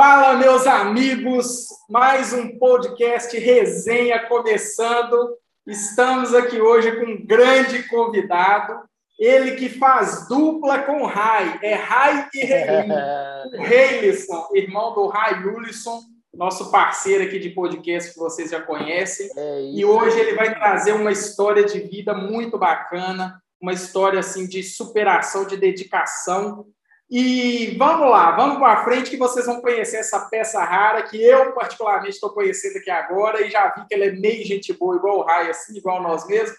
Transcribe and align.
Fala, 0.00 0.34
meus 0.34 0.64
amigos! 0.64 1.66
Mais 1.90 2.32
um 2.32 2.56
podcast 2.56 3.36
resenha 3.36 4.28
começando. 4.28 5.36
Estamos 5.66 6.32
aqui 6.32 6.60
hoje 6.60 6.92
com 7.00 7.04
um 7.04 7.26
grande 7.26 7.82
convidado, 7.88 8.78
ele 9.18 9.56
que 9.56 9.68
faz 9.68 10.28
dupla 10.28 10.84
com 10.84 11.02
o 11.02 11.04
Rai, 11.04 11.58
é 11.64 11.74
Rai 11.74 12.28
e 12.32 12.44
Reilin. 12.44 12.92
o 13.58 13.60
Reilisson, 13.60 14.48
irmão 14.54 14.94
do 14.94 15.08
Rai 15.08 15.42
Lulisson, 15.42 16.00
nosso 16.32 16.70
parceiro 16.70 17.24
aqui 17.24 17.40
de 17.40 17.50
podcast 17.50 18.12
que 18.12 18.20
vocês 18.20 18.52
já 18.52 18.62
conhecem. 18.62 19.28
É 19.36 19.62
e 19.62 19.84
hoje 19.84 20.16
ele 20.16 20.36
vai 20.36 20.54
trazer 20.54 20.92
uma 20.92 21.10
história 21.10 21.64
de 21.64 21.80
vida 21.80 22.14
muito 22.14 22.56
bacana, 22.56 23.42
uma 23.60 23.72
história 23.72 24.20
assim 24.20 24.46
de 24.46 24.62
superação, 24.62 25.44
de 25.44 25.56
dedicação 25.56 26.66
e 27.10 27.74
vamos 27.78 28.10
lá, 28.10 28.32
vamos 28.32 28.58
para 28.58 28.84
frente 28.84 29.08
que 29.08 29.16
vocês 29.16 29.46
vão 29.46 29.62
conhecer 29.62 29.96
essa 29.96 30.28
peça 30.28 30.62
rara 30.62 31.02
que 31.02 31.16
eu 31.16 31.52
particularmente 31.54 32.10
estou 32.10 32.28
conhecendo 32.28 32.76
aqui 32.76 32.90
agora 32.90 33.40
e 33.40 33.50
já 33.50 33.72
vi 33.74 33.86
que 33.86 33.94
ela 33.94 34.04
é 34.04 34.10
meio 34.10 34.44
gente 34.44 34.74
boa, 34.74 34.96
igual 34.96 35.20
o 35.20 35.22
Rai, 35.22 35.48
assim, 35.48 35.78
igual 35.78 36.02
nós 36.02 36.26
mesmos. 36.26 36.58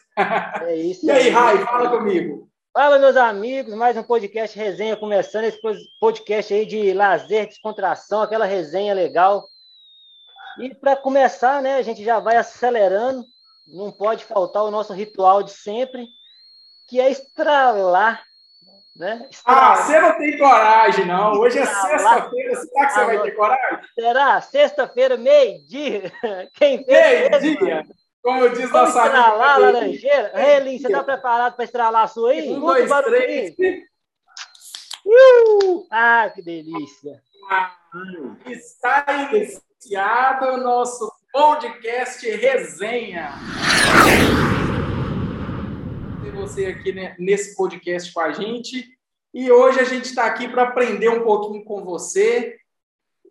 É 0.62 0.76
isso. 0.76 1.06
e 1.08 1.12
aí, 1.12 1.30
Rai, 1.30 1.64
fala 1.64 1.92
comigo. 1.92 2.50
Fala, 2.74 2.98
meus 2.98 3.16
amigos, 3.16 3.76
mais 3.76 3.96
um 3.96 4.02
podcast 4.02 4.58
resenha 4.58 4.98
começando 4.98 5.44
esse 5.44 5.60
podcast 6.00 6.52
aí 6.52 6.66
de 6.66 6.94
lazer, 6.94 7.46
descontração, 7.46 8.24
aquela 8.24 8.46
resenha 8.46 8.96
legal. 8.96 9.48
E 10.60 10.74
para 10.74 10.96
começar, 10.96 11.62
né, 11.62 11.76
a 11.76 11.84
gente 11.84 12.04
já 12.04 12.20
vai 12.20 12.38
acelerando, 12.38 13.24
não 13.68 13.92
pode 13.92 14.26
faltar 14.26 14.64
o 14.64 14.72
nosso 14.72 14.94
ritual 14.94 15.44
de 15.44 15.52
sempre, 15.52 16.08
que 16.88 17.00
é 17.00 17.12
estralar 17.12 18.24
né? 19.00 19.30
Ah, 19.46 19.78
você 19.78 20.00
não 20.00 20.18
tem 20.18 20.38
coragem, 20.38 21.06
não. 21.06 21.32
Hoje 21.40 21.58
é 21.58 21.66
sexta-feira. 21.66 22.56
Será 22.56 22.86
que 22.86 22.94
você 22.94 23.06
vai 23.06 23.22
ter 23.22 23.32
coragem? 23.32 23.80
Será? 23.96 24.42
Sexta-feira, 24.42 25.18
meio-dia. 25.18 26.12
Quem 26.54 26.86
Meio-dia. 26.86 27.86
Como 28.22 28.50
diz 28.50 28.70
Vamos 28.70 28.94
nossa 28.94 29.02
amiga. 29.04 29.18
Estralar 29.18 29.60
laranjeira. 29.60 30.32
Relin, 30.36 30.78
você 30.78 30.88
está 30.88 31.04
preparado 31.04 31.56
para 31.56 31.64
estralar 31.64 32.04
a 32.04 32.08
sua 32.08 32.32
aí? 32.32 32.50
Um, 32.50 32.60
dois, 32.60 32.92
três. 33.06 33.56
Uh! 35.06 35.88
Ah, 35.90 36.30
que 36.36 36.42
delícia. 36.42 37.24
Ah, 37.50 37.74
está 38.46 39.06
iniciado 39.32 40.46
o 40.48 40.58
nosso 40.58 41.10
podcast 41.32 42.30
resenha 42.30 43.34
você 46.30 46.66
aqui 46.66 46.94
nesse 47.18 47.56
podcast 47.56 48.12
com 48.14 48.22
a 48.22 48.32
gente. 48.32 48.86
E 49.34 49.52
hoje 49.52 49.80
a 49.80 49.84
gente 49.84 50.06
está 50.06 50.26
aqui 50.26 50.48
para 50.48 50.64
aprender 50.64 51.10
um 51.10 51.24
pouquinho 51.24 51.64
com 51.64 51.84
você 51.84 52.58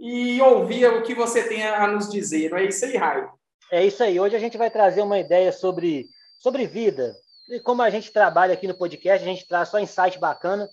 e 0.01 0.41
ouvir 0.41 0.87
o 0.87 1.03
que 1.03 1.15
você 1.15 1.49
tem 1.49 1.67
a 1.67 1.87
nos 1.87 2.09
dizer. 2.09 2.51
Não 2.51 2.59
é 2.59 2.65
isso 2.67 2.85
aí, 2.85 2.97
Raio? 2.97 3.31
É 3.71 3.85
isso 3.85 4.03
aí. 4.03 4.19
Hoje 4.19 4.37
a 4.37 4.39
gente 4.39 4.57
vai 4.57 4.71
trazer 4.71 5.03
uma 5.03 5.19
ideia 5.19 5.53
sobre, 5.53 6.09
sobre 6.39 6.67
vida. 6.67 7.17
E 7.51 7.59
como 7.61 7.83
a 7.83 7.91
gente 7.91 8.13
trabalha 8.13 8.55
aqui 8.55 8.67
no 8.67 8.77
podcast, 8.77 9.27
a 9.27 9.29
gente 9.29 9.47
traz 9.47 9.69
só 9.69 9.79
insight 9.79 10.19
bacana. 10.19 10.69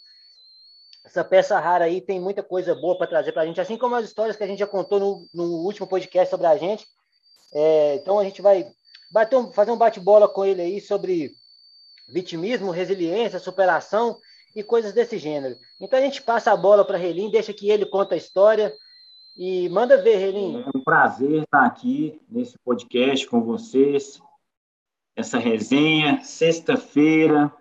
Essa 1.03 1.23
peça 1.23 1.59
rara 1.59 1.85
aí 1.85 2.01
tem 2.01 2.19
muita 2.19 2.43
coisa 2.43 2.75
boa 2.75 2.97
para 2.97 3.07
trazer 3.07 3.31
para 3.31 3.43
a 3.43 3.45
gente, 3.45 3.61
assim 3.61 3.77
como 3.77 3.95
as 3.95 4.05
histórias 4.05 4.35
que 4.35 4.43
a 4.43 4.47
gente 4.47 4.59
já 4.59 4.67
contou 4.67 4.99
no, 4.99 5.29
no 5.33 5.43
último 5.63 5.87
podcast 5.87 6.29
sobre 6.29 6.47
a 6.47 6.57
gente. 6.57 6.85
É, 7.53 7.95
então 7.95 8.19
a 8.19 8.23
gente 8.23 8.41
vai 8.41 8.67
bater 9.11 9.35
um, 9.35 9.51
fazer 9.51 9.71
um 9.71 9.77
bate-bola 9.77 10.27
com 10.27 10.43
ele 10.43 10.61
aí 10.61 10.81
sobre 10.81 11.31
vitimismo, 12.07 12.71
resiliência, 12.71 13.39
superação 13.39 14.17
e 14.55 14.63
coisas 14.63 14.93
desse 14.93 15.17
gênero. 15.17 15.55
Então 15.79 15.99
a 15.99 16.01
gente 16.01 16.21
passa 16.21 16.51
a 16.51 16.57
bola 16.57 16.85
para 16.85 16.97
Relim, 16.97 17.29
deixa 17.29 17.53
que 17.53 17.69
ele 17.69 17.85
conta 17.85 18.15
a 18.15 18.17
história 18.17 18.73
e 19.35 19.67
manda 19.69 20.01
ver, 20.01 20.17
Relim. 20.17 20.63
É 20.63 20.77
um 20.77 20.83
prazer 20.83 21.43
estar 21.43 21.65
aqui 21.65 22.21
nesse 22.29 22.57
podcast 22.59 23.27
com 23.27 23.41
vocês, 23.41 24.21
essa 25.15 25.37
resenha, 25.37 26.21
sexta-feira, 26.21 27.51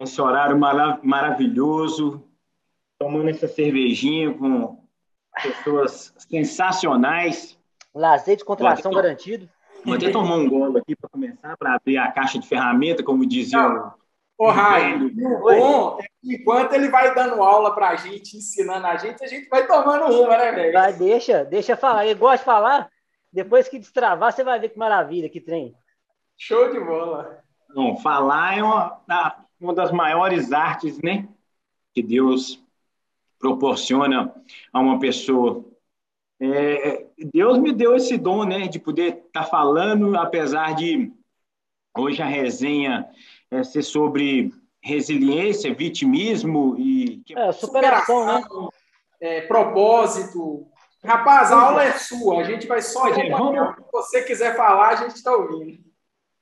esse 0.00 0.20
horário 0.20 0.58
marav 0.58 1.00
maravilhoso, 1.04 2.24
tomando 2.98 3.30
essa 3.30 3.46
cervejinha 3.46 4.34
com 4.34 4.82
pessoas 5.42 6.12
sensacionais. 6.18 7.58
Lazer 7.94 8.36
de 8.36 8.44
contração 8.44 8.92
garantido. 8.92 9.48
Vou 9.84 9.94
até 9.94 10.10
tomar 10.10 10.36
um 10.36 10.48
golo 10.48 10.78
aqui 10.78 10.94
para 10.94 11.08
começar, 11.08 11.56
para 11.56 11.74
abrir 11.74 11.98
a 11.98 12.10
caixa 12.12 12.38
de 12.38 12.46
ferramenta, 12.46 13.02
como 13.02 13.26
dizia 13.26 13.60
o. 13.60 14.00
Ô, 14.38 14.48
Rai, 14.48 14.94
o 14.96 15.10
bom 15.10 15.98
é 16.00 16.02
que 16.02 16.34
enquanto 16.34 16.72
ele 16.72 16.88
vai 16.88 17.14
dando 17.14 17.42
aula 17.42 17.74
para 17.74 17.90
a 17.90 17.96
gente, 17.96 18.38
ensinando 18.38 18.86
a 18.86 18.96
gente, 18.96 19.22
a 19.22 19.26
gente 19.26 19.46
vai 19.50 19.66
tomando 19.66 20.06
uma, 20.06 20.36
né, 20.38 20.52
velho? 20.52 20.72
Vai, 20.72 20.94
deixa, 20.94 21.44
deixa 21.44 21.76
falar. 21.76 22.06
Ele 22.06 22.18
gosta 22.18 22.38
de 22.38 22.44
falar. 22.44 22.90
Depois 23.30 23.68
que 23.68 23.78
destravar, 23.78 24.32
você 24.32 24.42
vai 24.42 24.58
ver 24.58 24.70
que 24.70 24.78
maravilha, 24.78 25.28
que 25.28 25.42
trem. 25.42 25.74
Show 26.38 26.72
de 26.72 26.80
bola. 26.80 27.38
Bom, 27.74 27.96
falar 27.98 28.56
é 28.58 28.62
uma, 28.62 28.98
uma 29.60 29.74
das 29.74 29.92
maiores 29.92 30.52
artes, 30.52 30.98
né? 31.02 31.28
Que 31.92 32.02
Deus 32.02 32.64
proporciona 33.38 34.34
a 34.72 34.80
uma 34.80 34.98
pessoa 34.98 35.64
é, 36.40 37.06
Deus 37.32 37.58
me 37.58 37.72
deu 37.72 37.94
esse 37.94 38.16
dom, 38.16 38.44
né, 38.44 38.66
de 38.66 38.78
poder 38.78 39.08
estar 39.26 39.42
tá 39.42 39.42
falando, 39.42 40.16
apesar 40.16 40.74
de 40.74 41.12
hoje 41.96 42.22
a 42.22 42.26
resenha 42.26 43.06
é 43.50 43.62
ser 43.62 43.82
sobre 43.82 44.50
resiliência, 44.82 45.74
vitimismo 45.74 46.76
e 46.78 47.22
é, 47.36 47.52
superação, 47.52 48.24
né? 48.24 48.42
É, 49.20 49.40
propósito. 49.42 50.66
Rapaz, 51.04 51.52
a 51.52 51.60
aula 51.60 51.84
é 51.84 51.92
sua, 51.92 52.40
a 52.40 52.44
gente 52.44 52.66
vai 52.66 52.80
só 52.80 53.12
gente, 53.12 53.30
vamos... 53.30 53.76
Se 53.76 53.92
você 53.92 54.22
quiser 54.22 54.56
falar, 54.56 54.90
a 54.90 54.96
gente 54.96 55.16
está 55.16 55.34
ouvindo. 55.34 55.78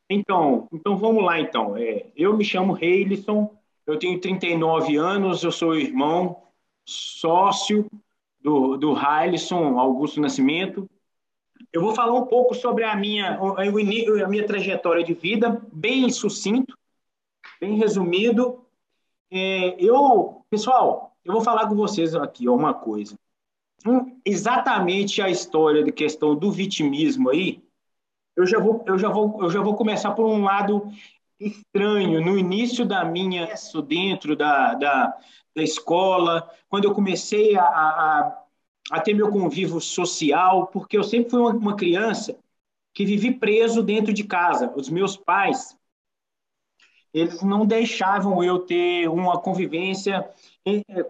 Então, 0.08 0.68
então 0.72 0.96
vamos 0.96 1.24
lá 1.24 1.40
então. 1.40 1.76
É, 1.76 2.06
eu 2.16 2.36
me 2.36 2.44
chamo 2.44 2.72
Reilison, 2.72 3.50
eu 3.86 3.98
tenho 3.98 4.20
39 4.20 4.96
anos, 4.96 5.42
eu 5.42 5.50
sou 5.50 5.74
irmão, 5.74 6.42
sócio 6.84 7.88
do, 8.48 8.78
do 8.78 8.96
Hailson 8.96 9.78
Augusto 9.78 10.22
Nascimento. 10.22 10.88
Eu 11.70 11.82
vou 11.82 11.94
falar 11.94 12.14
um 12.14 12.24
pouco 12.24 12.54
sobre 12.54 12.82
a 12.82 12.96
minha, 12.96 13.38
a 13.38 14.28
minha 14.28 14.46
trajetória 14.46 15.04
de 15.04 15.12
vida, 15.12 15.60
bem 15.70 16.08
sucinto, 16.08 16.74
bem 17.60 17.76
resumido. 17.76 18.64
É, 19.30 19.76
eu, 19.78 20.42
pessoal, 20.48 21.14
eu 21.22 21.34
vou 21.34 21.42
falar 21.42 21.68
com 21.68 21.74
vocês 21.74 22.14
aqui 22.14 22.48
uma 22.48 22.72
coisa. 22.72 23.18
Exatamente 24.24 25.20
a 25.20 25.28
história 25.28 25.84
de 25.84 25.92
questão 25.92 26.34
do 26.34 26.50
vitimismo 26.50 27.28
aí, 27.28 27.62
eu 28.34 28.46
já 28.46 28.58
vou, 28.58 28.82
eu 28.86 28.98
já 28.98 29.10
vou, 29.10 29.42
eu 29.42 29.50
já 29.50 29.60
vou 29.60 29.74
começar 29.74 30.12
por 30.12 30.24
um 30.24 30.42
lado 30.42 30.90
estranho. 31.38 32.20
No 32.20 32.38
início 32.38 32.84
da 32.84 33.04
minha 33.04 33.48
dentro 33.86 34.36
da, 34.36 34.74
da, 34.74 35.16
da 35.54 35.62
escola, 35.62 36.50
quando 36.68 36.84
eu 36.84 36.94
comecei 36.94 37.56
a, 37.56 37.62
a, 37.62 38.42
a 38.90 39.00
ter 39.00 39.14
meu 39.14 39.30
convívio 39.30 39.80
social, 39.80 40.66
porque 40.68 40.96
eu 40.96 41.04
sempre 41.04 41.30
fui 41.30 41.40
uma, 41.40 41.50
uma 41.50 41.76
criança 41.76 42.36
que 42.94 43.04
vivi 43.04 43.32
preso 43.32 43.82
dentro 43.82 44.12
de 44.12 44.24
casa. 44.24 44.72
Os 44.74 44.88
meus 44.88 45.16
pais, 45.16 45.76
eles 47.14 47.42
não 47.42 47.64
deixavam 47.64 48.42
eu 48.42 48.58
ter 48.60 49.08
uma 49.08 49.40
convivência 49.40 50.28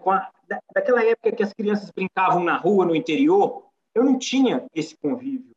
com 0.01 0.11
a, 0.11 0.29
daquela 0.73 1.03
época 1.03 1.31
que 1.31 1.43
as 1.43 1.53
crianças 1.53 1.91
brincavam 1.91 2.43
na 2.43 2.57
rua, 2.57 2.85
no 2.85 2.95
interior, 2.95 3.65
eu 3.93 4.03
não 4.03 4.17
tinha 4.17 4.65
esse 4.73 4.95
convívio. 4.97 5.48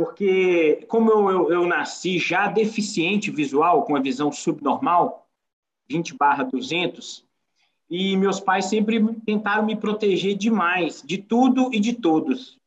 Porque, 0.00 0.86
como 0.88 1.10
eu, 1.10 1.30
eu, 1.30 1.52
eu 1.52 1.66
nasci 1.66 2.18
já 2.18 2.48
deficiente 2.48 3.30
visual, 3.30 3.84
com 3.84 3.94
a 3.94 4.00
visão 4.00 4.32
subnormal, 4.32 5.28
20 5.90 6.16
barra 6.16 6.42
200, 6.42 7.28
e 7.90 8.16
meus 8.16 8.40
pais 8.40 8.64
sempre 8.64 8.98
tentaram 9.26 9.66
me 9.66 9.76
proteger 9.76 10.38
demais 10.38 11.02
de 11.02 11.18
tudo 11.18 11.68
e 11.70 11.78
de 11.78 11.92
todos. 11.92 12.58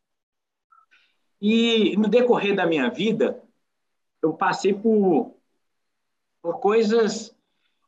E 1.41 1.97
no 1.97 2.07
decorrer 2.07 2.55
da 2.55 2.67
minha 2.67 2.91
vida, 2.91 3.41
eu 4.21 4.33
passei 4.33 4.71
por, 4.71 5.35
por 6.39 6.59
coisas 6.59 7.35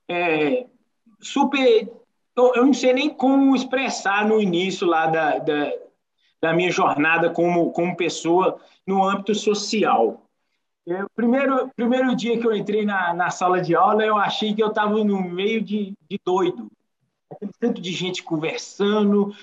é, 0.07 0.65
super. 1.21 1.93
Eu 2.35 2.65
não 2.65 2.73
sei 2.73 2.93
nem 2.93 3.13
como 3.13 3.55
expressar 3.55 4.27
no 4.27 4.41
início 4.41 4.87
lá 4.87 5.05
da, 5.05 5.37
da, 5.37 5.71
da 6.45 6.53
minha 6.53 6.71
jornada 6.71 7.29
como, 7.29 7.71
como 7.71 7.97
pessoa 7.97 8.59
no 8.85 9.03
âmbito 9.03 9.33
social. 9.33 10.21
Eu, 10.85 11.07
primeiro, 11.15 11.69
primeiro 11.75 12.15
dia 12.15 12.39
que 12.39 12.45
eu 12.45 12.55
entrei 12.55 12.85
na, 12.85 13.13
na 13.13 13.31
sala 13.31 13.59
de 13.59 13.75
aula, 13.75 14.05
eu 14.05 14.15
achei 14.15 14.53
que 14.53 14.61
eu 14.61 14.67
estava 14.67 15.03
no 15.03 15.21
meio 15.23 15.59
de, 15.61 15.93
de 16.07 16.19
doido 16.23 16.69
tanto 17.59 17.81
de 17.81 17.91
gente 17.91 18.23
conversando, 18.23 19.35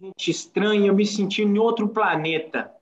gente 0.00 0.30
estranha, 0.30 0.88
eu 0.88 0.94
me 0.94 1.06
senti 1.06 1.42
em 1.42 1.58
outro 1.58 1.88
planeta. 1.88 2.72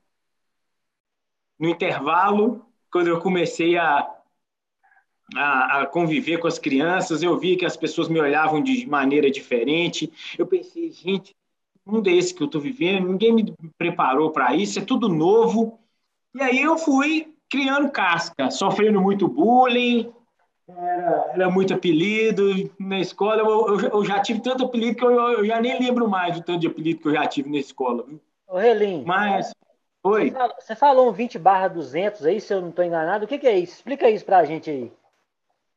No 1.58 1.68
intervalo, 1.68 2.64
quando 2.90 3.08
eu 3.08 3.20
comecei 3.20 3.76
a, 3.76 4.08
a, 5.36 5.82
a, 5.82 5.86
conviver 5.86 6.38
com 6.38 6.46
as 6.46 6.58
crianças, 6.58 7.22
eu 7.22 7.38
vi 7.38 7.56
que 7.56 7.66
as 7.66 7.76
pessoas 7.76 8.08
me 8.08 8.18
olhavam 8.18 8.62
de 8.62 8.86
maneira 8.86 9.30
diferente. 9.30 10.10
Eu 10.38 10.46
pensei, 10.46 10.90
gente, 10.90 11.36
mundo 11.90 12.08
é 12.08 12.12
esse 12.12 12.34
que 12.34 12.42
eu 12.42 12.46
estou 12.46 12.60
vivendo, 12.60 13.08
ninguém 13.08 13.32
me 13.32 13.54
preparou 13.76 14.30
para 14.30 14.54
isso, 14.54 14.78
é 14.78 14.82
tudo 14.82 15.08
novo. 15.08 15.78
E 16.34 16.42
aí 16.42 16.60
eu 16.60 16.76
fui 16.76 17.34
criando 17.50 17.90
casca, 17.90 18.50
sofrendo 18.50 19.00
muito 19.00 19.26
bullying, 19.26 20.12
era, 20.68 21.30
era 21.32 21.50
muito 21.50 21.72
apelido. 21.72 22.70
Na 22.78 23.00
escola 23.00 23.40
eu, 23.40 23.68
eu, 23.68 23.88
eu, 23.88 24.04
já 24.04 24.20
tive 24.20 24.40
tanto 24.40 24.64
apelido 24.64 24.96
que 24.96 25.04
eu, 25.04 25.10
eu, 25.10 25.44
já 25.44 25.60
nem 25.60 25.78
lembro 25.80 26.08
mais 26.08 26.36
do 26.36 26.42
tanto 26.42 26.60
de 26.60 26.66
apelido 26.66 27.00
que 27.00 27.08
eu 27.08 27.14
já 27.14 27.26
tive 27.26 27.50
na 27.50 27.58
escola. 27.58 28.04
Viu? 28.06 28.20
Ô, 28.46 28.58
Relim. 28.58 29.02
Mas, 29.04 29.52
oi. 30.02 30.32
Você 30.58 30.76
falou 30.76 31.08
um 31.08 31.12
20 31.12 31.38
barra 31.38 31.68
200 31.68 32.24
aí, 32.26 32.40
se 32.40 32.52
eu 32.52 32.60
não 32.60 32.68
estou 32.68 32.84
enganado. 32.84 33.24
O 33.24 33.28
que, 33.28 33.38
que, 33.38 33.46
é 33.46 33.58
isso? 33.58 33.74
Explica 33.74 34.10
isso 34.10 34.24
para 34.24 34.38
a 34.38 34.44
gente 34.44 34.68
aí. 34.68 34.92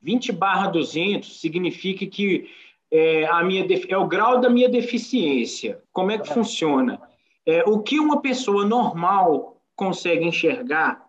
20 0.02 0.32
barra 0.32 0.68
200 0.68 1.40
significa 1.40 2.06
que 2.06 2.50
é, 2.92 3.26
a 3.26 3.44
minha, 3.44 3.66
é 3.88 3.98
o 3.98 4.08
grau 4.08 4.40
da 4.40 4.50
minha 4.50 4.68
deficiência. 4.68 5.82
Como 5.94 6.12
é 6.12 6.18
que 6.18 6.28
funciona? 6.28 7.02
É, 7.46 7.64
o 7.64 7.80
que 7.80 8.00
uma 8.00 8.22
pessoa 8.22 8.66
normal 8.66 9.58
consegue 9.76 10.26
enxergar 10.26 11.04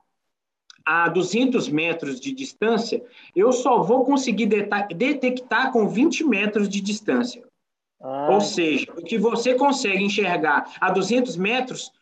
a 0.84 1.08
200 1.08 1.68
metros 1.68 2.20
de 2.20 2.32
distância, 2.32 3.02
eu 3.34 3.52
só 3.52 3.82
vou 3.82 4.04
conseguir 4.04 4.46
detectar 4.94 5.70
com 5.72 5.88
20 5.88 6.24
metros 6.24 6.68
de 6.68 6.80
distância. 6.80 7.42
Ah. 8.00 8.28
Ou 8.30 8.40
seja, 8.40 8.86
o 8.96 9.02
que 9.02 9.16
você 9.16 9.54
consegue 9.54 10.02
enxergar 10.02 10.72
a 10.80 10.90
200 10.90 11.36
metros, 11.36 11.92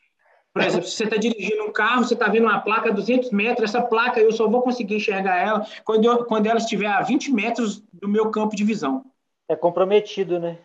por 0.53 0.62
exemplo, 0.62 0.87
se 0.88 0.97
você 0.97 1.05
está 1.05 1.17
dirigindo 1.17 1.65
um 1.65 1.73
carro, 1.73 2.05
você 2.05 2.15
está 2.15 2.29
vendo 2.29 2.44
uma 2.44 2.61
placa 2.61 2.88
a 2.88 2.93
200 2.93 3.31
metros, 3.31 3.69
essa 3.69 3.83
placa 3.83 4.19
eu 4.19 4.33
só 4.33 4.49
vou 4.49 4.62
conseguir 4.62 4.97
enxergar 4.97 5.37
ela 5.37 5.67
quando, 5.85 6.05
eu, 6.06 6.25
quando 6.25 6.47
ela 6.47 6.59
estiver 6.59 6.87
a 6.87 7.03
20 7.03 7.33
metros 7.33 7.83
do 7.93 8.09
meu 8.09 8.31
campo 8.31 8.56
de 8.56 8.65
visão. 8.65 9.05
É 9.50 9.56
comprometido, 9.56 10.38
né? 10.38 10.61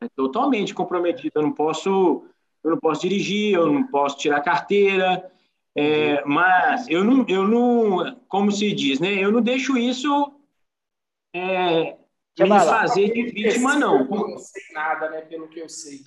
É 0.00 0.08
totalmente 0.16 0.74
comprometido. 0.74 1.30
Eu 1.36 1.42
não 1.42 1.52
posso, 1.52 2.26
eu 2.64 2.72
não 2.72 2.76
posso 2.76 3.02
dirigir, 3.02 3.54
eu 3.54 3.72
não 3.72 3.86
posso 3.86 4.18
tirar 4.18 4.40
carteira, 4.40 5.30
é, 5.76 6.24
mas 6.24 6.88
eu 6.88 7.04
não, 7.04 7.24
eu 7.28 7.46
não, 7.46 8.16
como 8.26 8.50
se 8.50 8.72
diz, 8.72 8.98
né? 8.98 9.14
Eu 9.14 9.30
não 9.30 9.40
deixo 9.40 9.78
isso 9.78 10.34
é, 11.32 11.96
me 12.40 12.48
fazer 12.48 13.12
de 13.12 13.26
vítima, 13.26 13.76
não. 13.76 14.00
Eu 14.00 14.08
não 14.08 14.38
sei 14.38 14.62
nada, 14.74 15.08
né? 15.08 15.20
Pelo 15.20 15.46
que 15.46 15.60
eu 15.60 15.68
sei. 15.68 16.00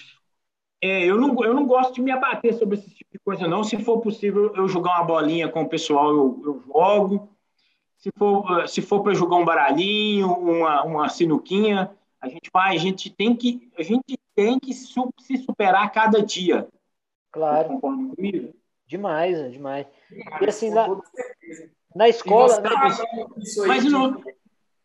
É, 0.84 1.06
eu 1.06 1.18
não, 1.18 1.42
eu 1.42 1.54
não 1.54 1.66
gosto 1.66 1.94
de 1.94 2.02
me 2.02 2.12
abater 2.12 2.54
sobre 2.54 2.78
esse 2.78 2.90
tipo 2.90 3.12
de 3.14 3.20
coisa, 3.20 3.48
não. 3.48 3.64
Se 3.64 3.82
for 3.82 4.02
possível 4.02 4.54
eu 4.58 4.68
jogar 4.68 4.98
uma 4.98 5.06
bolinha 5.06 5.48
com 5.48 5.62
o 5.62 5.70
pessoal, 5.70 6.10
eu, 6.10 6.42
eu 6.46 6.64
jogo. 6.68 7.35
Se 8.06 8.12
for, 8.12 8.70
se 8.70 8.82
for 8.84 9.02
para 9.02 9.16
jogar 9.16 9.38
um 9.38 9.44
baralhinho, 9.44 10.32
uma, 10.32 10.84
uma 10.84 11.10
sinuquinha, 11.10 11.90
a 12.22 12.30
gente 12.30 12.52
vai, 12.54 12.76
a 12.76 12.80
gente 12.80 13.10
tem 13.10 13.36
que, 13.36 13.72
a 13.76 13.82
gente 13.82 14.20
tem 14.36 14.60
que 14.60 14.76
se 14.76 15.38
superar 15.44 15.84
a 15.84 15.90
cada 15.90 16.22
dia. 16.22 16.68
Claro. 17.32 17.68
Concorda 17.68 18.16
comigo? 18.16 18.54
Demais, 18.86 19.52
demais. 19.52 19.88
E 20.40 20.46
assim, 20.48 20.70
na, 20.70 20.88
na 21.96 22.08
escola. 22.08 22.62
Você, 23.40 23.66
mas 23.66 23.84
não. 23.86 24.24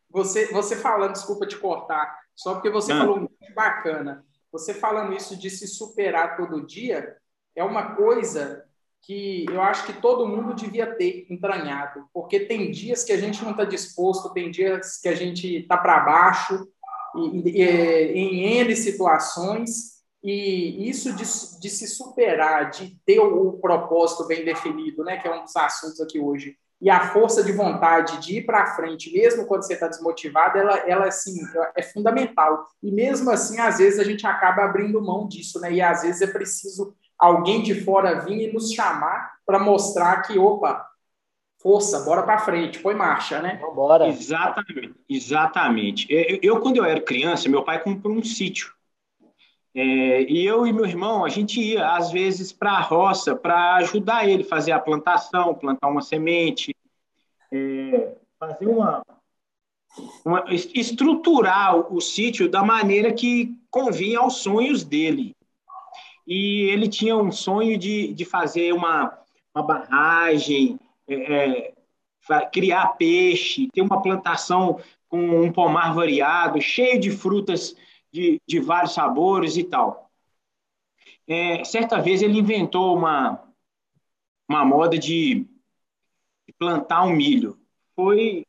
Você, 0.08 0.50
você 0.50 0.76
falando, 0.76 1.12
desculpa 1.12 1.46
te 1.46 1.58
cortar, 1.58 2.18
só 2.34 2.54
porque 2.54 2.70
você 2.70 2.94
não. 2.94 3.00
falou 3.00 3.16
muito 3.18 3.54
bacana. 3.54 4.24
Você 4.50 4.72
falando 4.72 5.12
isso 5.12 5.36
de 5.36 5.50
se 5.50 5.68
superar 5.68 6.38
todo 6.38 6.66
dia 6.66 7.18
é 7.54 7.62
uma 7.62 7.94
coisa 7.96 8.66
que 9.02 9.46
eu 9.48 9.60
acho 9.62 9.86
que 9.86 10.00
todo 10.00 10.28
mundo 10.28 10.54
devia 10.54 10.94
ter 10.94 11.26
entranhado, 11.30 12.04
porque 12.12 12.40
tem 12.40 12.70
dias 12.70 13.02
que 13.02 13.12
a 13.12 13.16
gente 13.16 13.42
não 13.42 13.52
está 13.52 13.64
disposto, 13.64 14.32
tem 14.32 14.50
dias 14.50 15.00
que 15.00 15.08
a 15.08 15.14
gente 15.14 15.56
está 15.56 15.76
para 15.76 16.00
baixo, 16.00 16.68
e, 17.16 17.60
e, 17.60 17.62
em 17.62 18.60
N 18.60 18.76
situações, 18.76 20.00
e 20.22 20.88
isso 20.88 21.12
de, 21.14 21.24
de, 21.60 21.70
se 21.70 21.86
superar, 21.88 22.70
de 22.70 22.96
ter 23.06 23.18
o, 23.18 23.52
propósito 23.54 24.26
bem 24.26 24.44
definido, 24.44 25.02
né, 25.02 25.16
que 25.16 25.26
é 25.26 25.34
um 25.34 25.42
dos 25.42 25.56
assuntos 25.56 26.00
aqui 26.00 26.20
hoje, 26.20 26.56
e 26.80 26.88
a 26.88 27.12
força 27.12 27.42
de 27.42 27.52
vontade 27.52 28.18
de 28.22 28.38
ir 28.38 28.46
para 28.46 28.74
frente, 28.74 29.12
mesmo 29.12 29.46
quando 29.46 29.62
você 29.62 29.74
está 29.74 29.86
desmotivado, 29.86 30.58
ela, 30.58 30.78
ela 30.78 31.06
assim, 31.08 31.38
é 31.76 31.82
fundamental. 31.82 32.66
E 32.82 32.90
mesmo 32.90 33.30
assim, 33.30 33.58
às 33.58 33.78
vezes 33.78 33.98
a 33.98 34.04
gente 34.04 34.26
acaba 34.26 34.64
abrindo 34.64 35.02
mão 35.02 35.28
disso, 35.28 35.60
né? 35.60 35.70
E 35.74 35.82
às 35.82 36.02
vezes 36.02 36.22
é 36.22 36.26
preciso 36.26 36.94
alguém 37.20 37.62
de 37.62 37.74
fora 37.84 38.20
vir 38.20 38.48
e 38.48 38.52
nos 38.52 38.72
chamar 38.72 39.34
para 39.44 39.58
mostrar 39.58 40.22
que, 40.22 40.38
opa, 40.38 40.88
força, 41.60 42.00
bora 42.00 42.22
para 42.22 42.38
frente, 42.38 42.78
põe 42.78 42.94
marcha, 42.94 43.42
né? 43.42 43.60
Bora. 43.74 44.08
Exatamente, 44.08 44.94
exatamente. 45.08 46.06
Eu, 46.08 46.38
eu, 46.42 46.60
quando 46.60 46.78
eu 46.78 46.84
era 46.84 47.00
criança, 47.00 47.48
meu 47.48 47.62
pai 47.62 47.82
comprou 47.82 48.14
um 48.14 48.24
sítio 48.24 48.72
é, 49.74 50.22
e 50.22 50.44
eu 50.44 50.66
e 50.66 50.72
meu 50.72 50.84
irmão, 50.84 51.24
a 51.24 51.28
gente 51.28 51.60
ia, 51.60 51.90
às 51.90 52.10
vezes, 52.10 52.52
para 52.52 52.72
a 52.72 52.80
roça 52.80 53.36
para 53.36 53.76
ajudar 53.76 54.28
ele 54.28 54.42
a 54.42 54.48
fazer 54.48 54.72
a 54.72 54.80
plantação, 54.80 55.54
plantar 55.54 55.88
uma 55.88 56.02
semente, 56.02 56.74
é, 57.52 58.16
fazer 58.38 58.66
uma, 58.66 59.02
uma, 60.24 60.44
estruturar 60.48 61.76
o, 61.76 61.96
o 61.96 62.00
sítio 62.00 62.48
da 62.48 62.64
maneira 62.64 63.12
que 63.12 63.56
convinha 63.70 64.18
aos 64.18 64.38
sonhos 64.38 64.82
dele. 64.82 65.36
E 66.30 66.70
ele 66.70 66.88
tinha 66.88 67.16
um 67.16 67.32
sonho 67.32 67.76
de, 67.76 68.14
de 68.14 68.24
fazer 68.24 68.72
uma, 68.72 69.18
uma 69.52 69.64
barragem, 69.64 70.78
é, 71.08 71.72
é 71.72 71.74
criar 72.52 72.90
peixe, 72.90 73.68
ter 73.72 73.82
uma 73.82 74.00
plantação 74.00 74.80
com 75.08 75.42
um 75.42 75.52
pomar 75.52 75.92
variado, 75.92 76.60
cheio 76.60 77.00
de 77.00 77.10
frutas 77.10 77.74
de, 78.12 78.40
de 78.46 78.60
vários 78.60 78.94
sabores 78.94 79.56
e 79.56 79.64
tal. 79.64 80.08
É, 81.26 81.64
certa 81.64 82.00
vez 82.00 82.22
ele 82.22 82.38
inventou 82.38 82.96
uma, 82.96 83.42
uma 84.48 84.64
moda 84.64 84.96
de 84.96 85.44
plantar 86.56 87.02
um 87.02 87.12
milho. 87.12 87.58
Foi, 87.96 88.46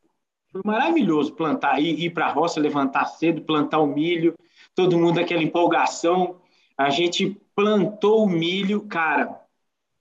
foi 0.52 0.62
maravilhoso 0.64 1.34
plantar, 1.34 1.80
ir, 1.80 2.00
ir 2.00 2.12
para 2.12 2.28
a 2.28 2.32
roça, 2.32 2.60
levantar 2.60 3.06
cedo, 3.06 3.42
plantar 3.42 3.80
o 3.80 3.88
milho, 3.88 4.36
todo 4.76 5.00
mundo 5.00 5.20
aquela 5.20 5.42
empolgação. 5.42 6.40
A 6.78 6.92
gente 6.92 7.42
plantou 7.62 8.24
o 8.24 8.30
milho, 8.30 8.88
cara. 8.88 9.40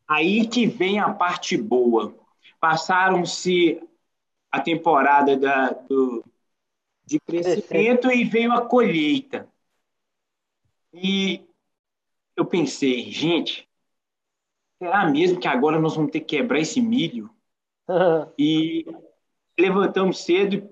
Aí 0.08 0.48
que 0.48 0.66
vem 0.66 0.98
a 0.98 1.12
parte 1.12 1.58
boa. 1.58 2.14
Passaram-se 2.58 3.80
a 4.50 4.60
temporada 4.60 5.36
da, 5.36 5.70
do, 5.70 6.24
de 7.04 7.20
crescimento 7.20 8.10
e 8.10 8.24
veio 8.24 8.52
a 8.52 8.66
colheita. 8.66 9.46
E 10.92 11.46
eu 12.34 12.46
pensei, 12.46 13.10
gente, 13.12 13.68
será 14.78 15.08
mesmo 15.08 15.38
que 15.38 15.46
agora 15.46 15.78
nós 15.78 15.94
vamos 15.94 16.10
ter 16.10 16.20
que 16.20 16.38
quebrar 16.38 16.60
esse 16.60 16.80
milho? 16.80 17.30
e 18.38 18.86
levantamos 19.58 20.24
cedo. 20.24 20.69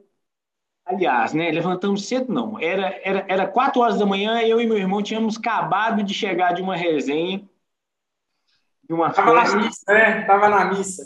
Aliás, 0.89 1.35
né? 1.35 1.51
Levantamos 1.51 2.09
cedo, 2.09 2.33
não. 2.33 2.59
Era, 2.59 2.99
era, 3.05 3.27
era 3.29 3.47
quatro 3.47 3.83
horas 3.83 3.99
da 3.99 4.07
manhã, 4.07 4.41
eu 4.41 4.59
e 4.59 4.67
meu 4.67 4.79
irmão 4.79 5.03
tínhamos 5.03 5.37
acabado 5.37 6.03
de 6.03 6.15
chegar 6.15 6.55
de 6.55 6.63
uma 6.63 6.75
resenha. 6.75 7.47
De 8.83 8.95
uma 8.95 9.11
Tava 9.13 9.39
festa. 9.39 9.57
na 9.57 9.65
missa, 9.65 9.93
né? 9.93 10.23
Tava 10.23 10.49
na 10.49 10.65
missa. 10.65 11.03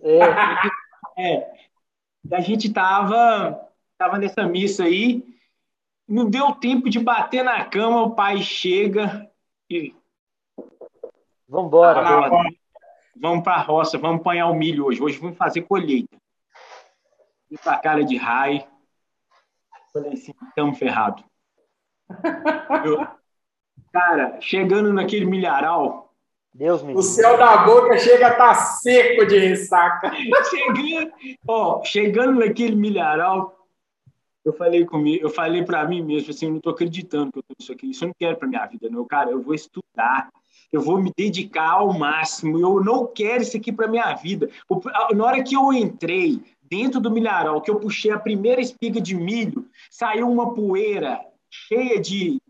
É. 0.00 0.20
é. 1.20 1.56
A 2.32 2.40
gente 2.40 2.72
tava 2.72 3.66
estava 3.96 4.16
nessa 4.16 4.46
missa 4.46 4.84
aí, 4.84 5.24
não 6.06 6.30
deu 6.30 6.52
tempo 6.54 6.88
de 6.88 7.00
bater 7.00 7.42
na 7.42 7.64
cama, 7.64 8.02
o 8.02 8.14
pai 8.14 8.38
chega 8.42 9.28
e. 9.68 9.92
Vamos 11.48 11.66
embora. 11.66 12.30
vamos 13.16 13.42
para 13.42 13.54
a 13.54 13.62
roça, 13.62 13.98
vamos 13.98 14.20
apanhar 14.20 14.48
o 14.48 14.54
milho 14.54 14.84
hoje. 14.84 15.02
Hoje 15.02 15.18
vamos 15.18 15.36
fazer 15.36 15.62
colheita. 15.62 16.16
E 17.50 17.58
para 17.58 17.72
a 17.72 17.78
cara 17.78 18.04
de 18.04 18.16
raio. 18.16 18.75
Falei 19.96 20.12
assim, 20.12 20.34
estamos 20.48 20.78
ferrados. 20.78 21.24
cara, 23.90 24.38
chegando 24.42 24.92
naquele 24.92 25.24
milharal. 25.24 26.12
Deus 26.52 26.82
me 26.82 26.92
O 26.92 27.00
céu 27.00 27.38
da 27.38 27.64
boca 27.64 27.96
chega 27.98 28.26
a 28.26 28.32
estar 28.32 28.48
tá 28.48 28.54
seco 28.54 29.24
de 29.24 29.38
ressaca. 29.38 30.10
chegando, 30.50 31.12
ó, 31.48 31.82
chegando 31.82 32.38
naquele 32.40 32.76
milharal, 32.76 33.66
eu 34.44 34.52
falei 34.52 34.84
comigo, 34.84 35.24
eu 35.24 35.30
falei 35.30 35.64
para 35.64 35.88
mim 35.88 36.02
mesmo 36.02 36.30
assim, 36.30 36.44
eu 36.44 36.50
não 36.50 36.58
estou 36.58 36.74
acreditando 36.74 37.32
que 37.32 37.38
eu 37.38 37.42
tô 37.42 37.54
isso 37.58 37.72
aqui, 37.72 37.90
isso 37.90 38.04
eu 38.04 38.08
não 38.08 38.14
quero 38.18 38.36
para 38.36 38.48
minha 38.48 38.66
vida, 38.66 38.90
não, 38.90 39.04
cara, 39.06 39.30
eu 39.30 39.40
vou 39.42 39.54
estudar, 39.54 40.30
eu 40.70 40.80
vou 40.80 41.00
me 41.00 41.10
dedicar 41.16 41.70
ao 41.70 41.92
máximo, 41.92 42.58
eu 42.58 42.84
não 42.84 43.06
quero 43.06 43.42
isso 43.42 43.56
aqui 43.56 43.72
para 43.72 43.88
minha 43.88 44.14
vida. 44.14 44.50
Na 45.14 45.24
hora 45.24 45.42
que 45.42 45.56
eu 45.56 45.72
entrei 45.72 46.42
dentro 46.68 47.00
do 47.00 47.10
milharal, 47.10 47.60
que 47.60 47.70
eu 47.70 47.80
puxei 47.80 48.10
a 48.10 48.18
primeira 48.18 48.60
espiga 48.60 49.00
de 49.00 49.14
milho, 49.14 49.68
saiu 49.90 50.30
uma 50.30 50.54
poeira 50.54 51.20
cheia 51.50 52.00
de 52.00 52.40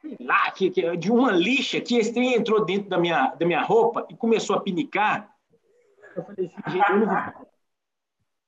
sei 0.00 0.16
lá, 0.20 0.50
que, 0.50 0.70
que, 0.70 0.96
de 0.96 1.10
uma 1.10 1.30
lixa 1.30 1.80
que 1.80 1.96
esse 1.96 2.12
trem 2.12 2.34
entrou 2.34 2.64
dentro 2.64 2.88
da 2.88 2.98
minha, 2.98 3.28
da 3.34 3.46
minha 3.46 3.62
roupa 3.62 4.06
e 4.10 4.16
começou 4.16 4.56
a 4.56 4.60
pinicar. 4.60 5.32
Eu 6.16 6.24
falei 6.24 6.50
assim, 6.66 6.80
eu 6.88 6.98
não 6.98 7.06
vou 7.06 7.52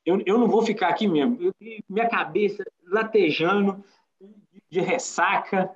eu, 0.05 0.23
eu 0.27 0.39
não 0.39 0.49
vou 0.49 0.63
ficar 0.63 0.89
aqui 0.89 1.07
mesmo. 1.07 1.39
Eu, 1.41 1.55
minha 1.89 2.09
cabeça 2.09 2.63
latejando 2.87 3.83
de 4.69 4.81
ressaca. 4.81 5.75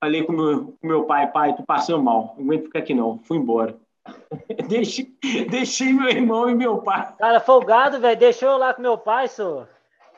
falei 0.00 0.24
com 0.24 0.32
meu, 0.32 0.72
com 0.80 0.86
meu 0.86 1.04
pai, 1.04 1.30
pai, 1.30 1.54
tô 1.54 1.62
passando 1.62 2.02
mal, 2.02 2.34
não 2.36 2.44
aguento 2.44 2.64
ficar 2.64 2.78
aqui 2.78 2.94
não, 2.94 3.18
fui 3.18 3.36
embora. 3.36 3.78
deixei, 4.68 5.16
deixei 5.50 5.92
meu 5.92 6.08
irmão 6.08 6.48
e 6.50 6.54
meu 6.54 6.78
pai. 6.78 7.14
Cara, 7.18 7.40
folgado, 7.40 8.00
velho, 8.00 8.18
deixou 8.18 8.50
eu 8.50 8.58
lá 8.58 8.74
com 8.74 8.82
meu 8.82 8.98
pai, 8.98 9.28
senhor. 9.28 9.68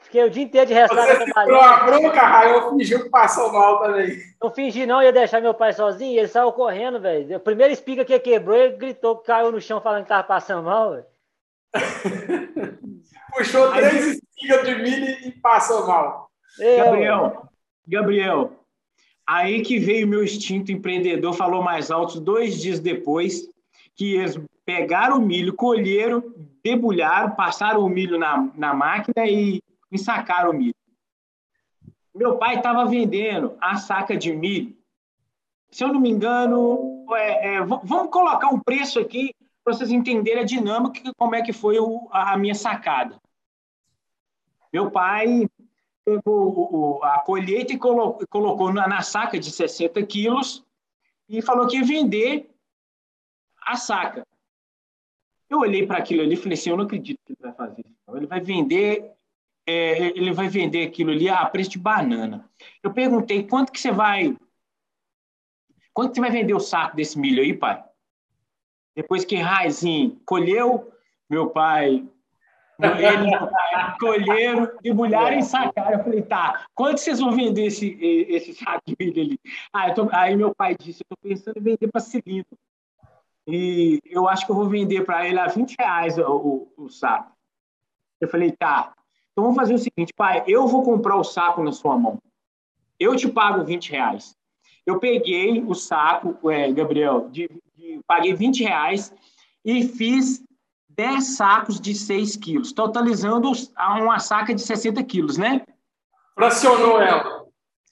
Fiquei 0.00 0.25
o 0.25 0.30
dia 0.30 0.45
inteiro 0.45 0.66
de 0.66 0.73
ressaca 0.73 1.18
Você 1.18 1.33
segurou 1.33 1.61
a 1.61 1.85
bronca, 1.85 2.21
Raio, 2.21 2.54
eu 2.54 2.71
fingiu 2.71 3.02
que 3.02 3.11
passou 3.11 3.52
mal 3.52 3.80
também. 3.80 4.16
Não 4.42 4.50
fingi 4.50 4.87
não, 4.87 5.02
ia 5.02 5.12
deixar 5.12 5.40
meu 5.40 5.52
pai 5.52 5.73
sozinho, 5.73 6.18
ele 6.18 6.28
saiu 6.28 6.50
correndo, 6.52 6.99
velho. 6.99 7.37
A 7.37 7.40
primeira 7.40 7.73
espiga 7.73 8.04
que 8.04 8.18
quebrou, 8.18 8.57
ele 8.57 8.76
gritou 8.76 9.18
que 9.18 9.26
caiu 9.26 9.52
no 9.52 9.61
chão 9.61 9.80
falando 9.80 10.04
que 10.04 10.09
tava 10.09 10.25
passando 10.25 10.64
mal, 10.64 10.92
velho. 10.92 11.04
Puxou 13.37 13.71
três 13.73 14.07
espigas 14.07 14.64
de 14.64 14.75
milho 14.76 15.28
e 15.28 15.33
passou 15.33 15.87
mal. 15.87 16.30
Eu, 16.59 16.85
Gabriel, 16.85 17.42
Gabriel, 17.87 18.52
aí 19.26 19.62
que 19.62 19.78
veio 19.78 20.09
meu 20.09 20.25
instinto 20.25 20.73
empreendedor, 20.73 21.35
falou 21.35 21.62
mais 21.62 21.90
alto 21.90 22.18
dois 22.18 22.61
dias 22.61 22.80
depois, 22.80 23.47
que 23.99 24.14
eles 24.14 24.40
pegaram 24.64 25.19
o 25.19 25.21
milho, 25.21 25.52
colheram, 25.55 26.23
debulharam, 26.64 27.35
passaram 27.35 27.85
o 27.85 27.88
milho 27.88 28.19
na, 28.19 28.50
na 28.55 28.73
máquina 28.73 29.26
e 29.26 29.61
e 29.90 29.99
sacaram 29.99 30.50
o 30.50 30.55
milho. 30.55 30.75
Meu 32.14 32.37
pai 32.37 32.57
estava 32.57 32.85
vendendo 32.85 33.57
a 33.61 33.76
saca 33.76 34.17
de 34.17 34.33
milho. 34.33 34.76
Se 35.71 35.85
eu 35.85 35.88
não 35.88 36.00
me 36.00 36.11
engano, 36.11 37.07
é, 37.12 37.57
é, 37.57 37.61
vamos 37.61 38.11
colocar 38.11 38.49
um 38.49 38.59
preço 38.59 38.99
aqui 38.99 39.35
para 39.62 39.75
vocês 39.75 39.90
entenderem 39.90 40.43
a 40.43 40.47
dinâmica, 40.47 41.12
como 41.17 41.35
é 41.35 41.43
que 41.43 41.52
foi 41.52 41.78
o, 41.78 42.09
a 42.11 42.37
minha 42.37 42.55
sacada. 42.55 43.21
Meu 44.73 44.90
pai 44.90 45.47
pegou 46.05 47.02
a 47.05 47.21
colheita 47.21 47.75
e 47.75 47.78
colocou, 47.78 48.26
colocou 48.28 48.73
na, 48.73 48.88
na 48.88 49.02
saca 49.02 49.38
de 49.38 49.50
60 49.50 50.02
quilos 50.07 50.64
e 51.28 51.43
falou 51.43 51.67
que 51.67 51.76
ia 51.76 51.85
vender 51.85 52.50
a 53.72 53.76
saca. 53.76 54.26
Eu 55.48 55.60
olhei 55.60 55.87
para 55.87 55.98
aquilo 55.98 56.22
ali 56.22 56.34
e 56.34 56.37
falei 56.37 56.54
assim, 56.54 56.70
eu 56.70 56.76
não 56.76 56.84
acredito 56.84 57.18
que 57.25 57.32
ele 57.32 57.40
vai 57.40 57.52
fazer 57.52 57.80
isso. 57.80 58.16
Ele 58.16 58.26
vai 58.26 58.40
vender 58.40 59.18
é, 59.68 59.98
ele 59.98 60.32
vai 60.32 60.48
vender 60.48 60.87
aquilo 60.87 61.10
ali 61.10 61.28
a 61.28 61.44
preço 61.44 61.68
de 61.72 61.78
banana. 61.78 62.48
Eu 62.82 62.90
perguntei, 62.90 63.46
quanto 63.46 63.70
que 63.70 63.78
você 63.78 63.92
vai... 63.92 64.34
Quanto 65.92 66.14
você 66.14 66.20
vai 66.22 66.30
vender 66.30 66.54
o 66.54 66.60
saco 66.60 66.96
desse 66.96 67.18
milho 67.18 67.42
aí, 67.42 67.52
pai? 67.52 67.84
Depois 68.96 69.26
que 69.26 69.37
Raizinho 69.37 70.18
colheu, 70.25 70.90
meu 71.28 71.50
pai... 71.50 72.02
Ele 72.80 73.30
colheram, 74.00 74.70
debulharam 74.80 75.38
e 75.38 75.42
sacaram. 75.42 75.98
Eu 75.98 76.04
falei, 76.04 76.22
tá, 76.22 76.66
quanto 76.75 76.98
vocês 76.98 77.18
vão 77.18 77.32
vender 77.32 77.66
esse, 77.66 77.90
esse 78.00 78.54
saco 78.54 78.80
de 78.87 78.96
milho 78.98 79.20
ali? 79.20 79.40
Ah, 79.70 79.92
tô... 79.92 80.08
aí 80.12 80.34
meu 80.34 80.54
pai 80.54 80.76
disse, 80.78 81.02
eu 81.02 81.14
estou 81.14 81.18
pensando 81.30 81.58
em 81.58 81.72
vender 81.72 81.88
para 81.88 82.00
cilindro. 82.00 82.56
E 83.49 83.99
eu 84.05 84.28
acho 84.28 84.45
que 84.45 84.52
eu 84.52 84.57
vou 84.57 84.69
vender 84.69 85.07
para 85.07 85.26
ele 85.26 85.38
a 85.38 85.47
20 85.47 85.75
reais 85.81 86.19
o, 86.19 86.69
o, 86.76 86.85
o 86.85 86.88
saco. 86.90 87.33
Eu 88.21 88.28
falei, 88.28 88.52
tá, 88.52 88.93
então 89.33 89.43
vamos 89.45 89.57
fazer 89.57 89.73
o 89.73 89.78
seguinte, 89.78 90.12
pai, 90.14 90.45
eu 90.47 90.67
vou 90.67 90.83
comprar 90.83 91.17
o 91.17 91.25
saco 91.25 91.62
na 91.62 91.73
sua 91.73 91.97
mão. 91.97 92.19
Eu 93.00 93.17
te 93.17 93.26
pago 93.26 93.64
20 93.64 93.90
reais. 93.90 94.37
Eu 94.85 94.99
peguei 94.99 95.62
o 95.64 95.75
saco, 95.75 96.50
é, 96.50 96.71
Gabriel, 96.73 97.31
de, 97.31 97.49
de, 97.75 98.00
paguei 98.07 98.35
20 98.35 98.64
reais 98.64 99.14
e 99.64 99.87
fiz 99.87 100.43
10 100.90 101.37
sacos 101.37 101.81
de 101.81 101.95
6 101.95 102.37
quilos, 102.37 102.73
totalizando 102.73 103.50
uma 103.78 104.19
saca 104.19 104.55
de 104.55 104.61
60 104.61 105.02
quilos, 105.05 105.38
né? 105.38 105.62
Fracionou 106.35 107.00
ela. 107.00 107.48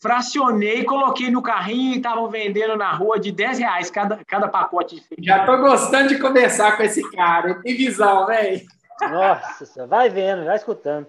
Fracionei, 0.07 0.85
coloquei 0.85 1.31
no 1.31 1.43
carrinho 1.43 1.95
e 1.95 1.97
estavam 1.97 2.29
vendendo 2.29 2.77
na 2.77 2.93
rua 2.93 3.19
de 3.19 3.33
10 3.33 3.59
reais 3.59 3.91
cada, 3.91 4.21
cada 4.25 4.47
pacote. 4.47 5.03
Já 5.19 5.45
tô 5.45 5.59
gostando 5.59 6.09
de 6.09 6.19
conversar 6.21 6.77
com 6.77 6.85
esse 6.85 7.03
cara. 7.11 7.61
Tem 7.63 7.77
visão, 7.77 8.25
velho. 8.27 8.61
Nossa, 9.01 9.87
vai 9.87 10.09
vendo, 10.09 10.45
vai 10.45 10.57
escutando. 10.57 11.07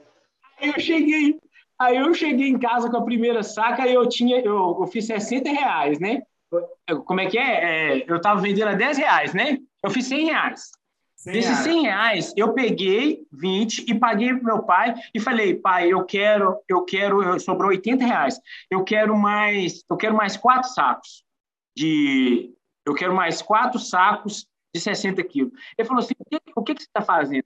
Aí 0.60 0.70
eu 0.70 0.80
cheguei, 0.80 1.39
aí 1.80 1.98
eu 1.98 2.12
cheguei 2.13 2.50
em 2.50 2.58
casa 2.58 2.89
com 2.89 2.98
a 2.98 3.06
primeira 3.06 3.44
saca 3.44 3.88
e 3.88 3.94
eu 3.94 4.10
tinha, 4.10 4.39
eu, 4.39 4.77
eu 4.80 4.88
fiz 4.88 5.06
60 5.06 5.50
reais, 5.50 6.00
né? 6.00 6.24
Como 7.06 7.20
é 7.20 7.27
que 7.27 7.38
é? 7.38 8.00
é 8.00 8.06
eu 8.08 8.18
estava 8.18 8.42
vendendo 8.42 8.70
a 8.70 8.74
10 8.74 8.98
reais, 8.98 9.34
né? 9.34 9.60
Eu 9.84 9.92
fiz 9.92 10.08
100 10.08 10.25
reais. 10.25 10.72
100 11.27 11.34
Desses 11.34 11.57
100 11.60 11.81
reais, 11.81 12.34
eu 12.38 12.53
peguei 12.53 13.25
20 13.31 13.86
e 13.89 14.00
paguei 14.00 14.34
pro 14.34 14.46
meu 14.46 14.63
pai 14.63 14.96
e 15.13 15.19
falei, 15.19 15.55
pai, 15.55 15.91
eu 15.91 16.05
quero, 16.05 16.57
eu 16.67 16.84
quero, 16.86 17.22
eu, 17.22 17.39
sobrou 17.39 17.69
80 17.69 18.05
reais. 18.05 18.39
Eu 18.69 18.84
quero 18.84 19.15
mais, 19.15 19.84
eu 19.89 19.98
quero 19.98 20.15
mais 20.15 20.38
quatro 20.38 20.69
sacos 20.69 21.24
de, 21.75 22.53
eu 22.86 22.93
quero 22.93 23.13
mais 23.13 23.41
quatro 23.41 23.79
sacos 23.79 24.48
de 24.74 24.79
60 24.79 25.22
quilos. 25.24 25.51
Ele 25.77 25.88
falou 25.88 26.03
assim, 26.03 26.13
o 26.17 26.25
que, 26.29 26.41
o 26.55 26.63
que, 26.63 26.75
que 26.75 26.84
você 26.84 26.88
está 26.88 27.01
fazendo? 27.01 27.46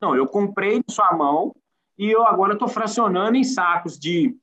Não, 0.00 0.16
eu 0.16 0.26
comprei 0.26 0.82
de 0.82 0.92
sua 0.92 1.12
mão 1.12 1.54
e 1.98 2.10
eu 2.10 2.26
agora 2.26 2.54
estou 2.54 2.68
fracionando 2.68 3.36
em 3.36 3.44
sacos 3.44 3.98
de 3.98 4.36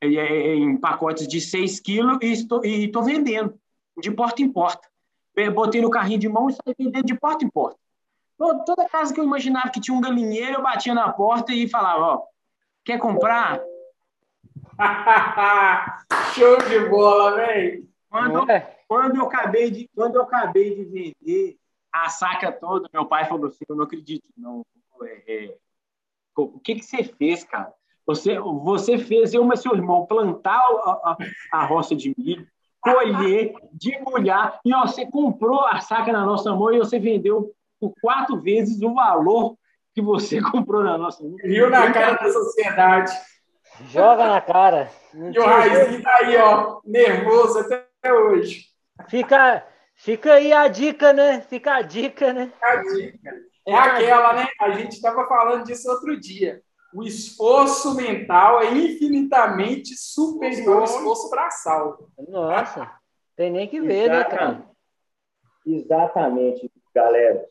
em 0.00 0.76
pacotes 0.76 1.26
de 1.26 1.40
6 1.40 1.80
quilos 1.80 2.18
e 2.22 2.26
estou, 2.26 2.64
e 2.64 2.84
estou 2.84 3.02
vendendo 3.02 3.58
de 4.00 4.10
porta 4.10 4.42
em 4.42 4.52
porta. 4.52 4.88
Botei 5.52 5.80
no 5.80 5.90
carrinho 5.90 6.18
de 6.18 6.28
mão 6.28 6.48
e 6.48 6.52
saí 6.52 6.74
vendendo 6.78 7.06
de 7.06 7.14
porta 7.14 7.44
em 7.44 7.50
porta. 7.50 7.78
Toda 8.38 8.88
casa 8.88 9.12
que 9.12 9.18
eu 9.18 9.24
imaginava 9.24 9.68
que 9.68 9.80
tinha 9.80 9.96
um 9.96 10.00
galinheiro, 10.00 10.58
eu 10.58 10.62
batia 10.62 10.94
na 10.94 11.12
porta 11.12 11.52
e 11.52 11.68
falava, 11.68 12.04
ó, 12.04 12.22
quer 12.84 12.96
comprar? 12.96 13.60
Show 16.34 16.56
de 16.68 16.88
bola, 16.88 17.34
velho! 17.34 17.88
Quando, 18.08 18.48
é. 18.48 18.78
quando, 18.86 19.16
eu 19.16 19.24
acabei 19.24 19.72
de, 19.72 19.90
quando 19.92 20.14
eu 20.14 20.22
acabei 20.22 20.72
de 20.72 20.84
vender 20.84 21.58
a 21.92 22.08
saca 22.08 22.52
toda, 22.52 22.88
meu 22.94 23.06
pai 23.06 23.24
falou 23.24 23.48
assim, 23.48 23.64
eu 23.68 23.74
não 23.74 23.84
acredito, 23.84 24.28
não. 24.36 24.64
É, 25.02 25.46
é, 25.46 25.56
o 26.36 26.60
que, 26.60 26.76
que 26.76 26.84
você 26.84 27.02
fez, 27.02 27.42
cara? 27.42 27.74
Você, 28.06 28.38
você 28.38 28.98
fez 28.98 29.34
eu 29.34 29.52
e 29.52 29.56
seu 29.56 29.74
irmão 29.74 30.06
plantar 30.06 30.58
a, 30.58 30.90
a, 31.10 31.16
a 31.52 31.66
roça 31.66 31.94
de 31.94 32.14
milho, 32.16 32.46
colher, 32.80 33.52
debulhar, 33.72 34.60
e 34.64 34.72
ó, 34.72 34.86
você 34.86 35.04
comprou 35.04 35.66
a 35.66 35.80
saca 35.80 36.12
na 36.12 36.24
nossa 36.24 36.54
mão 36.54 36.72
e 36.72 36.78
você 36.78 37.00
vendeu 37.00 37.52
por 37.80 37.92
quatro 38.00 38.40
vezes 38.40 38.80
o 38.82 38.94
valor 38.94 39.56
que 39.94 40.02
você 40.02 40.40
comprou 40.42 40.82
na 40.82 40.96
nossa. 40.96 41.22
Viu 41.42 41.70
na 41.70 41.92
cara 41.92 42.16
da 42.16 42.32
sociedade. 42.32 43.12
Joga 43.90 44.26
na 44.26 44.40
cara. 44.40 44.90
e 45.14 45.38
o 45.38 45.44
Raizinho 45.44 46.02
tá 46.02 46.16
aí, 46.16 46.36
ó, 46.36 46.80
nervoso 46.84 47.60
até 47.60 48.12
hoje. 48.12 48.66
Fica, 49.08 49.64
fica 49.94 50.32
aí 50.34 50.52
a 50.52 50.66
dica, 50.66 51.12
né? 51.12 51.40
Fica 51.42 51.76
a 51.76 51.82
dica, 51.82 52.32
né? 52.32 52.50
Fica 52.52 52.66
a 52.66 52.82
dica. 52.82 53.30
É 53.66 53.74
aquela, 53.74 54.32
né? 54.32 54.48
A 54.60 54.70
gente 54.70 54.92
estava 54.92 55.28
falando 55.28 55.64
disso 55.64 55.90
outro 55.90 56.18
dia. 56.18 56.62
O 56.92 57.02
esforço 57.02 57.94
mental 57.94 58.62
é 58.62 58.72
infinitamente 58.72 59.94
superior 59.94 60.78
ao 60.78 60.84
esforço 60.84 61.28
braçal. 61.28 61.98
Nossa, 62.28 62.90
tem 63.36 63.50
nem 63.50 63.68
que 63.68 63.80
ver, 63.80 64.10
Exatamente. 64.10 64.30
né, 64.30 64.38
cara? 64.38 64.70
Exatamente, 65.66 66.72
galera. 66.94 67.44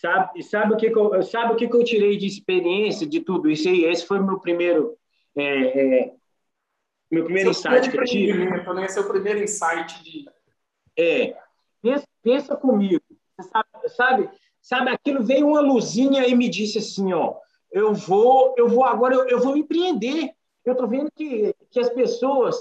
Sabe, 0.00 0.42
sabe, 0.42 0.74
o 0.74 0.76
que, 0.76 0.90
que 0.90 0.98
eu, 0.98 1.22
sabe 1.22 1.52
o 1.52 1.56
que, 1.56 1.68
que 1.68 1.76
eu 1.76 1.84
tirei 1.84 2.16
de 2.16 2.26
experiência 2.26 3.06
de 3.06 3.20
tudo 3.20 3.50
isso 3.50 3.68
aí? 3.68 3.84
Esse 3.84 4.06
foi 4.06 4.18
o 4.18 4.24
meu 4.24 4.40
primeiro, 4.40 4.96
é, 5.36 6.00
é, 6.00 6.12
meu 7.10 7.24
primeiro 7.24 7.52
Seu 7.52 7.70
insight 7.70 7.90
que 7.90 7.98
eu 7.98 8.04
tive. 8.04 8.44
Né? 8.46 8.88
Seu 8.88 9.06
primeiro 9.06 9.42
insight 9.42 10.02
de. 10.02 10.24
É, 10.98 11.36
pensa, 11.82 12.08
pensa 12.22 12.56
comigo. 12.56 13.02
Sabe, 13.40 13.88
sabe, 13.88 14.30
sabe? 14.60 14.90
Aquilo 14.90 15.22
veio 15.22 15.48
uma 15.48 15.60
luzinha 15.60 16.26
e 16.26 16.34
me 16.34 16.48
disse 16.48 16.78
assim, 16.78 17.12
ó, 17.12 17.36
eu 17.70 17.92
vou, 17.92 18.54
eu 18.56 18.68
vou 18.68 18.84
agora, 18.84 19.14
eu, 19.14 19.28
eu 19.28 19.40
vou 19.40 19.56
empreender. 19.56 20.30
Eu 20.64 20.72
estou 20.72 20.88
vendo 20.88 21.10
que, 21.14 21.54
que 21.70 21.80
as 21.80 21.90
pessoas 21.90 22.56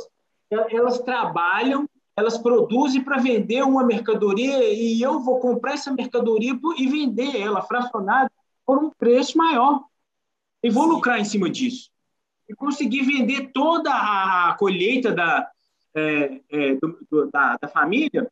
elas 0.49 0.99
trabalham, 0.99 1.87
elas 2.15 2.37
produzem 2.37 3.03
para 3.03 3.17
vender 3.17 3.63
uma 3.63 3.85
mercadoria 3.85 4.73
e 4.73 5.01
eu 5.01 5.19
vou 5.21 5.39
comprar 5.39 5.73
essa 5.73 5.91
mercadoria 5.93 6.57
e 6.77 6.87
vender 6.87 7.39
ela 7.39 7.61
fracionada 7.61 8.31
por 8.65 8.77
um 8.77 8.89
preço 8.89 9.37
maior. 9.37 9.83
E 10.63 10.69
vou 10.69 10.85
lucrar 10.85 11.19
em 11.19 11.25
cima 11.25 11.49
disso. 11.49 11.89
E 12.47 12.53
conseguir 12.53 13.03
vender 13.03 13.51
toda 13.53 13.91
a 13.91 14.55
colheita 14.59 15.11
da, 15.11 15.49
é, 15.95 16.41
é, 16.49 16.75
do, 16.75 16.99
do, 17.09 17.31
da, 17.31 17.57
da 17.59 17.67
família 17.67 18.29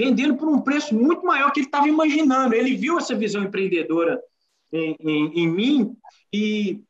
vendendo 0.00 0.34
por 0.36 0.48
um 0.48 0.62
preço 0.62 0.94
muito 0.94 1.26
maior 1.26 1.52
que 1.52 1.60
ele 1.60 1.66
estava 1.66 1.86
imaginando. 1.86 2.54
Ele 2.54 2.74
viu 2.74 2.96
essa 2.96 3.14
visão 3.14 3.42
empreendedora 3.42 4.18
em, 4.72 4.96
em, 4.98 5.40
em 5.40 5.48
mim 5.48 5.96
e, 6.32 6.82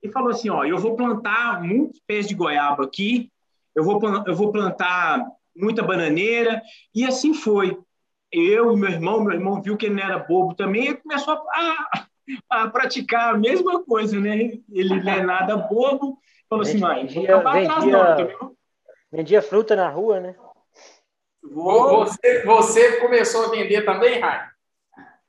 e 0.00 0.08
falou 0.10 0.30
assim: 0.30 0.48
ó, 0.48 0.64
eu 0.64 0.78
vou 0.78 0.94
plantar 0.94 1.60
muitos 1.60 2.00
pés 2.06 2.28
de 2.28 2.34
goiaba 2.36 2.84
aqui, 2.84 3.31
eu 3.74 3.84
vou, 3.84 4.00
eu 4.26 4.34
vou 4.34 4.52
plantar 4.52 5.24
muita 5.54 5.82
bananeira, 5.82 6.62
e 6.94 7.04
assim 7.04 7.34
foi. 7.34 7.78
Eu 8.30 8.72
e 8.72 8.76
meu 8.76 8.90
irmão, 8.90 9.22
meu 9.22 9.34
irmão 9.34 9.60
viu 9.60 9.76
que 9.76 9.86
ele 9.86 9.96
não 9.96 10.02
era 10.02 10.18
bobo 10.18 10.54
também, 10.54 10.88
e 10.88 10.94
começou 10.94 11.34
a, 11.34 12.06
a, 12.50 12.62
a 12.62 12.68
praticar 12.68 13.34
a 13.34 13.38
mesma 13.38 13.82
coisa, 13.84 14.18
né? 14.18 14.58
Ele 14.70 15.02
não 15.02 15.12
é 15.12 15.22
nada 15.22 15.56
bobo, 15.56 16.18
falou 16.48 16.62
assim: 16.62 16.80
vendia, 16.80 17.38
vendia, 17.38 18.36
Vendia 19.10 19.42
fruta 19.42 19.76
na 19.76 19.90
rua, 19.90 20.20
né? 20.20 20.34
Você, 21.42 22.44
você 22.44 22.96
começou 23.00 23.46
a 23.46 23.50
vender 23.50 23.82
também, 23.84 24.18
Rai? 24.20 24.48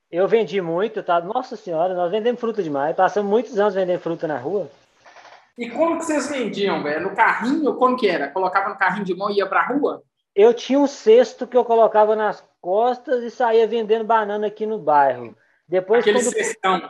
Eu 0.09 0.27
vendi 0.27 0.61
muito, 0.61 1.01
tá? 1.01 1.19
Nossa 1.19 1.55
senhora, 1.55 1.93
nós 1.93 2.11
vendemos 2.11 2.39
fruta 2.39 2.61
demais. 2.61 2.95
Passamos 2.95 3.29
muitos 3.29 3.57
anos 3.59 3.73
vendendo 3.73 3.99
fruta 3.99 4.27
na 4.27 4.37
rua. 4.37 4.69
E 5.57 5.69
como 5.69 5.97
que 5.97 6.05
vocês 6.05 6.29
vendiam, 6.29 6.81
velho? 6.81 7.09
No 7.09 7.15
carrinho? 7.15 7.75
Como 7.75 7.95
que 7.95 8.07
era? 8.07 8.29
Colocava 8.29 8.69
no 8.69 8.77
carrinho 8.77 9.05
de 9.05 9.15
mão 9.15 9.29
e 9.29 9.37
ia 9.37 9.45
pra 9.45 9.67
rua? 9.67 10.01
Eu 10.35 10.53
tinha 10.53 10.79
um 10.79 10.87
cesto 10.87 11.45
que 11.45 11.55
eu 11.55 11.63
colocava 11.63 12.15
nas 12.15 12.43
costas 12.59 13.23
e 13.23 13.29
saía 13.29 13.67
vendendo 13.67 14.03
banana 14.03 14.47
aqui 14.47 14.65
no 14.65 14.79
bairro. 14.79 15.35
Depois, 15.67 16.01
Aquele 16.01 16.19
quando, 16.19 16.33
cestão. 16.33 16.89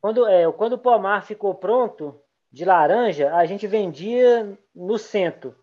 quando, 0.00 0.26
é, 0.28 0.50
quando 0.52 0.74
o 0.74 0.78
pomar 0.78 1.24
ficou 1.24 1.52
pronto, 1.54 2.20
de 2.52 2.64
laranja, 2.64 3.34
a 3.34 3.44
gente 3.44 3.66
vendia 3.66 4.56
no 4.74 4.98
centro. 4.98 5.54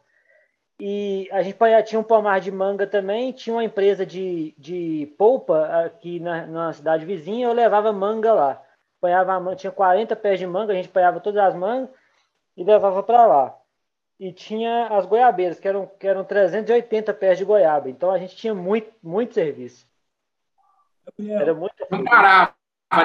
E 0.78 1.30
a 1.32 1.42
gente 1.42 1.58
tinha 1.86 2.00
um 2.00 2.04
pomar 2.04 2.42
de 2.42 2.52
manga 2.52 2.86
também, 2.86 3.32
tinha 3.32 3.56
uma 3.56 3.64
empresa 3.64 4.06
de, 4.06 4.54
de 4.58 5.14
polpa 5.18 5.66
aqui 5.86 6.20
na, 6.20 6.46
na 6.46 6.74
cidade 6.74 7.06
vizinha, 7.06 7.48
eu 7.48 7.54
levava 7.54 7.94
manga 7.94 8.34
lá. 8.34 8.62
Apanhava, 8.98 9.56
tinha 9.56 9.72
40 9.72 10.14
pés 10.16 10.40
de 10.40 10.46
manga, 10.46 10.74
a 10.74 10.76
gente 10.76 10.90
apanhava 10.90 11.22
todas 11.22 11.42
as 11.42 11.56
mangas 11.56 11.90
e 12.56 12.64
levava 12.64 13.04
para 13.04 13.26
lá. 13.26 13.58
E 14.20 14.32
tinha 14.32 14.88
as 14.88 15.06
goiabeiras, 15.06 15.60
que 15.60 15.68
eram, 15.68 15.88
que 16.00 16.08
eram 16.08 16.24
380 16.24 17.14
pés 17.14 17.38
de 17.38 17.46
goiaba. 17.46 17.90
Então 17.90 18.12
a 18.12 18.18
gente 18.18 18.36
tinha 18.36 18.54
muito, 18.54 18.92
muito 19.02 19.34
serviço. 19.34 19.88
Era 21.20 21.54
muito. 21.54 21.76
Não 21.90 22.04
parava, 22.04 22.54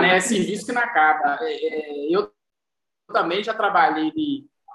né? 0.00 0.16
É 0.16 0.20
serviço 0.20 0.66
que 0.66 0.72
não 0.72 0.82
acaba. 0.82 1.38
É, 1.42 1.52
é, 1.52 2.14
eu 2.14 2.32
também 3.12 3.42
já 3.42 3.54
trabalhei 3.54 4.12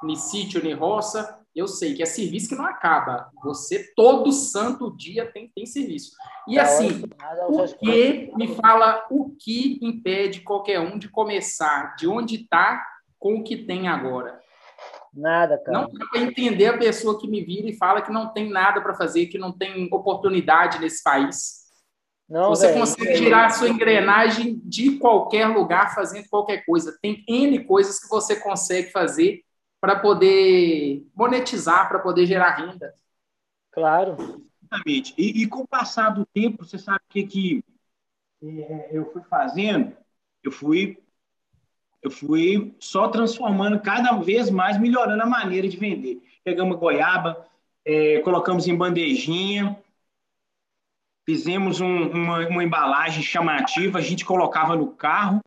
em 0.04 0.16
sítio, 0.16 0.66
em 0.66 0.74
roça, 0.74 1.40
eu 1.56 1.68
sei 1.68 1.94
que 1.94 2.02
é 2.02 2.06
serviço 2.06 2.50
que 2.50 2.56
não 2.56 2.66
acaba. 2.66 3.30
Você 3.44 3.94
todo 3.96 4.32
santo 4.32 4.96
dia 4.96 5.32
tem, 5.32 5.50
tem 5.50 5.66
serviço. 5.66 6.12
E 6.48 6.60
assim, 6.60 7.04
o 7.48 7.78
que 7.78 8.32
me 8.36 8.56
fala 8.56 9.06
o 9.10 9.36
que 9.40 9.80
impede 9.82 10.42
qualquer 10.42 10.80
um 10.80 10.98
de 10.98 11.08
começar 11.08 11.96
de 11.96 12.08
onde 12.08 12.36
está 12.36 12.86
com 13.20 13.36
o 13.36 13.44
que 13.44 13.56
tem 13.56 13.88
agora? 13.88 14.43
Nada, 15.14 15.58
cara. 15.58 15.82
Não 15.82 15.94
dá 15.94 16.06
para 16.08 16.22
entender 16.22 16.66
a 16.68 16.78
pessoa 16.78 17.20
que 17.20 17.28
me 17.28 17.44
vira 17.44 17.70
e 17.70 17.78
fala 17.78 18.02
que 18.02 18.12
não 18.12 18.34
tem 18.34 18.50
nada 18.50 18.82
para 18.82 18.96
fazer, 18.96 19.28
que 19.28 19.38
não 19.38 19.52
tem 19.52 19.88
oportunidade 19.92 20.80
nesse 20.80 21.04
país. 21.04 21.64
Não, 22.28 22.50
Você 22.50 22.68
véio, 22.68 22.80
consegue 22.80 23.14
tirar 23.14 23.46
a 23.46 23.50
sua 23.50 23.70
engrenagem 23.70 24.60
de 24.64 24.98
qualquer 24.98 25.48
lugar 25.48 25.94
fazendo 25.94 26.28
qualquer 26.30 26.66
coisa. 26.66 26.98
Tem 27.02 27.24
N 27.28 27.64
coisas 27.66 28.00
que 28.00 28.10
você 28.10 28.38
consegue 28.40 28.92
fazer 28.92 29.44
para 29.80 30.00
poder 30.00 31.06
monetizar, 31.14 31.88
para 31.90 32.00
poder 32.00 32.26
gerar 32.26 32.56
renda. 32.56 32.94
Claro. 33.72 34.16
Exatamente. 34.64 35.14
E, 35.18 35.44
e, 35.44 35.48
com 35.48 35.60
o 35.60 35.68
passar 35.68 36.10
do 36.12 36.26
tempo, 36.26 36.66
você 36.66 36.78
sabe 36.78 37.00
o 37.00 37.12
que, 37.12 37.24
que 37.28 37.66
é, 38.42 38.90
eu 38.92 39.12
fui 39.12 39.22
fazendo? 39.24 39.96
Eu 40.42 40.52
fui, 40.52 40.98
eu 42.04 42.12
fui 42.12 42.76
só 42.80 43.08
transformando 43.08 43.80
cada 43.80 44.18
vez 44.18 44.50
mais, 44.50 44.78
melhorando 44.78 45.24
a 45.24 45.26
maneira 45.26 45.68
de 45.68 45.78
vender. 45.78 46.22
Pegamos 46.44 46.78
goiaba, 46.78 47.48
é, 47.86 48.20
colocamos 48.20 48.68
em 48.68 48.76
bandejinha, 48.76 49.78
fizemos 51.26 51.80
um, 51.80 52.10
uma, 52.10 52.48
uma 52.48 52.64
embalagem 52.64 53.24
chamativa, 53.24 54.00
a 54.00 54.02
gente 54.02 54.26
colocava 54.26 54.76
no 54.76 54.92
carro 54.92 55.42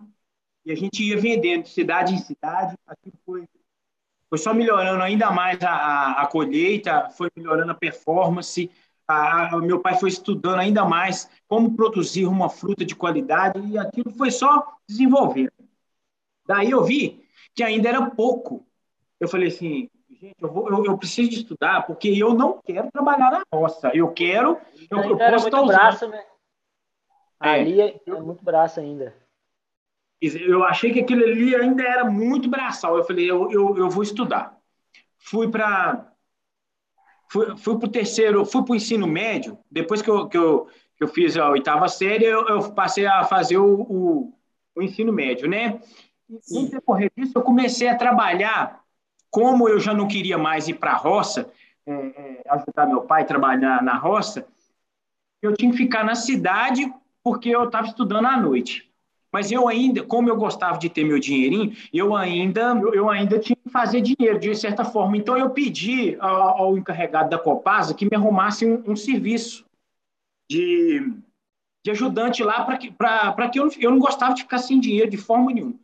e 0.65 0.73
a 0.73 0.75
gente 0.75 1.05
ia 1.05 1.19
vendendo 1.19 1.65
de 1.65 1.69
cidade 1.69 2.15
em 2.15 2.19
cidade. 2.19 2.75
Aquilo 2.87 3.17
foi 3.25 3.47
foi 4.29 4.39
só 4.39 4.53
melhorando 4.53 5.03
ainda 5.03 5.31
mais 5.31 5.63
a, 5.63 5.71
a, 5.71 6.23
a 6.23 6.27
colheita, 6.27 7.11
foi 7.11 7.31
melhorando 7.37 7.71
a 7.71 7.75
performance. 7.75 8.69
A, 9.07 9.55
a, 9.55 9.59
meu 9.59 9.79
pai 9.81 9.97
foi 9.99 10.09
estudando 10.09 10.59
ainda 10.59 10.85
mais 10.85 11.31
como 11.47 11.77
produzir 11.77 12.27
uma 12.27 12.51
fruta 12.51 12.85
de 12.85 12.97
qualidade 12.97 13.61
e 13.61 13.79
aquilo 13.79 14.11
foi 14.11 14.33
só 14.33 14.77
desenvolvendo. 14.89 15.53
Daí 16.47 16.71
eu 16.71 16.85
vi 16.85 17.25
que 17.55 17.63
ainda 17.63 17.89
era 17.89 18.11
pouco. 18.11 18.65
Eu 19.19 19.29
falei 19.29 19.49
assim, 19.49 19.89
gente, 20.11 20.37
eu, 20.41 20.53
vou, 20.53 20.69
eu, 20.71 20.85
eu 20.85 20.99
preciso 20.99 21.31
de 21.31 21.37
estudar 21.37 21.87
porque 21.87 22.09
eu 22.09 22.35
não 22.35 22.61
quero 22.65 22.91
trabalhar 22.91 23.31
na 23.31 23.43
roça. 23.53 23.91
Eu 23.95 24.13
quero. 24.13 24.59
Eu, 24.91 24.99
eu 24.99 25.17
posso 25.17 25.47
estar. 25.47 25.65
Braço, 25.65 26.09
né? 26.09 26.25
É. 27.43 27.49
Ali 27.51 27.81
é, 27.81 28.01
é 28.07 28.21
muito 28.21 28.45
braço 28.45 28.81
ainda. 28.81 29.15
Eu 30.21 30.65
achei 30.65 30.93
que 30.93 31.01
aquilo 31.01 31.23
ali 31.25 31.55
ainda 31.55 31.83
era 31.83 32.05
muito 32.05 32.49
braçal. 32.49 32.97
Eu 32.97 33.05
falei, 33.05 33.31
eu, 33.31 33.51
eu, 33.51 33.77
eu 33.77 33.91
vou 33.91 34.03
estudar. 34.03 34.57
Fui 35.19 35.51
para 35.51 36.11
fui, 37.29 37.57
fui 37.57 37.79
para 37.79 37.89
o 37.89 37.93
terceiro, 37.93 38.45
fui 38.45 38.65
para 38.65 38.73
o 38.73 38.77
ensino 38.77 39.07
médio. 39.07 39.59
Depois 39.71 40.01
que 40.01 40.09
eu, 40.09 40.29
que 40.29 40.39
eu, 40.39 40.67
que 40.97 41.05
eu 41.05 41.09
fiz 41.09 41.37
a 41.37 41.51
oitava 41.51 41.89
série, 41.89 42.25
eu, 42.25 42.47
eu 42.49 42.73
passei 42.73 43.07
a 43.07 43.25
fazer 43.25 43.59
o, 43.59 43.83
o, 43.83 44.33
o 44.75 44.83
ensino 44.83 45.13
médio, 45.13 45.49
né? 45.49 45.81
E 46.29 46.61
no 46.61 46.69
decorrer 46.69 47.11
disso, 47.17 47.33
eu 47.37 47.43
comecei 47.43 47.89
a 47.89 47.97
trabalhar. 47.97 48.85
Como 49.31 49.69
eu 49.69 49.79
já 49.79 49.93
não 49.93 50.09
queria 50.09 50.39
mais 50.39 50.67
ir 50.69 50.75
para 50.75 50.93
a 50.93 50.97
roça, 50.97 51.51
é, 51.87 51.93
é, 51.93 52.43
ajudar 52.49 52.87
meu 52.87 53.03
pai 53.03 53.23
a 53.23 53.27
trabalhar 53.27 53.83
na 53.83 53.97
roça, 53.97 54.47
eu 55.43 55.55
tinha 55.55 55.71
que 55.71 55.77
ficar 55.77 56.05
na 56.05 56.15
cidade 56.15 56.93
porque 57.23 57.51
eu 57.51 57.65
estava 57.65 57.87
estudando 57.87 58.27
à 58.27 58.37
noite. 58.37 58.91
Mas 59.33 59.53
eu 59.53 59.69
ainda, 59.69 60.03
como 60.03 60.29
eu 60.29 60.37
gostava 60.37 60.79
de 60.79 60.89
ter 60.89 61.05
meu 61.05 61.19
dinheirinho, 61.19 61.77
eu 61.93 62.17
ainda, 62.17 62.73
eu 62.95 63.11
ainda 63.11 63.39
tinha 63.39 63.57
que 63.57 63.69
fazer 63.69 64.01
dinheiro 64.01 64.39
de 64.39 64.55
certa 64.55 64.85
forma. 64.85 65.17
Então 65.17 65.37
eu 65.37 65.51
pedi 65.51 66.17
ao, 66.19 66.63
ao 66.63 66.79
encarregado 66.79 67.29
da 67.29 67.39
Copasa 67.39 67.95
que 67.95 68.07
me 68.07 68.17
arrumasse 68.17 68.65
um, 68.65 68.83
um 68.87 68.97
serviço 68.97 69.67
de, 70.49 71.13
de 71.85 71.91
ajudante 71.91 72.43
lá 72.43 72.65
para 72.65 72.79
que, 72.79 72.91
pra, 72.91 73.51
que 73.51 73.59
eu, 73.59 73.69
eu 73.79 73.91
não 73.91 73.99
gostava 73.99 74.35
de 74.35 74.43
ficar 74.43 74.59
sem 74.59 74.81
dinheiro 74.81 75.11
de 75.11 75.19
forma 75.19 75.53
nenhuma. 75.53 75.75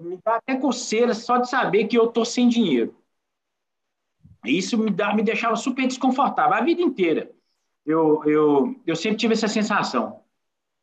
Me 0.00 0.18
dá 0.24 0.36
até 0.36 0.56
coceira 0.56 1.14
só 1.14 1.38
de 1.38 1.48
saber 1.48 1.86
que 1.86 1.98
eu 1.98 2.06
estou 2.06 2.24
sem 2.24 2.48
dinheiro. 2.48 2.94
Isso 4.44 4.78
me, 4.78 4.90
dá, 4.90 5.14
me 5.14 5.22
deixava 5.22 5.56
super 5.56 5.86
desconfortável 5.86 6.54
a 6.54 6.60
vida 6.60 6.80
inteira. 6.80 7.30
Eu, 7.84 8.22
eu, 8.24 8.80
eu 8.86 8.96
sempre 8.96 9.18
tive 9.18 9.34
essa 9.34 9.48
sensação. 9.48 10.20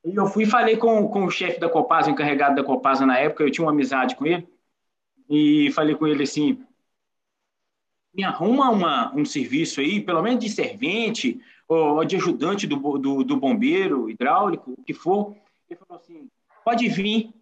E 0.04 0.16
eu 0.16 0.28
fui 0.28 0.44
e 0.44 0.48
falei 0.50 0.78
com, 0.78 1.08
com 1.08 1.26
o 1.26 1.32
chefe 1.32 1.60
da 1.60 1.70
Copasa, 1.70 2.12
encarregado 2.12 2.56
da 2.56 2.64
Copasa 2.64 3.06
na 3.06 3.18
época, 3.18 3.44
eu 3.44 3.52
tinha 3.52 3.66
uma 3.66 3.72
amizade 3.72 4.16
com 4.16 4.26
ele, 4.26 4.48
e 5.28 5.72
falei 5.72 5.96
com 5.96 6.06
ele 6.06 6.24
assim, 6.24 6.64
me 8.14 8.24
arruma 8.24 8.70
uma, 8.70 9.16
um 9.16 9.26
serviço 9.26 9.82
aí, 9.82 10.00
pelo 10.00 10.22
menos 10.22 10.44
de 10.44 10.50
servente, 10.50 11.42
ou 11.68 12.06
de 12.06 12.16
ajudante 12.16 12.68
do, 12.68 12.98
do, 12.98 13.24
do 13.24 13.38
bombeiro 13.38 14.10
hidráulico, 14.10 14.74
o 14.78 14.84
que 14.84 14.94
for. 14.94 15.36
Ele 15.68 15.80
falou 15.80 16.02
assim, 16.02 16.30
pode 16.64 16.88
vir 16.88 17.34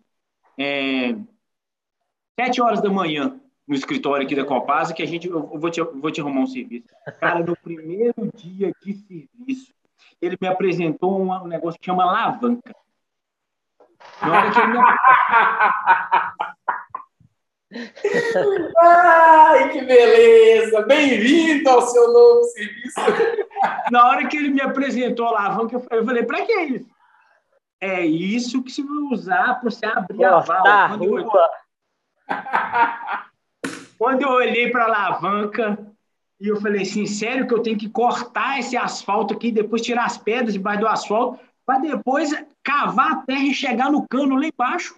é, 0.58 1.16
sete 2.40 2.62
horas 2.62 2.82
da 2.82 2.90
manhã 2.90 3.40
no 3.68 3.76
escritório 3.76 4.26
aqui 4.26 4.36
da 4.36 4.44
Copasa 4.44 4.94
que 4.94 5.02
a 5.04 5.06
gente, 5.06 5.28
eu 5.28 5.48
vou 5.48 5.70
te, 5.70 5.80
eu 5.80 6.00
vou 6.00 6.12
te 6.12 6.20
arrumar 6.20 6.42
um 6.42 6.48
serviço. 6.48 6.88
Cara, 7.20 7.40
no 7.40 7.56
primeiro 7.56 8.30
dia 8.36 8.74
de 8.84 8.94
serviço, 8.94 9.74
ele 10.22 10.38
me 10.40 10.48
apresentou 10.48 11.22
um, 11.22 11.32
um 11.32 11.48
negócio 11.48 11.80
que 11.80 11.86
chama 11.86 12.04
alavanca. 12.04 12.76
Na 14.22 14.32
hora 14.32 14.52
que 14.52 14.60
ele 14.60 14.68
me... 14.68 14.80
Ai, 18.80 19.70
que 19.72 19.82
beleza! 19.82 20.82
Bem-vindo 20.82 21.70
ao 21.70 21.82
seu 21.82 22.12
novo 22.12 22.44
serviço. 22.44 23.00
Na 23.90 24.08
hora 24.08 24.28
que 24.28 24.38
ele 24.38 24.50
me 24.50 24.62
apresentou 24.62 25.28
a 25.28 25.30
alavanca, 25.30 25.82
eu 25.90 26.06
falei, 26.06 26.24
para 26.24 26.46
que 26.46 26.54
isso? 26.54 26.92
É 27.80 28.06
isso 28.06 28.62
que 28.64 28.72
se 28.72 28.82
vai 28.82 28.98
usar 29.12 29.60
para 29.60 29.70
você 29.70 29.86
abrir 29.86 30.24
a 30.24 30.98
eu... 31.02 31.24
Quando 33.98 34.24
eu 34.24 34.30
olhei 34.30 34.70
para 34.70 34.84
a 34.84 34.88
alavanca, 34.88 35.78
e 36.40 36.48
eu 36.48 36.60
falei 36.60 36.82
assim, 36.82 37.06
sério 37.06 37.48
que 37.48 37.54
eu 37.54 37.62
tenho 37.62 37.78
que 37.78 37.90
cortar 37.90 38.60
esse 38.60 38.76
asfalto 38.76 39.34
aqui, 39.34 39.52
depois 39.52 39.82
tirar 39.82 40.06
as 40.06 40.18
pedras 40.18 40.54
debaixo 40.54 40.82
do 40.82 40.88
asfalto, 40.88 41.40
para 41.66 41.80
depois 41.80 42.32
cavar 42.62 43.12
a 43.12 43.16
terra 43.18 43.44
e 43.44 43.54
chegar 43.54 43.92
no 43.92 44.06
cano 44.08 44.36
lá 44.36 44.46
embaixo? 44.46 44.96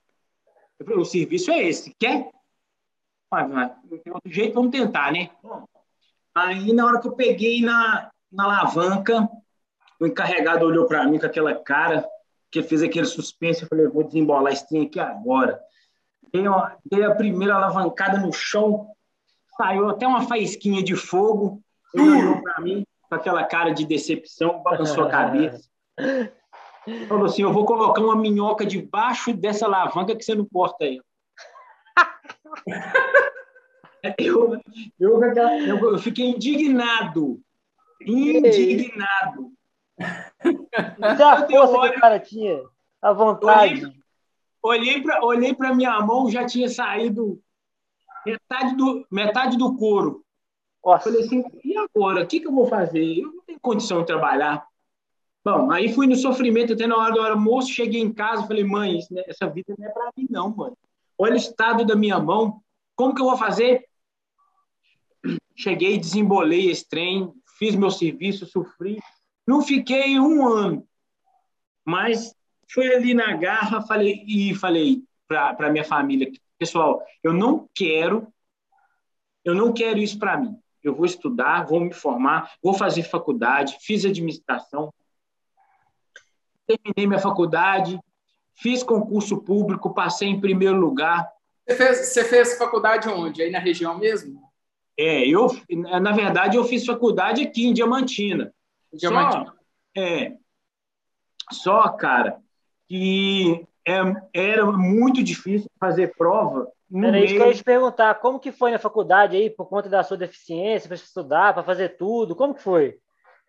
Eu 0.79 0.85
falei, 0.85 1.01
o 1.01 1.05
serviço 1.05 1.51
é 1.51 1.63
esse, 1.63 1.93
quer? 1.99 2.29
Mas, 3.31 3.49
não 3.89 3.97
tem 3.97 4.13
outro 4.13 4.31
jeito, 4.31 4.53
vamos 4.53 4.71
tentar, 4.71 5.11
né? 5.11 5.29
Aí, 6.33 6.73
na 6.73 6.85
hora 6.85 6.99
que 6.99 7.07
eu 7.07 7.13
peguei 7.13 7.61
na, 7.61 8.09
na 8.31 8.43
alavanca, 8.45 9.29
o 9.99 10.05
encarregado 10.05 10.65
olhou 10.65 10.85
para 10.85 11.05
mim 11.07 11.19
com 11.19 11.25
aquela 11.25 11.53
cara, 11.55 12.05
que 12.51 12.63
fez 12.63 12.81
aquele 12.81 13.05
suspense, 13.05 13.63
eu 13.63 13.67
falei, 13.67 13.87
vou 13.87 14.03
desembolar 14.03 14.51
esse 14.51 14.67
trem 14.67 14.85
aqui 14.85 14.99
agora. 14.99 15.61
Dei, 16.35 16.43
dei 16.85 17.03
a 17.05 17.15
primeira 17.15 17.55
alavancada 17.55 18.17
no 18.17 18.33
chão, 18.33 18.87
saiu 19.57 19.89
até 19.89 20.05
uma 20.05 20.21
faísquinha 20.21 20.83
de 20.83 20.95
fogo. 20.95 21.61
Olhou 21.93 22.41
para 22.41 22.59
mim 22.61 22.85
com 23.09 23.15
aquela 23.15 23.43
cara 23.45 23.71
de 23.71 23.85
decepção, 23.85 24.61
balançou 24.61 25.05
a 25.05 25.09
cabeça. 25.09 25.69
Falou 27.07 27.25
assim: 27.25 27.43
Eu 27.43 27.53
vou 27.53 27.65
colocar 27.65 28.01
uma 28.01 28.15
minhoca 28.15 28.65
debaixo 28.65 29.33
dessa 29.33 29.65
alavanca 29.65 30.15
que 30.15 30.23
você 30.23 30.35
não 30.35 30.45
corta 30.45 30.85
aí. 30.85 30.99
Eu, 34.19 34.61
eu, 34.99 35.19
eu, 35.23 35.97
fiquei 35.97 36.27
indignado. 36.27 37.41
Indignado. 37.99 39.51
É 39.97 41.23
a 41.23 41.47
força 41.47 41.89
que 41.89 41.97
o 41.97 41.99
cara 41.99 42.19
tinha, 42.19 42.61
a 43.01 43.11
vontade. 43.13 43.94
Olhei 44.65 44.99
para 44.99 45.23
olhei 45.23 45.55
minha 45.75 45.99
mão, 46.01 46.27
já 46.27 46.43
tinha 46.43 46.67
saído 46.67 47.39
metade 48.25 48.75
do, 48.75 49.05
metade 49.11 49.57
do 49.57 49.77
couro. 49.77 50.25
Nossa. 50.83 51.03
Falei 51.03 51.21
assim, 51.21 51.43
e 51.63 51.77
agora? 51.77 52.23
O 52.23 52.27
que, 52.27 52.39
que 52.39 52.47
eu 52.47 52.51
vou 52.51 52.65
fazer? 52.65 53.19
Eu 53.19 53.31
não 53.31 53.43
tenho 53.43 53.59
condição 53.59 53.99
de 53.99 54.07
trabalhar. 54.07 54.65
Bom, 55.43 55.71
aí 55.71 55.93
fui 55.93 56.07
no 56.07 56.15
sofrimento 56.15 56.73
até 56.73 56.87
na 56.87 56.97
hora 56.97 57.13
do 57.13 57.21
almoço, 57.21 57.71
cheguei 57.71 58.01
em 58.01 58.11
casa, 58.11 58.47
falei, 58.47 58.63
mãe, 58.63 58.97
né, 59.11 59.21
essa 59.27 59.47
vida 59.47 59.75
não 59.77 59.87
é 59.87 59.91
para 59.91 60.11
mim 60.17 60.25
não, 60.31 60.49
mãe. 60.49 60.73
Olha 61.15 61.33
o 61.33 61.37
estado 61.37 61.85
da 61.85 61.95
minha 61.95 62.19
mão, 62.19 62.59
como 62.95 63.13
que 63.13 63.21
eu 63.21 63.25
vou 63.25 63.37
fazer? 63.37 63.87
Cheguei, 65.55 65.99
desembolei 65.99 66.71
esse 66.71 66.89
trem, 66.89 67.31
fiz 67.59 67.75
meu 67.75 67.91
serviço, 67.91 68.47
sofri. 68.47 68.97
Não 69.45 69.61
fiquei 69.61 70.19
um 70.19 70.47
ano, 70.47 70.87
mas 71.85 72.35
fui 72.67 72.93
ali 72.93 73.13
na 73.13 73.33
garra 73.35 73.81
falei, 73.81 74.23
e 74.27 74.53
falei 74.55 75.03
para 75.27 75.71
minha 75.71 75.83
família, 75.83 76.31
pessoal, 76.57 77.03
eu 77.23 77.33
não 77.33 77.69
quero, 77.73 78.27
eu 79.43 79.55
não 79.55 79.73
quero 79.73 79.99
isso 79.99 80.17
para 80.19 80.37
mim. 80.37 80.57
Eu 80.83 80.93
vou 80.93 81.05
estudar, 81.05 81.65
vou 81.65 81.79
me 81.79 81.93
formar, 81.93 82.53
vou 82.61 82.73
fazer 82.73 83.03
faculdade, 83.03 83.77
fiz 83.81 84.05
administração, 84.05 84.93
terminei 86.67 87.07
minha 87.07 87.19
faculdade, 87.19 87.99
fiz 88.53 88.83
concurso 88.83 89.41
público, 89.41 89.93
passei 89.93 90.27
em 90.27 90.39
primeiro 90.39 90.77
lugar. 90.77 91.27
Você 91.67 91.75
fez, 91.75 91.97
você 92.07 92.23
fez 92.23 92.57
faculdade 92.57 93.09
onde? 93.09 93.41
Aí 93.41 93.49
na 93.49 93.59
região 93.59 93.97
mesmo? 93.97 94.43
É, 94.97 95.27
eu, 95.27 95.47
na 95.69 96.11
verdade, 96.11 96.55
eu 96.55 96.63
fiz 96.63 96.85
faculdade 96.85 97.41
aqui 97.41 97.65
em 97.65 97.73
Diamantina. 97.73 98.53
Diamantina. 98.93 99.45
Só, 99.45 99.53
é, 100.01 100.37
só, 101.51 101.89
cara, 101.89 102.41
que 102.87 103.65
é, 103.87 103.99
era 104.33 104.65
muito 104.65 105.23
difícil 105.23 105.69
fazer 105.79 106.13
prova. 106.17 106.67
Era 106.93 107.19
isso 107.19 107.33
que 107.33 107.41
eu 107.41 107.47
ia 107.47 107.53
te 107.53 107.63
perguntar. 107.63 108.15
Como 108.15 108.39
que 108.39 108.51
foi 108.51 108.71
na 108.71 108.79
faculdade 108.79 109.35
aí, 109.35 109.49
por 109.49 109.67
conta 109.67 109.89
da 109.89 110.03
sua 110.03 110.17
deficiência, 110.17 110.87
para 110.87 110.95
estudar, 110.95 111.53
para 111.53 111.63
fazer 111.63 111.97
tudo? 111.97 112.35
Como 112.35 112.53
que 112.53 112.61
foi? 112.61 112.97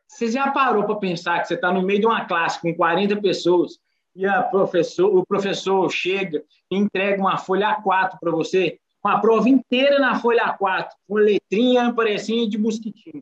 Você 0.09 0.29
já 0.31 0.51
parou 0.51 0.85
para 0.85 0.97
pensar 0.97 1.41
que 1.41 1.49
você 1.49 1.55
está 1.55 1.73
no 1.73 1.83
meio 1.83 2.01
de 2.01 2.07
uma 2.07 2.25
classe 2.25 2.61
com 2.61 2.75
40 2.75 3.21
pessoas 3.21 3.79
e 4.15 4.25
a 4.25 4.43
professor, 4.43 5.15
o 5.15 5.27
professor 5.27 5.91
chega 5.91 6.43
e 6.71 6.77
entrega 6.77 7.21
uma 7.21 7.37
folha 7.37 7.77
A4 7.77 8.19
para 8.19 8.31
você, 8.31 8.79
com 9.03 9.11
a 9.11 9.21
prova 9.21 9.49
inteira 9.49 9.99
na 9.99 10.19
folha 10.19 10.57
A4, 10.59 10.89
com 11.07 11.17
letrinha 11.17 11.93
parecendo 11.93 12.49
de 12.49 12.57
mosquitinho. 12.57 13.21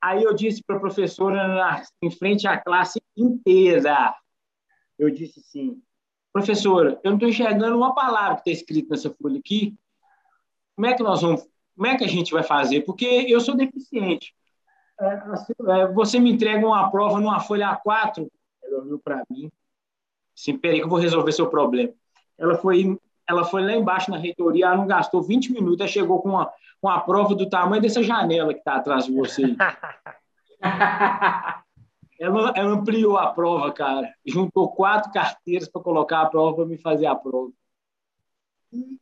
Aí 0.00 0.22
eu 0.22 0.32
disse 0.32 0.62
para 0.64 0.76
a 0.76 0.80
professora, 0.80 1.82
em 2.02 2.10
frente 2.10 2.46
à 2.46 2.56
classe 2.56 3.02
inteira, 3.16 4.14
eu 4.98 5.10
disse 5.10 5.40
assim, 5.40 5.80
professora, 6.32 7.00
eu 7.02 7.10
não 7.10 7.16
estou 7.16 7.28
enxergando 7.28 7.76
uma 7.76 7.94
palavra 7.94 8.36
que 8.36 8.50
está 8.50 8.50
escrita 8.50 8.88
nessa 8.90 9.10
folha 9.10 9.38
aqui. 9.38 9.76
Como 10.74 10.86
é 10.86 10.94
que 10.94 11.02
nós 11.02 11.22
vamos, 11.22 11.46
como 11.74 11.86
é 11.86 11.96
que 11.96 12.04
a 12.04 12.08
gente 12.08 12.32
vai 12.32 12.42
fazer? 12.42 12.82
Porque 12.82 13.04
eu 13.04 13.40
sou 13.40 13.56
deficiente. 13.56 14.34
É, 15.00 15.12
assim, 15.32 15.52
é, 15.68 15.86
você 15.88 16.18
me 16.18 16.32
entrega 16.32 16.66
uma 16.66 16.90
prova 16.90 17.20
numa 17.20 17.40
folha 17.40 17.80
A4, 17.84 18.28
ela 18.62 18.82
olhou 18.82 18.98
para 18.98 19.22
mim, 19.30 19.50
assim, 20.36 20.58
peraí 20.58 20.78
que 20.78 20.84
eu 20.84 20.88
vou 20.88 20.98
resolver 20.98 21.32
seu 21.32 21.48
problema. 21.48 21.92
Ela 22.36 22.56
foi, 22.56 22.98
ela 23.28 23.44
foi 23.44 23.62
lá 23.62 23.72
embaixo 23.72 24.10
na 24.10 24.18
reitoria, 24.18 24.66
ela 24.66 24.76
não 24.76 24.86
gastou 24.86 25.22
20 25.22 25.52
minutos, 25.52 25.80
ela 25.80 25.88
chegou 25.88 26.20
com 26.20 26.30
uma, 26.30 26.52
uma 26.82 27.00
prova 27.00 27.34
do 27.34 27.48
tamanho 27.48 27.82
dessa 27.82 28.02
janela 28.02 28.52
que 28.52 28.60
está 28.60 28.76
atrás 28.76 29.06
de 29.06 29.12
você. 29.12 29.54
ela, 32.18 32.52
ela 32.56 32.70
ampliou 32.70 33.16
a 33.16 33.32
prova, 33.32 33.72
cara. 33.72 34.12
Juntou 34.26 34.70
quatro 34.72 35.12
carteiras 35.12 35.68
para 35.68 35.82
colocar 35.82 36.22
a 36.22 36.26
prova 36.26 36.56
para 36.56 36.66
me 36.66 36.78
fazer 36.78 37.06
a 37.06 37.14
prova. 37.14 37.52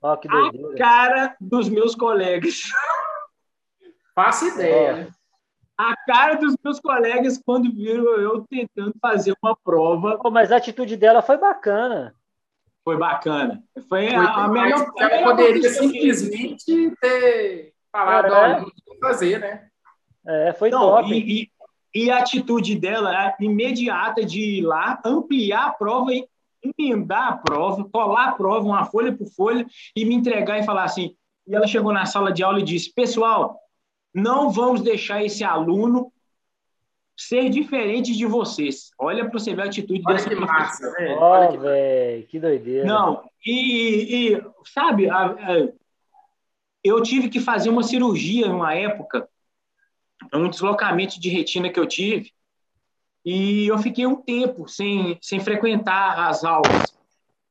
Oh, 0.01 0.17
que 0.17 0.29
a 0.29 0.77
cara 0.77 1.37
dos 1.41 1.69
meus 1.69 1.95
colegas. 1.95 2.71
Faço 4.15 4.47
ideia 4.47 5.13
a 5.77 5.95
cara 6.07 6.37
dos 6.37 6.57
meus 6.65 6.81
colegas 6.81 7.41
quando 7.45 7.71
viram 7.71 8.19
eu 8.19 8.47
tentando 8.49 8.95
fazer 9.01 9.37
uma 9.43 9.55
prova. 9.55 10.19
Oh, 10.25 10.31
mas 10.31 10.51
a 10.51 10.57
atitude 10.57 10.97
dela 10.97 11.21
foi 11.21 11.37
bacana. 11.37 12.15
Foi 12.83 12.97
bacana. 12.97 13.63
Foi, 13.89 14.09
foi 14.09 14.15
a, 14.15 14.45
a 14.45 14.49
melhor. 14.49 14.91
Ela 14.99 15.25
poderia 15.25 15.69
simplesmente 15.69 16.91
ter 17.01 17.75
falado, 17.93 18.35
é. 18.35 18.61
não 18.61 18.99
fazer, 19.01 19.41
né? 19.41 19.69
É, 20.27 20.53
foi 20.55 20.71
não, 20.71 20.81
top. 20.81 21.13
E, 21.13 21.43
e, 21.43 21.51
e, 21.95 22.11
a 22.11 22.19
atitude 22.19 22.79
dela 22.79 23.27
é 23.27 23.35
imediata 23.41 24.25
de 24.25 24.59
ir 24.59 24.63
lá, 24.63 25.01
ampliar 25.05 25.67
a 25.67 25.73
prova 25.73 26.13
e 26.13 26.27
emendar 26.79 27.33
a 27.33 27.37
prova, 27.37 27.89
colar 27.91 28.29
a 28.29 28.33
prova, 28.33 28.67
uma 28.67 28.85
folha 28.85 29.17
por 29.17 29.29
folha, 29.29 29.67
e 29.95 30.05
me 30.05 30.15
entregar 30.15 30.59
e 30.59 30.65
falar 30.65 30.85
assim. 30.85 31.15
E 31.47 31.55
ela 31.55 31.67
chegou 31.67 31.93
na 31.93 32.07
sala 32.07 32.33
de 32.33 32.43
aula 32.43 32.61
e 32.61 32.65
disse: 32.65 32.93
Pessoal, 32.93 33.59
não 34.15 34.51
vamos 34.51 34.83
deixar 34.83 35.25
esse 35.25 35.45
aluno 35.45 36.13
ser 37.17 37.49
diferente 37.49 38.13
de 38.15 38.27
vocês. 38.27 38.91
Olha 38.99 39.25
para 39.25 39.39
você 39.39 39.55
ver 39.55 39.63
a 39.63 39.65
atitude 39.67 40.03
Olha 40.07 40.17
dessa 40.17 40.29
que 40.29 40.35
massa, 40.35 40.93
velho. 40.93 41.19
Oh, 41.19 41.49
que, 41.51 41.57
velho, 41.57 42.27
que 42.27 42.39
doideira. 42.39 42.85
Não, 42.85 43.23
e, 43.45 44.35
e 44.35 44.43
sabe, 44.67 45.09
a, 45.09 45.27
a, 45.27 45.69
eu 46.85 47.03
tive 47.03 47.29
que 47.29 47.41
fazer 47.41 47.71
uma 47.71 47.83
cirurgia 47.83 48.49
numa 48.49 48.75
época, 48.75 49.29
um 50.35 50.49
deslocamento 50.49 51.21
de 51.21 51.29
retina 51.29 51.71
que 51.71 51.79
eu 51.79 51.87
tive, 51.87 52.33
e 53.25 53.67
eu 53.67 53.77
fiquei 53.79 54.07
um 54.07 54.17
tempo 54.17 54.69
sem, 54.69 55.19
sem 55.21 55.41
frequentar 55.41 56.29
as 56.29 56.45
aulas. 56.45 56.97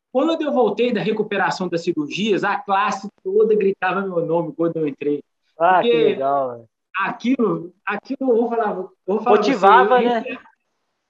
Quando 0.09 0.41
eu 0.41 0.53
voltei 0.53 0.93
da 0.93 1.01
recuperação 1.01 1.67
das 1.67 1.83
cirurgias, 1.83 2.45
a 2.45 2.55
classe 2.55 3.09
toda 3.21 3.53
gritava 3.53 3.99
meu 3.99 4.25
nome 4.25 4.53
quando 4.53 4.77
eu 4.77 4.87
entrei. 4.87 5.21
Ah, 5.59 5.75
Porque 5.75 5.91
que 5.91 5.97
legal. 5.97 6.65
Aquilo, 6.97 7.73
aquilo, 7.85 8.17
eu 8.21 8.37
vou 8.37 8.49
falar, 8.49 8.73
vou 8.73 9.19
falar 9.19 9.35
Motivava, 9.35 10.01
você, 10.01 10.05
né? 10.05 10.37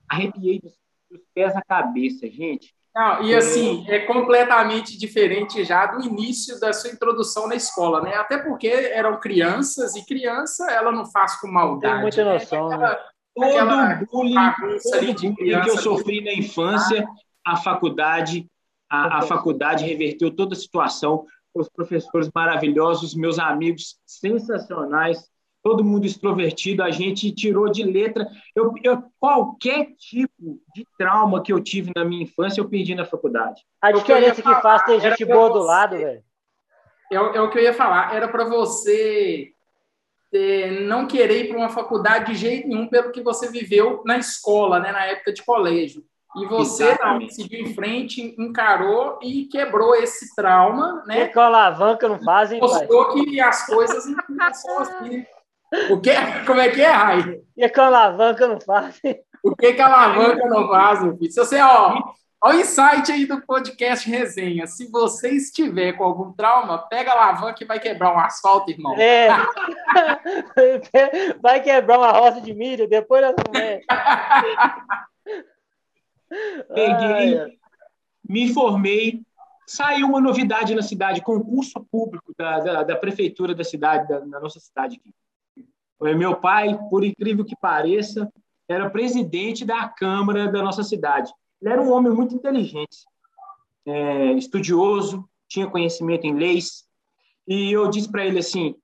Arrepiei 0.09 0.59
dos, 0.59 0.73
dos 1.11 1.21
pés 1.35 1.55
à 1.55 1.61
cabeça, 1.61 2.27
gente. 2.27 2.73
Não, 2.95 3.23
e 3.23 3.35
assim, 3.35 3.85
é 3.89 3.99
completamente 3.99 4.97
diferente 4.97 5.65
já 5.65 5.85
do 5.85 6.01
início 6.01 6.57
da 6.61 6.71
sua 6.71 6.91
introdução 6.91 7.47
na 7.47 7.55
escola, 7.55 8.01
né? 8.01 8.15
Até 8.15 8.37
porque 8.37 8.67
eram 8.67 9.19
crianças, 9.19 9.95
e 9.95 10.05
criança 10.05 10.71
ela 10.71 10.91
não 10.93 11.05
faz 11.05 11.39
com 11.41 11.47
maldade. 11.47 11.93
Tem 11.93 12.01
muita 12.01 12.23
noção, 12.23 12.69
né? 12.69 12.75
Aquela, 12.75 12.99
todo 13.35 13.45
aquela 13.45 13.95
bullying, 14.09 14.35
todo 14.81 15.35
bullying 15.35 15.61
que 15.61 15.69
eu 15.69 15.77
sofri 15.77 16.23
na 16.23 16.33
infância, 16.33 17.05
a 17.45 17.57
faculdade, 17.57 18.47
a, 18.89 19.17
a 19.17 19.21
faculdade 19.23 19.83
reverteu 19.83 20.33
toda 20.33 20.53
a 20.53 20.57
situação 20.57 21.25
os 21.55 21.69
professores 21.69 22.29
maravilhosos, 22.35 23.15
meus 23.15 23.39
amigos 23.39 23.97
sensacionais, 24.05 25.29
todo 25.65 25.83
mundo 25.83 26.05
extrovertido, 26.05 26.83
a 26.83 26.91
gente 26.91 27.31
tirou 27.31 27.71
de 27.71 27.83
letra. 27.83 28.27
Eu, 28.55 28.71
eu, 28.83 29.03
qualquer 29.19 29.95
tipo 29.97 30.61
de 30.75 30.85
trauma 30.95 31.41
que 31.41 31.51
eu 31.51 31.59
tive 31.59 31.91
na 31.95 32.05
minha 32.05 32.21
infância, 32.21 32.61
eu 32.61 32.69
perdi 32.69 32.93
na 32.93 33.03
faculdade. 33.03 33.63
A 33.81 33.91
diferença 33.91 34.43
que, 34.43 34.61
faz 34.61 34.83
ter 34.83 35.01
gente 35.01 35.25
boa 35.25 35.49
do 35.49 35.63
lado, 35.63 35.97
velho. 35.97 36.23
É, 37.11 37.15
é, 37.15 37.41
o 37.41 37.49
que 37.49 37.57
eu 37.57 37.63
ia 37.63 37.73
falar. 37.73 38.15
Era 38.15 38.27
para 38.27 38.45
você 38.45 39.53
ter, 40.29 40.81
não 40.81 41.07
querer 41.07 41.45
ir 41.45 41.47
para 41.47 41.57
uma 41.57 41.69
faculdade 41.69 42.31
de 42.31 42.35
jeito 42.35 42.67
nenhum 42.67 42.87
pelo 42.87 43.11
que 43.11 43.23
você 43.23 43.49
viveu 43.49 44.03
na 44.05 44.19
escola, 44.19 44.79
né, 44.79 44.91
na 44.91 45.05
época 45.05 45.33
de 45.33 45.43
colégio. 45.43 46.03
E 46.35 46.45
você 46.45 46.95
não, 47.01 47.27
seguiu 47.27 47.61
em 47.61 47.73
frente, 47.73 48.35
encarou 48.37 49.17
e 49.23 49.45
quebrou 49.45 49.95
esse 49.95 50.35
trauma, 50.35 51.03
né? 51.07 51.23
E 51.23 51.29
com 51.29 51.39
a 51.39 51.45
alavanca 51.45 52.07
não 52.07 52.21
fazem, 52.21 52.59
Mostrou 52.59 53.13
que 53.13 53.39
as 53.39 53.65
coisas 53.65 54.05
não 54.05 54.53
são 54.53 54.79
assim. 54.79 55.25
O 55.89 55.99
que, 55.99 56.11
como 56.45 56.61
é 56.61 56.69
que 56.69 56.81
é, 56.81 56.89
Rai? 56.89 57.41
E 57.57 57.69
com 57.69 57.81
a 57.81 57.87
alavanca 57.87 58.47
não 58.47 58.61
fazem. 58.61 59.19
O 59.43 59.55
que, 59.55 59.73
que 59.73 59.81
a 59.81 59.85
alavanca 59.85 60.47
não 60.47 60.67
faz, 60.67 61.03
meu 61.03 61.17
filho? 61.17 61.31
Se 61.31 61.39
você, 61.39 61.59
ó, 61.59 62.13
ó 62.43 62.49
o 62.49 62.53
insight 62.53 63.11
aí 63.11 63.25
do 63.25 63.41
podcast 63.41 64.07
resenha. 64.09 64.67
Se 64.67 64.89
você 64.89 65.31
estiver 65.31 65.93
com 65.93 66.03
algum 66.03 66.31
trauma, 66.33 66.77
pega 66.77 67.11
a 67.11 67.13
alavanca 67.13 67.63
e 67.63 67.67
vai 67.67 67.79
quebrar 67.79 68.13
um 68.13 68.19
asfalto, 68.19 68.71
irmão. 68.71 68.95
É. 68.99 69.29
vai 71.41 71.61
quebrar 71.61 71.97
uma 71.97 72.11
roça 72.11 72.41
de 72.41 72.53
milho, 72.53 72.87
depois 72.87 73.23
nós 73.23 73.35
Peguei, 76.73 77.39
Ai, 77.39 77.51
me 78.27 78.53
formei, 78.53 79.21
saiu 79.65 80.07
uma 80.07 80.21
novidade 80.21 80.75
na 80.75 80.81
cidade, 80.81 81.21
concurso 81.21 81.85
público 81.91 82.33
da, 82.37 82.59
da, 82.59 82.83
da 82.83 82.95
prefeitura 82.95 83.55
da 83.55 83.63
cidade, 83.63 84.07
da, 84.07 84.19
da, 84.19 84.39
nossa 84.39 84.59
cidade 84.59 84.97
aqui. 84.97 85.13
Meu 86.01 86.35
pai, 86.35 86.77
por 86.89 87.03
incrível 87.03 87.45
que 87.45 87.55
pareça, 87.55 88.31
era 88.67 88.89
presidente 88.89 89.63
da 89.63 89.87
Câmara 89.87 90.51
da 90.51 90.61
nossa 90.61 90.83
cidade. 90.83 91.31
Ele 91.61 91.71
era 91.71 91.81
um 91.81 91.91
homem 91.91 92.11
muito 92.11 92.35
inteligente, 92.35 93.05
é, 93.85 94.33
estudioso, 94.33 95.27
tinha 95.47 95.69
conhecimento 95.69 96.25
em 96.25 96.35
leis. 96.35 96.85
E 97.47 97.71
eu 97.71 97.89
disse 97.89 98.11
para 98.11 98.25
ele 98.25 98.39
assim: 98.39 98.75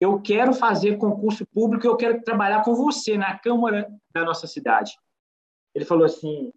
eu 0.00 0.20
quero 0.20 0.52
fazer 0.52 0.98
concurso 0.98 1.46
público, 1.46 1.86
eu 1.86 1.96
quero 1.96 2.22
trabalhar 2.22 2.62
com 2.64 2.74
você 2.74 3.16
na 3.16 3.38
Câmara 3.38 3.88
da 4.12 4.24
nossa 4.24 4.46
cidade. 4.46 4.92
Ele 5.74 5.84
falou 5.84 6.04
assim: 6.04 6.52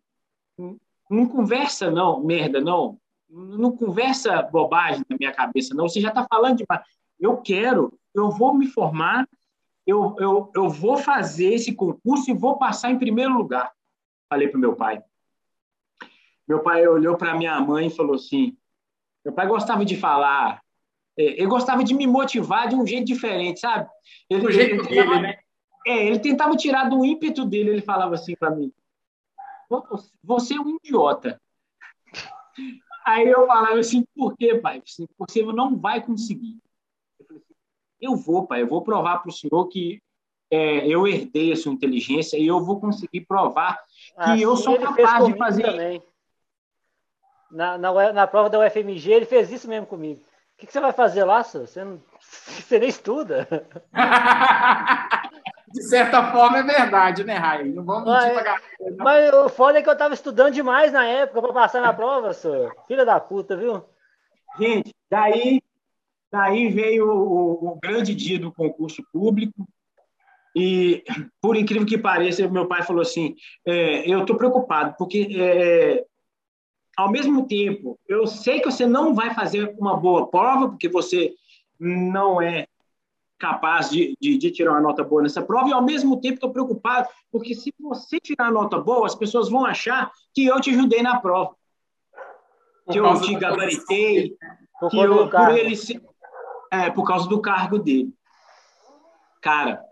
não 1.09 1.27
conversa 1.27 1.89
não, 1.89 2.23
merda, 2.23 2.59
não. 2.59 2.97
Não 3.29 3.75
conversa 3.75 4.41
bobagem 4.43 5.03
na 5.09 5.17
minha 5.17 5.31
cabeça, 5.31 5.73
não. 5.73 5.87
Você 5.87 5.99
já 5.99 6.09
está 6.09 6.25
falando 6.27 6.57
demais. 6.57 6.85
Eu 7.19 7.37
quero, 7.37 7.97
eu 8.13 8.29
vou 8.29 8.53
me 8.53 8.67
formar, 8.67 9.27
eu, 9.85 10.15
eu, 10.19 10.51
eu 10.55 10.69
vou 10.69 10.97
fazer 10.97 11.53
esse 11.53 11.73
concurso 11.73 12.29
e 12.29 12.33
vou 12.33 12.57
passar 12.57 12.91
em 12.91 12.97
primeiro 12.97 13.33
lugar. 13.33 13.71
Falei 14.29 14.47
para 14.47 14.57
o 14.57 14.61
meu 14.61 14.75
pai. 14.75 15.03
Meu 16.47 16.61
pai 16.61 16.87
olhou 16.87 17.17
para 17.17 17.35
minha 17.35 17.59
mãe 17.59 17.87
e 17.87 17.95
falou 17.95 18.15
assim: 18.15 18.57
meu 19.23 19.33
pai 19.33 19.47
gostava 19.47 19.83
de 19.85 19.95
falar, 19.95 20.61
é, 21.17 21.23
ele 21.23 21.47
gostava 21.47 21.83
de 21.83 21.93
me 21.93 22.05
motivar 22.05 22.67
de 22.67 22.75
um 22.75 22.85
jeito 22.85 23.05
diferente, 23.05 23.59
sabe? 23.59 23.89
Ele, 24.29 24.41
do 24.41 24.51
jeito 24.51 24.75
ele, 24.75 24.87
dele, 24.87 25.19
né? 25.19 25.37
É, 25.87 26.05
ele 26.07 26.19
tentava 26.19 26.55
tirar 26.55 26.89
do 26.89 27.05
ímpeto 27.05 27.45
dele, 27.45 27.69
ele 27.69 27.81
falava 27.81 28.15
assim 28.15 28.35
para 28.35 28.51
mim: 28.51 28.71
você 30.23 30.55
é 30.55 30.59
um 30.59 30.77
idiota. 30.83 31.41
Aí 33.05 33.27
eu 33.27 33.45
falava 33.45 33.79
assim: 33.79 34.03
por 34.15 34.35
quê, 34.35 34.57
pai? 34.59 34.81
Porque 35.17 35.43
você 35.43 35.53
não 35.53 35.75
vai 35.77 36.03
conseguir. 36.03 36.59
Eu 38.01 38.13
assim, 38.13 38.23
vou, 38.23 38.47
pai, 38.47 38.61
eu 38.61 38.67
vou 38.67 38.81
provar 38.81 39.19
para 39.19 39.29
o 39.29 39.33
senhor 39.33 39.67
que 39.67 40.01
é, 40.51 40.87
eu 40.87 41.07
herdei 41.07 41.51
a 41.51 41.55
sua 41.55 41.73
inteligência 41.73 42.37
e 42.37 42.47
eu 42.47 42.63
vou 42.63 42.79
conseguir 42.79 43.21
provar 43.21 43.77
que 43.77 44.21
assim, 44.21 44.41
eu 44.41 44.55
sou 44.55 44.79
capaz 44.79 45.25
de 45.25 45.37
fazer. 45.37 45.63
Também. 45.63 46.03
Na, 47.51 47.77
na, 47.77 48.13
na 48.13 48.27
prova 48.27 48.49
da 48.49 48.59
UFMG, 48.59 49.11
ele 49.11 49.25
fez 49.25 49.51
isso 49.51 49.67
mesmo 49.67 49.87
comigo. 49.87 50.21
O 50.21 50.57
que, 50.57 50.67
que 50.67 50.73
você 50.73 50.79
vai 50.79 50.93
fazer 50.93 51.23
lá, 51.23 51.43
senhor? 51.43 51.67
Você, 51.67 51.83
não, 51.83 52.01
você 52.19 52.79
nem 52.79 52.89
estuda. 52.89 53.47
De 55.75 55.83
certa 55.83 56.31
forma 56.31 56.59
é 56.59 56.63
verdade, 56.63 57.25
né, 57.25 57.35
Raí? 57.35 57.69
Não 57.69 57.83
vamos 57.83 58.05
mentir 58.05 58.33
mas, 58.33 58.43
pra 58.43 58.59
Mas 58.97 59.33
o 59.33 59.49
foda 59.49 59.79
é 59.79 59.81
que 59.81 59.89
eu 59.89 59.97
tava 59.97 60.13
estudando 60.13 60.53
demais 60.53 60.93
na 60.93 61.05
época 61.05 61.41
para 61.41 61.53
passar 61.53 61.81
na 61.81 61.91
prova, 61.91 62.31
senhor. 62.31 62.73
Filha 62.87 63.03
da 63.03 63.19
puta, 63.19 63.57
viu? 63.57 63.83
Gente, 64.57 64.95
daí, 65.09 65.61
daí 66.35 66.69
veio 66.69 67.09
o, 67.09 67.71
o 67.71 67.79
grande 67.81 68.13
dia 68.13 68.37
do 68.37 68.51
concurso 68.51 69.01
público. 69.11 69.65
E, 70.53 71.03
por 71.41 71.55
incrível 71.55 71.87
que 71.87 71.97
pareça, 71.97 72.47
meu 72.47 72.67
pai 72.67 72.83
falou 72.83 73.01
assim: 73.01 73.35
é, 73.65 74.09
eu 74.09 74.21
estou 74.21 74.35
preocupado, 74.35 74.95
porque 74.97 75.27
é, 75.39 76.05
ao 76.97 77.09
mesmo 77.09 77.47
tempo, 77.47 77.97
eu 78.07 78.27
sei 78.27 78.59
que 78.59 78.69
você 78.69 78.85
não 78.85 79.13
vai 79.13 79.33
fazer 79.33 79.73
uma 79.77 79.95
boa 79.95 80.29
prova, 80.29 80.69
porque 80.69 80.89
você 80.89 81.33
não 81.79 82.41
é 82.41 82.67
capaz 83.37 83.89
de, 83.89 84.15
de, 84.19 84.37
de, 84.37 84.49
tirar 84.49 84.71
uma 84.71 84.81
nota 84.81 85.03
boa 85.03 85.21
nessa 85.21 85.41
prova, 85.41 85.69
e 85.69 85.73
ao 85.73 85.83
mesmo 85.83 86.19
tempo 86.21 86.35
estou 86.35 86.51
preocupado, 86.51 87.07
porque 87.31 87.53
se 87.53 87.73
você 87.79 88.17
tirar 88.19 88.51
nota 88.51 88.79
boa, 88.79 89.05
as 89.05 89.15
pessoas 89.15 89.49
vão 89.49 89.65
achar 89.65 90.09
que 90.33 90.45
eu 90.45 90.59
te 90.61 90.69
ajudei 90.69 91.01
na 91.01 91.19
prova. 91.19 91.53
Que 92.89 92.99
eu 92.99 93.19
te 93.19 93.35
gabaritei, 93.35 94.37
que 94.89 94.97
eu, 94.97 95.29
por 95.29 95.57
ele 95.57 95.75
é, 96.83 96.89
por 96.89 97.05
causa 97.05 97.27
do 97.27 97.41
cargo 97.41 97.79
dele. 97.79 98.13
Cara, 99.41 99.83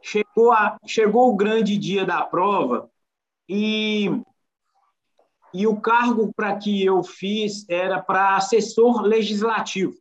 chegou, 0.00 0.52
a, 0.52 0.76
chegou 0.86 1.30
o 1.30 1.36
grande 1.36 1.76
dia 1.76 2.04
da 2.04 2.22
prova 2.22 2.90
e 3.48 4.10
e 5.54 5.66
o 5.66 5.78
cargo 5.78 6.32
para 6.34 6.56
que 6.56 6.82
eu 6.82 7.02
fiz 7.02 7.68
era 7.68 8.00
para 8.00 8.36
assessor 8.36 9.02
legislativo. 9.02 9.92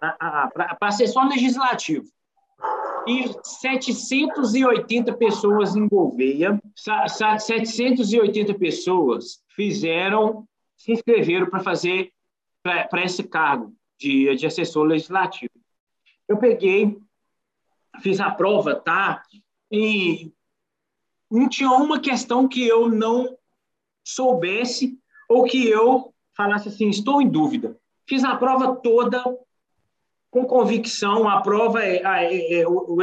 Para 0.00 0.76
assessor 0.80 1.28
legislativo. 1.28 2.06
E 3.06 3.30
780 3.44 5.12
pessoas 5.16 5.76
em 5.76 5.86
Gouveia, 5.86 6.58
780 6.74 8.54
pessoas 8.54 9.42
fizeram, 9.54 10.48
se 10.74 10.92
inscreveram 10.92 11.50
para 11.50 11.60
fazer, 11.60 12.10
para 12.62 13.04
esse 13.04 13.22
cargo 13.24 13.74
de, 13.98 14.34
de 14.34 14.46
assessor 14.46 14.84
legislativo. 14.84 15.52
Eu 16.28 16.36
peguei, 16.38 16.96
fiz 18.00 18.20
a 18.20 18.30
prova, 18.30 18.74
tá? 18.74 19.22
E 19.70 20.32
não 21.30 21.48
tinha 21.48 21.70
uma 21.70 22.00
questão 22.00 22.48
que 22.48 22.66
eu 22.66 22.88
não 22.88 23.36
soubesse 24.04 24.98
ou 25.28 25.44
que 25.44 25.68
eu 25.68 26.14
falasse 26.36 26.68
assim, 26.68 26.88
estou 26.88 27.20
em 27.20 27.28
dúvida. 27.28 27.76
Fiz 28.08 28.22
a 28.22 28.36
prova 28.36 28.76
toda 28.76 29.24
com 30.30 30.44
convicção, 30.44 31.28
a 31.28 31.40
prova 31.40 31.82
é, 31.82 32.02
é, 32.02 32.60
é 32.60 32.68
o, 32.68 32.96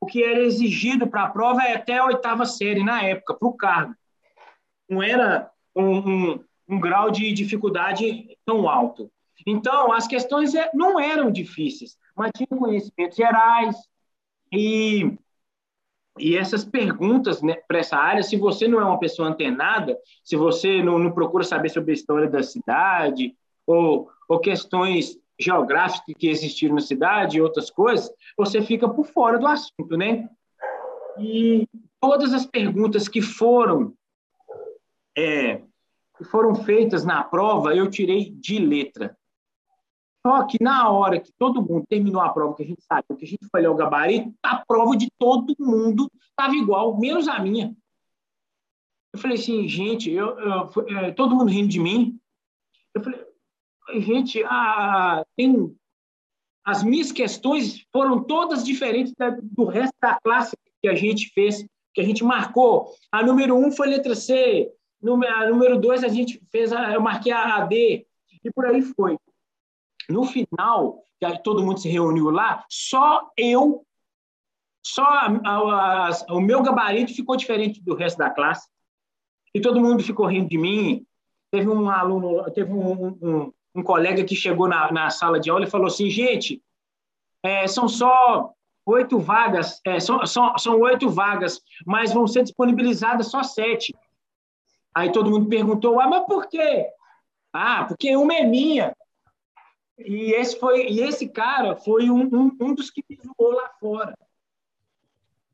o, 0.00 0.06
que 0.06 0.22
era 0.22 0.40
exigido 0.40 1.06
para 1.06 1.24
a 1.24 1.30
prova 1.30 1.62
é 1.62 1.76
até 1.76 1.98
a 1.98 2.06
oitava 2.06 2.44
série 2.44 2.82
na 2.82 3.02
época, 3.02 3.34
para 3.34 3.48
o 3.48 3.54
cargo. 3.54 3.94
Não 4.88 5.02
era 5.02 5.50
um, 5.74 5.98
um, 5.98 6.44
um 6.68 6.80
grau 6.80 7.10
de 7.10 7.32
dificuldade 7.32 8.36
tão 8.44 8.68
alto. 8.68 9.10
Então, 9.46 9.92
as 9.92 10.06
questões 10.06 10.54
é, 10.54 10.70
não 10.74 10.98
eram 10.98 11.30
difíceis, 11.30 11.96
mas 12.16 12.30
tinham 12.36 12.58
conhecimentos 12.58 13.16
gerais 13.16 13.76
e 14.52 15.16
e 16.18 16.36
essas 16.36 16.62
perguntas 16.62 17.40
né, 17.40 17.54
para 17.66 17.78
essa 17.78 17.96
área, 17.96 18.22
se 18.22 18.36
você 18.36 18.68
não 18.68 18.78
é 18.78 18.84
uma 18.84 18.98
pessoa 18.98 19.28
antenada, 19.28 19.96
se 20.22 20.36
você 20.36 20.82
não, 20.82 20.98
não 20.98 21.10
procura 21.10 21.42
saber 21.42 21.70
sobre 21.70 21.92
a 21.92 21.94
história 21.94 22.28
da 22.28 22.42
cidade, 22.42 23.34
ou, 23.66 24.10
ou 24.28 24.38
questões 24.38 25.18
geográficas 25.40 26.14
que 26.18 26.28
existiram 26.28 26.74
na 26.74 26.80
cidade 26.80 27.38
e 27.38 27.40
outras 27.40 27.70
coisas, 27.70 28.12
você 28.36 28.60
fica 28.60 28.88
por 28.88 29.06
fora 29.06 29.38
do 29.38 29.46
assunto, 29.46 29.96
né? 29.96 30.28
E 31.18 31.66
todas 32.00 32.32
as 32.34 32.46
perguntas 32.46 33.08
que 33.08 33.22
foram 33.22 33.94
é, 35.16 35.62
que 36.16 36.24
foram 36.24 36.54
feitas 36.54 37.04
na 37.04 37.22
prova, 37.22 37.74
eu 37.74 37.88
tirei 37.90 38.30
de 38.30 38.58
letra. 38.58 39.16
Só 40.24 40.46
que 40.46 40.56
na 40.62 40.88
hora 40.88 41.20
que 41.20 41.32
todo 41.36 41.62
mundo 41.62 41.84
terminou 41.88 42.20
a 42.20 42.28
prova, 42.28 42.54
que 42.54 42.62
a 42.62 42.66
gente 42.66 42.82
sabe, 42.82 43.04
que 43.18 43.24
a 43.24 43.28
gente 43.28 43.46
foi 43.50 43.60
olhar 43.60 43.72
o 43.72 43.76
gabarito, 43.76 44.32
a 44.42 44.64
prova 44.64 44.96
de 44.96 45.10
todo 45.18 45.54
mundo 45.58 46.08
estava 46.30 46.54
igual, 46.54 46.98
menos 46.98 47.26
a 47.26 47.40
minha. 47.40 47.76
Eu 49.12 49.18
falei 49.18 49.36
assim, 49.36 49.68
gente, 49.68 50.10
eu, 50.10 50.38
eu, 50.38 50.70
é, 50.96 51.10
todo 51.10 51.34
mundo 51.34 51.50
rindo 51.50 51.68
de 51.68 51.80
mim. 51.80 52.18
Eu 52.94 53.02
falei, 53.02 53.20
gente, 54.00 54.42
a, 54.44 55.24
tem, 55.36 55.76
as 56.64 56.84
minhas 56.84 57.10
questões 57.10 57.84
foram 57.92 58.22
todas 58.22 58.64
diferentes 58.64 59.12
da, 59.18 59.30
do 59.30 59.64
resto 59.64 59.94
da 60.00 60.18
classe 60.20 60.56
que 60.80 60.88
a 60.88 60.94
gente 60.94 61.30
fez, 61.30 61.66
que 61.92 62.00
a 62.00 62.04
gente 62.04 62.22
marcou. 62.22 62.94
A 63.10 63.22
número 63.24 63.56
um 63.56 63.72
foi 63.72 63.88
letra 63.88 64.14
C, 64.14 64.72
a 65.02 65.46
número 65.50 65.80
dois 65.80 66.04
a 66.04 66.08
gente 66.08 66.40
fez, 66.50 66.70
eu 66.70 67.00
marquei 67.00 67.32
a 67.32 67.60
D, 67.66 68.06
e 68.44 68.50
por 68.52 68.66
aí 68.66 68.82
foi. 68.82 69.18
No 70.08 70.24
final, 70.24 71.02
que 71.18 71.42
todo 71.42 71.62
mundo 71.62 71.80
se 71.80 71.88
reuniu 71.88 72.30
lá, 72.30 72.64
só 72.68 73.30
eu, 73.36 73.84
só 74.84 75.04
a, 75.04 75.26
a, 75.44 76.08
a, 76.08 76.34
o 76.34 76.40
meu 76.40 76.62
gabarito 76.62 77.14
ficou 77.14 77.36
diferente 77.36 77.80
do 77.80 77.94
resto 77.94 78.18
da 78.18 78.30
classe. 78.30 78.68
E 79.54 79.60
todo 79.60 79.80
mundo 79.80 80.02
ficou 80.02 80.26
rindo 80.26 80.48
de 80.48 80.58
mim. 80.58 81.06
Teve 81.50 81.68
um 81.68 81.88
aluno, 81.88 82.50
teve 82.52 82.72
um, 82.72 83.18
um, 83.22 83.52
um 83.74 83.82
colega 83.82 84.24
que 84.24 84.34
chegou 84.34 84.66
na, 84.66 84.90
na, 84.90 85.10
sala 85.10 85.38
de 85.38 85.50
aula 85.50 85.64
e 85.64 85.70
falou 85.70 85.86
assim: 85.86 86.08
gente, 86.10 86.62
é, 87.42 87.68
são 87.68 87.86
só 87.88 88.52
oito 88.86 89.18
vagas, 89.18 89.80
é, 89.84 90.00
são, 90.00 90.24
são, 90.26 90.58
são 90.58 90.80
oito 90.80 91.08
vagas, 91.08 91.60
mas 91.86 92.12
vão 92.12 92.26
ser 92.26 92.42
disponibilizadas 92.42 93.28
só 93.28 93.42
sete. 93.42 93.94
Aí 94.94 95.12
todo 95.12 95.30
mundo 95.30 95.48
perguntou: 95.48 96.00
ah, 96.00 96.08
mas 96.08 96.26
por 96.26 96.48
quê? 96.48 96.88
Ah, 97.52 97.84
porque 97.84 98.16
uma 98.16 98.34
é 98.34 98.44
minha. 98.44 98.96
E 99.98 100.32
esse, 100.32 100.58
foi, 100.58 100.86
e 100.86 101.00
esse 101.00 101.28
cara 101.28 101.76
foi 101.76 102.10
um, 102.10 102.22
um, 102.22 102.56
um 102.60 102.74
dos 102.74 102.90
que 102.90 103.04
me 103.08 103.16
zoou 103.16 103.52
lá 103.52 103.68
fora. 103.78 104.16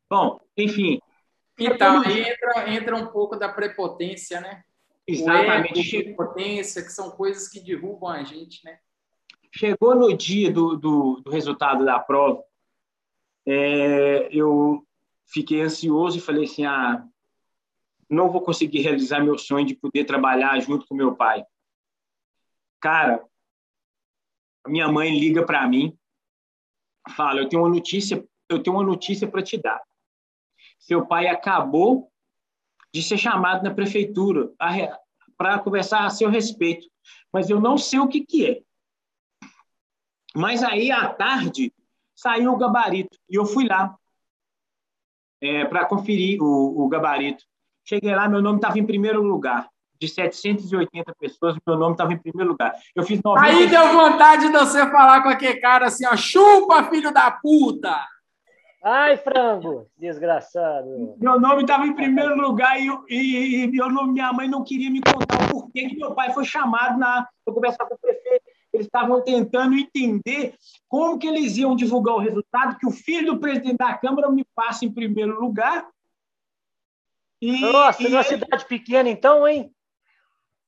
Bom, 0.09 0.40
enfim. 0.57 1.01
Então, 1.59 2.03
entra, 2.05 2.72
entra 2.72 2.96
um 2.96 3.09
pouco 3.09 3.37
da 3.37 3.48
prepotência, 3.48 4.40
né? 4.40 4.64
Exatamente. 5.07 5.98
O 5.98 6.05
prepotência, 6.05 6.83
que 6.83 6.92
são 6.92 7.11
coisas 7.11 7.48
que 7.48 7.61
derrubam 7.61 8.11
a 8.11 8.22
gente, 8.22 8.64
né? 8.64 8.79
Chegou 9.51 9.94
no 9.94 10.16
dia 10.16 10.53
do, 10.53 10.77
do, 10.77 11.20
do 11.20 11.31
resultado 11.31 11.85
da 11.85 11.98
prova, 11.98 12.42
é, 13.46 14.29
eu 14.31 14.87
fiquei 15.24 15.62
ansioso 15.62 16.18
e 16.18 16.20
falei 16.20 16.44
assim, 16.44 16.64
ah, 16.64 17.05
não 18.09 18.31
vou 18.31 18.42
conseguir 18.42 18.81
realizar 18.81 19.20
meu 19.20 19.37
sonho 19.38 19.66
de 19.66 19.74
poder 19.74 20.05
trabalhar 20.05 20.61
junto 20.61 20.87
com 20.87 20.94
meu 20.94 21.14
pai. 21.14 21.44
Cara, 22.81 23.24
minha 24.66 24.90
mãe 24.90 25.18
liga 25.18 25.44
para 25.44 25.66
mim, 25.68 25.96
fala: 27.16 27.40
"Eu 27.40 27.48
tenho 27.48 27.62
uma 27.62 27.68
notícia, 27.68 28.24
eu 28.48 28.62
tenho 28.62 28.76
uma 28.76 28.84
notícia 28.84 29.28
para 29.28 29.42
te 29.42 29.56
dar. 29.56 29.80
Seu 30.78 31.06
pai 31.06 31.26
acabou 31.26 32.10
de 32.92 33.02
ser 33.02 33.18
chamado 33.18 33.62
na 33.62 33.74
prefeitura 33.74 34.50
para 35.36 35.58
conversar 35.58 36.04
a 36.04 36.10
seu 36.10 36.30
respeito, 36.30 36.86
mas 37.32 37.50
eu 37.50 37.60
não 37.60 37.76
sei 37.76 37.98
o 37.98 38.08
que 38.08 38.24
que 38.24 38.46
é. 38.46 38.62
Mas 40.34 40.62
aí, 40.62 40.90
à 40.90 41.08
tarde, 41.08 41.72
saiu 42.14 42.52
o 42.52 42.56
gabarito. 42.56 43.18
E 43.28 43.36
eu 43.36 43.46
fui 43.46 43.66
lá 43.66 43.96
é, 45.40 45.64
para 45.64 45.86
conferir 45.86 46.42
o, 46.42 46.84
o 46.84 46.88
gabarito. 46.88 47.44
Cheguei 47.84 48.14
lá, 48.14 48.28
meu 48.28 48.42
nome 48.42 48.58
estava 48.58 48.78
em 48.78 48.86
primeiro 48.86 49.22
lugar. 49.22 49.68
De 50.00 50.06
780 50.08 51.12
pessoas, 51.18 51.56
meu 51.66 51.76
nome 51.76 51.92
estava 51.92 52.12
em 52.12 52.18
primeiro 52.18 52.52
lugar. 52.52 52.72
Eu 52.94 53.02
fiz 53.02 53.20
90... 53.22 53.44
Aí 53.44 53.66
deu 53.66 53.92
vontade 53.92 54.46
de 54.46 54.52
você 54.52 54.88
falar 54.90 55.22
com 55.22 55.28
aquele 55.28 55.61
cara 55.61 55.87
assim, 55.87 56.06
ó, 56.06 56.16
chupa, 56.16 56.84
filho 56.84 57.12
da 57.12 57.30
puta! 57.30 57.98
Ai, 58.82 59.16
frango, 59.16 59.88
desgraçado. 59.98 61.16
Meu 61.18 61.40
nome 61.40 61.62
estava 61.62 61.84
em 61.84 61.94
primeiro 61.94 62.37
lugar 62.37 62.80
e, 62.80 62.88
e, 63.08 63.64
e 63.64 63.66
meu 63.66 63.90
nome, 63.90 64.12
minha 64.12 64.32
mãe 64.32 64.48
não 64.48 64.62
queria 64.62 64.88
me 64.88 65.00
contar 65.00 65.44
o 65.44 65.50
porquê 65.50 65.88
que 65.88 65.96
meu 65.96 66.14
pai 66.14 66.32
foi 66.32 66.44
chamado 66.44 66.98
para 66.98 67.54
conversar 67.54 67.87
com 67.87 67.96
o 67.96 67.98
prefeito. 67.98 68.44
Eles 68.72 68.87
estavam 68.87 69.20
tentando 69.22 69.74
entender 69.74 70.54
como 70.88 71.18
que 71.18 71.26
eles 71.26 71.56
iam 71.56 71.74
divulgar 71.74 72.14
o 72.14 72.20
resultado, 72.20 72.78
que 72.78 72.87
o 72.87 72.92
filho 72.92 73.34
do 73.34 73.40
presidente 73.40 73.78
da 73.78 73.98
Câmara 73.98 74.30
me 74.30 74.46
passa 74.54 74.84
em 74.84 74.92
primeiro 74.92 75.40
lugar. 75.40 75.88
E, 77.42 77.61
Nossa, 77.61 78.02
e 78.02 78.08
numa 78.08 78.22
cidade 78.22 78.64
pequena 78.66 79.08
então, 79.08 79.46
hein? 79.46 79.72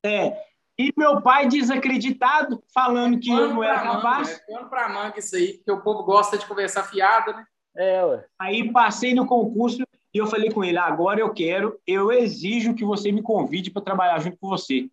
É. 0.05 0.51
E 0.79 0.93
meu 0.97 1.21
pai 1.21 1.47
desacreditado, 1.47 2.63
falando 2.73 3.19
que 3.19 3.31
eu 3.31 3.49
não 3.49 3.63
era 3.63 3.81
capaz. 3.81 4.31
É 4.31 4.53
pano 4.55 4.69
para 4.69 4.89
manga 4.89 5.19
isso 5.19 5.37
aí, 5.37 5.59
porque 5.59 5.73
o 5.73 5.83
povo 5.83 6.03
gosta 6.05 6.39
de 6.39 6.47
conversar 6.47 6.85
fiada, 6.85 7.33
né? 7.35 7.45
É, 7.77 8.05
ué. 8.05 8.25
Aí 8.39 8.73
passei 8.73 9.15
no 9.15 9.27
concurso 9.27 9.83
e 10.15 10.19
eu 10.19 10.27
falei 10.27 10.51
com 10.51 10.65
ele: 10.65 10.79
agora 10.79 11.21
eu 11.21 11.33
quero, 11.33 11.79
eu 11.87 12.11
exijo 12.11 12.75
que 12.75 12.85
você 12.85 13.13
me 13.13 13.23
convide 13.23 13.71
para 13.71 13.83
trabalhar 13.83 14.19
junto 14.21 14.39
com 14.39 14.49
você. 14.49 14.89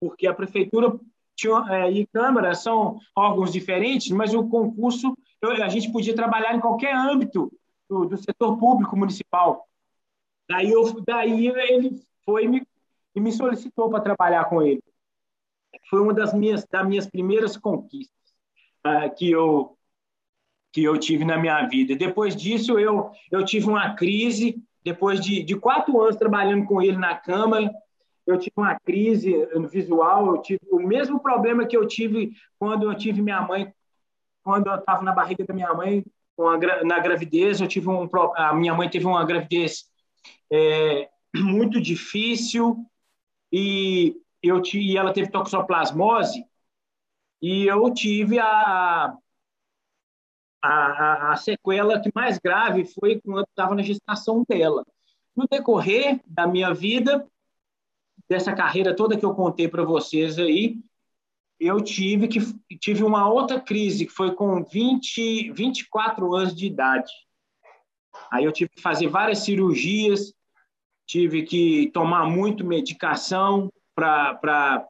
Porque 0.00 0.26
a 0.26 0.34
prefeitura 0.34 0.96
é, 1.70 1.90
e 1.90 2.06
Câmara 2.06 2.54
são 2.54 2.98
órgãos 3.16 3.52
diferentes, 3.52 4.10
mas 4.10 4.32
o 4.34 4.48
concurso 4.48 5.16
eu, 5.40 5.50
a 5.62 5.68
gente 5.68 5.90
podia 5.90 6.14
trabalhar 6.14 6.54
em 6.54 6.60
qualquer 6.60 6.94
âmbito 6.94 7.52
do, 7.88 8.04
do 8.04 8.16
setor 8.16 8.56
público 8.58 8.96
municipal. 8.96 9.66
Daí, 10.48 10.70
eu, 10.70 11.00
daí 11.04 11.48
ele 11.48 12.00
foi 12.24 12.46
me, 12.46 12.66
e 13.14 13.20
me 13.20 13.32
solicitou 13.32 13.90
para 13.90 14.00
trabalhar 14.00 14.44
com 14.46 14.62
ele. 14.62 14.82
Foi 15.88 16.00
uma 16.00 16.14
das 16.14 16.32
minhas, 16.32 16.64
das 16.66 16.86
minhas 16.86 17.06
primeiras 17.06 17.56
conquistas 17.56 18.16
uh, 18.86 19.14
que 19.14 19.30
eu 19.30 19.76
que 20.72 20.82
eu 20.82 20.96
tive 20.96 21.22
na 21.22 21.36
minha 21.36 21.66
vida. 21.66 21.94
Depois 21.94 22.34
disso, 22.34 22.78
eu, 22.78 23.10
eu 23.30 23.44
tive 23.44 23.68
uma 23.68 23.94
crise. 23.94 24.56
Depois 24.82 25.20
de, 25.20 25.42
de 25.42 25.54
quatro 25.54 26.00
anos 26.00 26.16
trabalhando 26.16 26.64
com 26.64 26.80
ele 26.80 26.96
na 26.96 27.14
Câmara, 27.14 27.70
eu 28.26 28.38
tive 28.38 28.54
uma 28.56 28.80
crise 28.80 29.34
visual. 29.70 30.34
Eu 30.34 30.40
tive 30.40 30.60
o 30.70 30.78
mesmo 30.78 31.20
problema 31.20 31.66
que 31.66 31.76
eu 31.76 31.86
tive 31.86 32.32
quando 32.58 32.90
eu 32.90 32.96
tive 32.96 33.20
minha 33.20 33.42
mãe, 33.42 33.70
quando 34.42 34.68
eu 34.68 34.76
estava 34.76 35.02
na 35.02 35.12
barriga 35.12 35.44
da 35.44 35.52
minha 35.52 35.74
mãe, 35.74 36.02
na 36.84 36.98
gravidez. 36.98 37.60
Eu 37.60 37.68
tive 37.68 37.90
um, 37.90 38.08
a 38.34 38.54
minha 38.54 38.74
mãe 38.74 38.88
teve 38.88 39.04
uma 39.04 39.24
gravidez 39.26 39.84
é, 40.50 41.10
muito 41.36 41.82
difícil 41.82 42.86
e 43.52 44.16
eu 44.42 44.62
e 44.74 44.96
ela 44.96 45.12
teve 45.12 45.30
toxoplasmose 45.30 46.44
e 47.40 47.66
eu 47.66 47.92
tive 47.92 48.38
a 48.38 49.16
a, 50.64 51.32
a, 51.32 51.36
sequela 51.36 52.00
que 52.00 52.10
mais 52.14 52.38
grave 52.38 52.84
foi 52.84 53.20
quando 53.20 53.44
estava 53.48 53.74
na 53.74 53.82
gestação 53.82 54.44
dela. 54.48 54.86
No 55.34 55.48
decorrer 55.50 56.20
da 56.24 56.46
minha 56.46 56.72
vida, 56.72 57.26
dessa 58.28 58.54
carreira 58.54 58.94
toda 58.94 59.18
que 59.18 59.24
eu 59.24 59.34
contei 59.34 59.66
para 59.66 59.82
vocês 59.82 60.38
aí, 60.38 60.78
eu 61.58 61.80
tive 61.80 62.28
que 62.28 62.40
tive 62.78 63.02
uma 63.02 63.28
outra 63.28 63.60
crise 63.60 64.06
que 64.06 64.12
foi 64.12 64.34
com 64.34 64.62
20, 64.62 65.52
24 65.52 66.34
anos 66.34 66.54
de 66.54 66.66
idade. 66.66 67.12
Aí 68.30 68.44
eu 68.44 68.52
tive 68.52 68.70
que 68.70 68.80
fazer 68.80 69.08
várias 69.08 69.40
cirurgias, 69.40 70.32
tive 71.06 71.42
que 71.42 71.90
tomar 71.92 72.26
muito 72.26 72.64
medicação 72.64 73.70
para 73.94 74.88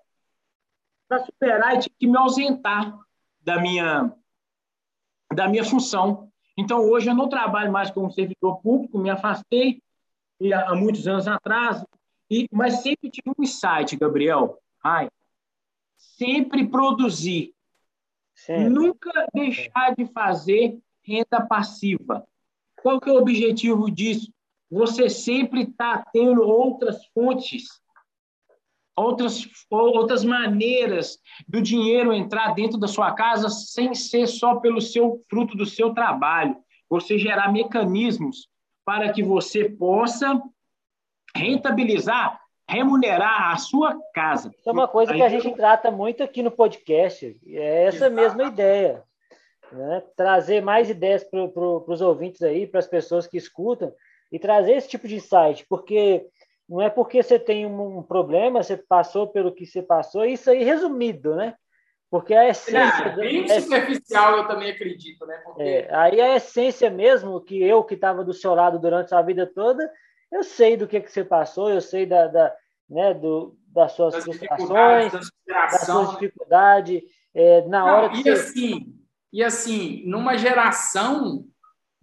superar 1.26 1.76
e 1.76 1.80
tive 1.80 1.96
que 1.98 2.06
me 2.06 2.16
ausentar 2.16 2.98
da 3.40 3.60
minha 3.60 4.12
da 5.34 5.48
minha 5.48 5.64
função. 5.64 6.30
Então, 6.56 6.80
hoje 6.80 7.08
eu 7.08 7.14
não 7.14 7.28
trabalho 7.28 7.72
mais 7.72 7.90
como 7.90 8.10
servidor 8.10 8.60
público, 8.60 8.98
me 8.98 9.08
afastei 9.08 9.82
há 10.66 10.74
muitos 10.74 11.06
anos 11.08 11.26
atrás, 11.26 11.82
e, 12.30 12.46
mas 12.52 12.82
sempre 12.82 13.10
tive 13.10 13.30
um 13.30 13.42
insight, 13.42 13.96
Gabriel. 13.96 14.58
Ai, 14.84 15.08
sempre 15.96 16.66
produzir. 16.66 17.54
Sempre. 18.34 18.68
Nunca 18.70 19.26
deixar 19.32 19.94
de 19.94 20.06
fazer 20.06 20.78
renda 21.02 21.46
passiva. 21.46 22.26
Qual 22.76 23.00
que 23.00 23.08
é 23.08 23.12
o 23.12 23.18
objetivo 23.18 23.90
disso? 23.90 24.32
Você 24.72 25.10
sempre 25.10 25.64
está 25.64 26.02
tendo 26.12 26.42
outras 26.42 27.04
fontes 27.14 27.82
outras, 28.96 29.46
outras 29.70 30.24
maneiras 30.24 31.18
do 31.48 31.60
dinheiro 31.60 32.12
entrar 32.12 32.54
dentro 32.54 32.78
da 32.78 32.88
sua 32.88 33.12
casa 33.12 33.48
sem 33.48 33.94
ser 33.94 34.26
só 34.26 34.56
pelo 34.56 34.80
seu 34.80 35.20
fruto 35.28 35.56
do 35.56 35.66
seu 35.66 35.92
trabalho. 35.92 36.56
Você 36.88 37.18
gerar 37.18 37.52
mecanismos 37.52 38.48
para 38.84 39.12
que 39.12 39.22
você 39.22 39.68
possa 39.68 40.40
rentabilizar, 41.34 42.40
remunerar 42.68 43.52
a 43.52 43.56
sua 43.56 43.98
casa. 44.14 44.50
Isso 44.58 44.68
é 44.68 44.72
uma 44.72 44.88
coisa 44.88 45.12
que 45.12 45.22
a 45.22 45.28
gente 45.28 45.54
trata 45.54 45.90
muito 45.90 46.22
aqui 46.22 46.42
no 46.42 46.50
podcast. 46.50 47.38
É 47.46 47.84
essa 47.84 48.06
Exato. 48.06 48.14
mesma 48.14 48.44
ideia. 48.44 49.02
Né? 49.70 50.02
Trazer 50.16 50.62
mais 50.62 50.90
ideias 50.90 51.24
para 51.24 51.48
pro, 51.48 51.84
os 51.86 52.00
ouvintes 52.02 52.42
aí, 52.42 52.66
para 52.66 52.80
as 52.80 52.86
pessoas 52.86 53.26
que 53.26 53.38
escutam, 53.38 53.92
e 54.32 54.38
trazer 54.38 54.72
esse 54.72 54.88
tipo 54.88 55.06
de 55.06 55.16
insight, 55.16 55.66
porque 55.68 56.26
não 56.68 56.80
é 56.80 56.88
porque 56.88 57.22
você 57.22 57.38
tem 57.38 57.66
um 57.66 58.02
problema, 58.02 58.62
você 58.62 58.76
passou 58.76 59.28
pelo 59.28 59.52
que 59.52 59.66
você 59.66 59.82
passou, 59.82 60.24
isso 60.24 60.50
aí 60.50 60.64
resumido, 60.64 61.36
né? 61.36 61.54
Porque 62.10 62.34
a 62.34 62.48
essência. 62.48 63.04
É, 63.04 63.16
bem 63.16 63.50
é, 63.50 63.60
superficial, 63.60 64.38
eu 64.38 64.48
também 64.48 64.70
acredito, 64.70 65.26
né? 65.26 65.40
Porque... 65.44 65.62
É, 65.62 65.94
aí 65.94 66.20
a 66.20 66.36
essência 66.36 66.90
mesmo, 66.90 67.40
que 67.40 67.62
eu 67.62 67.84
que 67.84 67.94
estava 67.94 68.24
do 68.24 68.32
seu 68.32 68.54
lado 68.54 68.78
durante 68.78 69.14
a 69.14 69.22
vida 69.22 69.46
toda, 69.46 69.90
eu 70.30 70.42
sei 70.42 70.76
do 70.76 70.88
que, 70.88 71.00
que 71.00 71.12
você 71.12 71.24
passou, 71.24 71.70
eu 71.70 71.80
sei 71.80 72.06
da, 72.06 72.26
da 72.26 72.54
né, 72.88 73.14
do, 73.14 73.56
das 73.68 73.92
suas 73.92 74.14
das 74.14 74.24
frustrações, 74.24 75.12
das 75.46 75.80
suas 75.84 76.10
dificuldades. 76.12 77.02
É, 77.34 77.62
na 77.62 77.80
Não, 77.80 77.86
hora 77.86 78.10
que 78.10 78.20
e, 78.20 78.22
você... 78.22 78.30
assim, 78.30 78.94
e 79.32 79.42
assim, 79.42 80.02
numa 80.06 80.36
geração 80.36 81.46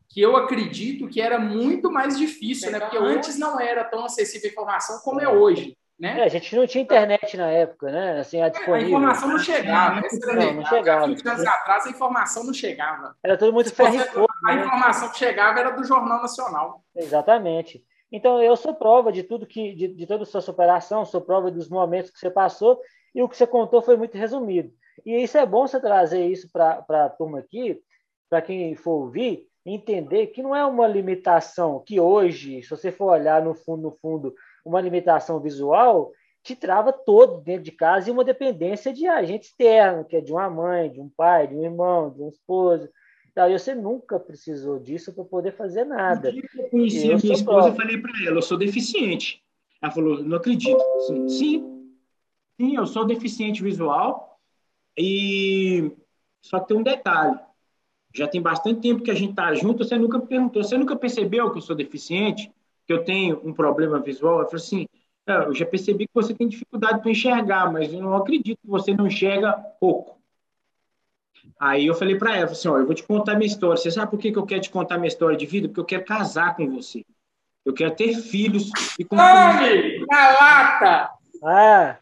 que 0.09 0.19
eu 0.19 0.35
acredito 0.35 1.07
que 1.07 1.21
era 1.21 1.39
muito 1.39 1.91
mais 1.91 2.17
difícil, 2.17 2.71
né? 2.71 2.79
Porque 2.79 2.97
antes 2.97 3.37
não 3.37 3.59
era 3.59 3.83
tão 3.83 4.03
acessível 4.03 4.49
a 4.49 4.51
informação 4.51 4.99
como 5.03 5.21
é, 5.21 5.25
é 5.25 5.29
hoje. 5.29 5.77
Né? 5.99 6.21
É, 6.21 6.23
a 6.23 6.27
gente 6.29 6.55
não 6.55 6.65
tinha 6.65 6.81
internet 6.81 7.35
na 7.35 7.49
época, 7.51 7.91
né? 7.91 8.21
Assim, 8.21 8.41
a, 8.41 8.45
a 8.45 8.81
informação 8.81 9.27
não 9.27 9.37
chegava. 9.37 10.01
Não, 10.33 10.53
não 10.53 10.65
chegava. 10.65 11.07
20 11.07 11.27
anos 11.27 11.45
atrás 11.45 11.85
a 11.85 11.89
informação 11.89 12.43
não 12.43 12.53
chegava. 12.53 13.15
Era 13.21 13.37
tudo 13.37 13.53
muito 13.53 13.73
ferro 13.73 13.97
A 14.45 14.55
né? 14.55 14.61
informação 14.61 15.11
que 15.11 15.17
chegava 15.17 15.59
era 15.59 15.71
do 15.71 15.83
Jornal 15.83 16.21
Nacional. 16.21 16.81
Exatamente. 16.95 17.83
Então, 18.11 18.41
eu 18.41 18.55
sou 18.55 18.73
prova 18.73 19.11
de 19.11 19.23
tudo 19.23 19.45
que, 19.45 19.75
de, 19.75 19.89
de 19.89 20.07
toda 20.07 20.23
a 20.23 20.25
sua 20.25 20.41
superação, 20.41 21.05
sou 21.05 21.21
prova 21.21 21.51
dos 21.51 21.69
momentos 21.69 22.09
que 22.09 22.17
você 22.17 22.31
passou, 22.31 22.79
e 23.13 23.21
o 23.21 23.29
que 23.29 23.37
você 23.37 23.45
contou 23.45 23.81
foi 23.81 23.95
muito 23.97 24.17
resumido. 24.17 24.71
E 25.05 25.21
isso 25.21 25.37
é 25.37 25.45
bom 25.45 25.67
você 25.67 25.79
trazer 25.79 26.25
isso 26.25 26.49
para 26.51 26.83
a 26.89 27.09
turma 27.09 27.39
aqui, 27.39 27.79
para 28.29 28.41
quem 28.41 28.73
for 28.75 28.91
ouvir, 28.91 29.48
entender 29.73 30.27
que 30.27 30.41
não 30.41 30.55
é 30.55 30.65
uma 30.65 30.87
limitação 30.87 31.83
que 31.85 31.99
hoje, 31.99 32.61
se 32.63 32.69
você 32.69 32.91
for 32.91 33.11
olhar 33.11 33.43
no 33.43 33.53
fundo, 33.53 33.83
no 33.83 33.91
fundo, 33.91 34.33
uma 34.65 34.81
limitação 34.81 35.39
visual 35.39 36.11
te 36.41 36.55
trava 36.55 36.93
todo 36.93 37.41
dentro 37.41 37.63
de 37.63 37.71
casa 37.71 38.09
e 38.09 38.11
uma 38.11 38.23
dependência 38.23 38.93
de 38.93 39.05
agente 39.07 39.47
externo, 39.47 40.05
que 40.05 40.15
é 40.15 40.21
de 40.21 40.31
uma 40.31 40.49
mãe, 40.49 40.89
de 40.89 40.99
um 41.01 41.09
pai, 41.09 41.47
de 41.47 41.55
um 41.55 41.63
irmão, 41.63 42.09
de 42.09 42.21
um 42.21 42.29
esposo. 42.29 42.89
Então, 43.31 43.51
você 43.51 43.75
nunca 43.75 44.19
precisou 44.19 44.79
disso 44.79 45.13
para 45.13 45.23
poder 45.25 45.51
fazer 45.51 45.83
nada. 45.83 46.33
eu 46.33 46.69
conheci 46.69 47.09
eu 47.09 47.17
a 47.17 47.19
minha 47.19 47.33
esposa, 47.33 47.69
eu 47.69 47.75
falei 47.75 47.97
para 47.97 48.11
ela, 48.25 48.37
eu 48.37 48.41
sou 48.41 48.57
deficiente. 48.57 49.43
Ela 49.81 49.91
falou, 49.91 50.23
não 50.23 50.37
acredito. 50.37 50.81
Sim, 51.27 51.27
sim, 52.57 52.75
eu 52.75 52.87
sou 52.87 53.05
deficiente 53.05 53.61
visual 53.61 54.39
e 54.97 55.91
só 56.41 56.59
tem 56.59 56.77
um 56.77 56.83
detalhe 56.83 57.39
já 58.13 58.27
tem 58.27 58.41
bastante 58.41 58.81
tempo 58.81 59.03
que 59.03 59.11
a 59.11 59.15
gente 59.15 59.31
está 59.31 59.53
junto, 59.53 59.83
você 59.83 59.97
nunca 59.97 60.19
perguntou, 60.19 60.63
você 60.63 60.77
nunca 60.77 60.95
percebeu 60.95 61.51
que 61.51 61.57
eu 61.57 61.61
sou 61.61 61.75
deficiente, 61.75 62.51
que 62.85 62.93
eu 62.93 63.03
tenho 63.03 63.39
um 63.43 63.53
problema 63.53 63.99
visual? 63.99 64.39
Eu 64.39 64.45
falei 64.45 64.63
assim, 64.63 64.87
é, 65.27 65.33
eu 65.45 65.53
já 65.53 65.65
percebi 65.65 66.07
que 66.07 66.13
você 66.13 66.33
tem 66.33 66.47
dificuldade 66.47 67.01
para 67.01 67.11
enxergar, 67.11 67.71
mas 67.71 67.93
eu 67.93 68.01
não 68.01 68.15
acredito 68.15 68.59
que 68.61 68.69
você 68.69 68.93
não 68.93 69.07
enxerga 69.07 69.53
pouco. 69.79 70.17
Aí 71.59 71.85
eu 71.85 71.93
falei 71.93 72.15
para 72.15 72.35
ela, 72.35 72.51
assim, 72.51 72.67
ó, 72.67 72.77
eu 72.77 72.85
vou 72.85 72.95
te 72.95 73.03
contar 73.03 73.35
minha 73.35 73.47
história. 73.47 73.77
Você 73.77 73.91
sabe 73.91 74.11
por 74.11 74.19
que, 74.19 74.31
que 74.31 74.37
eu 74.37 74.45
quero 74.45 74.61
te 74.61 74.69
contar 74.69 74.97
minha 74.97 75.07
história 75.07 75.37
de 75.37 75.45
vida? 75.45 75.67
Porque 75.67 75.79
eu 75.79 75.85
quero 75.85 76.05
casar 76.05 76.55
com 76.55 76.69
você. 76.69 77.05
Eu 77.65 77.73
quero 77.73 77.95
ter 77.95 78.13
filhos 78.15 78.71
e... 78.97 79.05
Tome! 79.05 80.05
Na 80.07 80.29
lata! 80.31 81.11
Ah, 81.43 81.97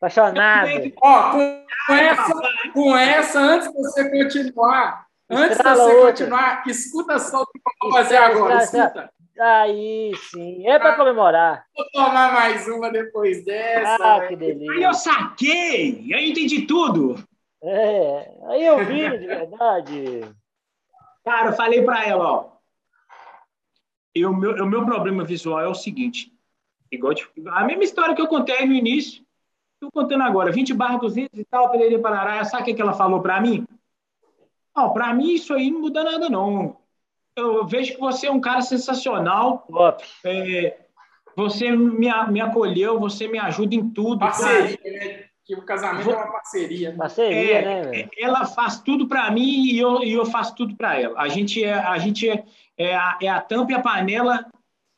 Apaixonado. 0.00 0.70
Ó, 1.02 1.30
com, 1.32 1.64
com 1.86 1.92
essa, 1.92 2.32
com 2.72 2.96
essa, 2.96 3.38
antes 3.38 3.68
de 3.68 3.74
você 3.74 4.10
continuar, 4.10 5.06
antes 5.30 5.56
de 5.58 5.62
você 5.62 5.80
outra. 5.80 6.06
continuar, 6.06 6.62
escuta 6.66 7.18
só 7.18 7.42
o 7.42 7.46
que 7.46 7.58
eu 7.58 7.72
vou 7.82 7.92
fazer 7.92 8.16
agora. 8.16 8.62
Escuta. 8.62 9.12
Aí 9.40 10.12
sim, 10.30 10.66
é 10.68 10.78
para 10.78 10.96
comemorar. 10.96 11.64
Vou 11.74 11.86
tomar 11.92 12.32
mais 12.34 12.68
uma 12.68 12.90
depois 12.90 13.42
dessa. 13.44 13.96
Ah, 14.04 14.18
velho. 14.18 14.28
que 14.28 14.36
delícia. 14.36 14.72
Aí 14.74 14.82
eu 14.82 14.92
saquei, 14.94 16.10
aí 16.14 16.24
eu 16.24 16.30
entendi 16.30 16.62
tudo. 16.66 17.16
É, 17.62 18.30
aí 18.48 18.66
eu 18.66 18.84
vi, 18.84 19.18
de 19.18 19.26
verdade. 19.26 20.20
Cara, 21.24 21.48
eu 21.50 21.52
falei 21.54 21.82
pra 21.82 22.04
ela, 22.06 22.30
ó. 22.30 22.50
E 24.14 24.26
o 24.26 24.34
meu, 24.34 24.52
o 24.62 24.66
meu 24.66 24.84
problema 24.84 25.24
visual 25.24 25.60
é 25.60 25.68
o 25.68 25.74
seguinte. 25.74 26.32
Igual 26.90 27.14
de- 27.14 27.26
a 27.48 27.64
mesma 27.64 27.84
história 27.84 28.14
que 28.14 28.20
eu 28.20 28.26
contei 28.26 28.56
aí 28.56 28.66
no 28.66 28.74
início, 28.74 29.22
tô 29.80 29.90
contando 29.92 30.22
agora. 30.24 30.50
20 30.50 30.74
barra 30.74 30.98
200 30.98 31.38
e 31.38 31.44
tal, 31.44 31.70
Pereira 31.70 31.98
Parará. 31.98 32.44
Sabe 32.44 32.62
o 32.62 32.66
que 32.66 32.74
que 32.74 32.82
ela 32.82 32.92
falou 32.92 33.22
pra 33.22 33.40
mim? 33.40 33.64
Ó, 34.76 34.88
pra 34.90 35.12
mim 35.14 35.32
isso 35.34 35.52
aí 35.52 35.70
não 35.70 35.80
muda 35.80 36.04
nada, 36.04 36.28
não. 36.28 36.76
Eu 37.36 37.66
vejo 37.66 37.94
que 37.94 38.00
você 38.00 38.26
é 38.26 38.30
um 38.32 38.40
cara 38.40 38.60
sensacional. 38.60 39.66
É, 40.24 40.78
você 41.36 41.70
me, 41.70 42.08
me 42.30 42.40
acolheu, 42.40 42.98
você 42.98 43.28
me 43.28 43.38
ajuda 43.38 43.74
em 43.74 43.88
tudo. 43.90 44.18
Parceria, 44.18 44.78
né? 44.84 45.24
Que 45.44 45.54
o 45.54 45.62
casamento 45.62 46.10
é 46.10 46.16
uma 46.16 46.32
parceria. 46.32 46.90
né? 46.90 46.96
Parceria, 46.96 47.58
É, 47.58 47.64
né, 47.64 47.82
velho? 47.90 48.10
ela 48.18 48.46
faz 48.46 48.78
tudo 48.80 49.08
para 49.08 49.30
mim 49.30 49.64
e 49.64 49.78
eu, 49.78 50.02
e 50.02 50.12
eu 50.12 50.24
faço 50.26 50.54
tudo 50.54 50.76
para 50.76 50.98
ela. 51.00 51.18
A 51.20 51.28
gente 51.28 51.62
é 51.64 51.72
a 51.74 51.98
gente 51.98 52.28
é, 52.28 52.44
é, 52.76 52.94
a, 52.94 53.18
é 53.20 53.28
a 53.28 53.40
tampa 53.40 53.72
e 53.72 53.74
a 53.74 53.80
panela. 53.80 54.46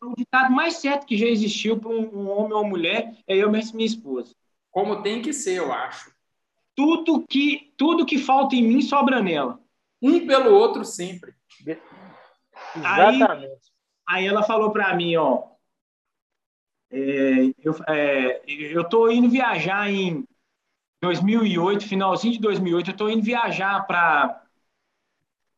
O 0.02 0.14
ditado 0.16 0.52
mais 0.52 0.76
certo 0.76 1.06
que 1.06 1.16
já 1.16 1.26
existiu 1.26 1.78
para 1.78 1.88
um, 1.90 2.00
um 2.12 2.28
homem 2.30 2.52
ou 2.52 2.60
uma 2.62 2.68
mulher 2.68 3.14
é 3.26 3.36
eu 3.36 3.48
e 3.54 3.72
minha 3.72 3.86
esposa. 3.86 4.34
Como 4.70 5.00
tem 5.00 5.22
que 5.22 5.32
ser, 5.32 5.58
eu 5.58 5.72
acho. 5.72 6.10
Tudo 6.74 7.24
que 7.28 7.72
tudo 7.76 8.04
que 8.04 8.18
falta 8.18 8.56
em 8.56 8.62
mim 8.62 8.82
sobra 8.82 9.22
nela. 9.22 9.60
Um 10.02 10.26
pelo 10.26 10.52
outro 10.52 10.84
sempre. 10.84 11.34
Aí- 12.74 13.16
Exatamente. 13.16 13.72
Aí 14.08 14.26
ela 14.26 14.42
falou 14.42 14.72
para 14.72 14.94
mim, 14.94 15.14
ó, 15.16 15.44
é, 16.90 17.52
eu, 17.62 17.74
é, 17.88 18.42
eu 18.46 18.84
tô 18.84 19.10
indo 19.10 19.30
viajar 19.30 19.88
em 19.90 20.26
2008, 21.00 21.86
finalzinho 21.86 22.34
de 22.34 22.40
2008, 22.40 22.90
eu 22.90 22.96
tô 22.96 23.08
indo 23.08 23.22
viajar 23.22 23.86
para 23.86 24.42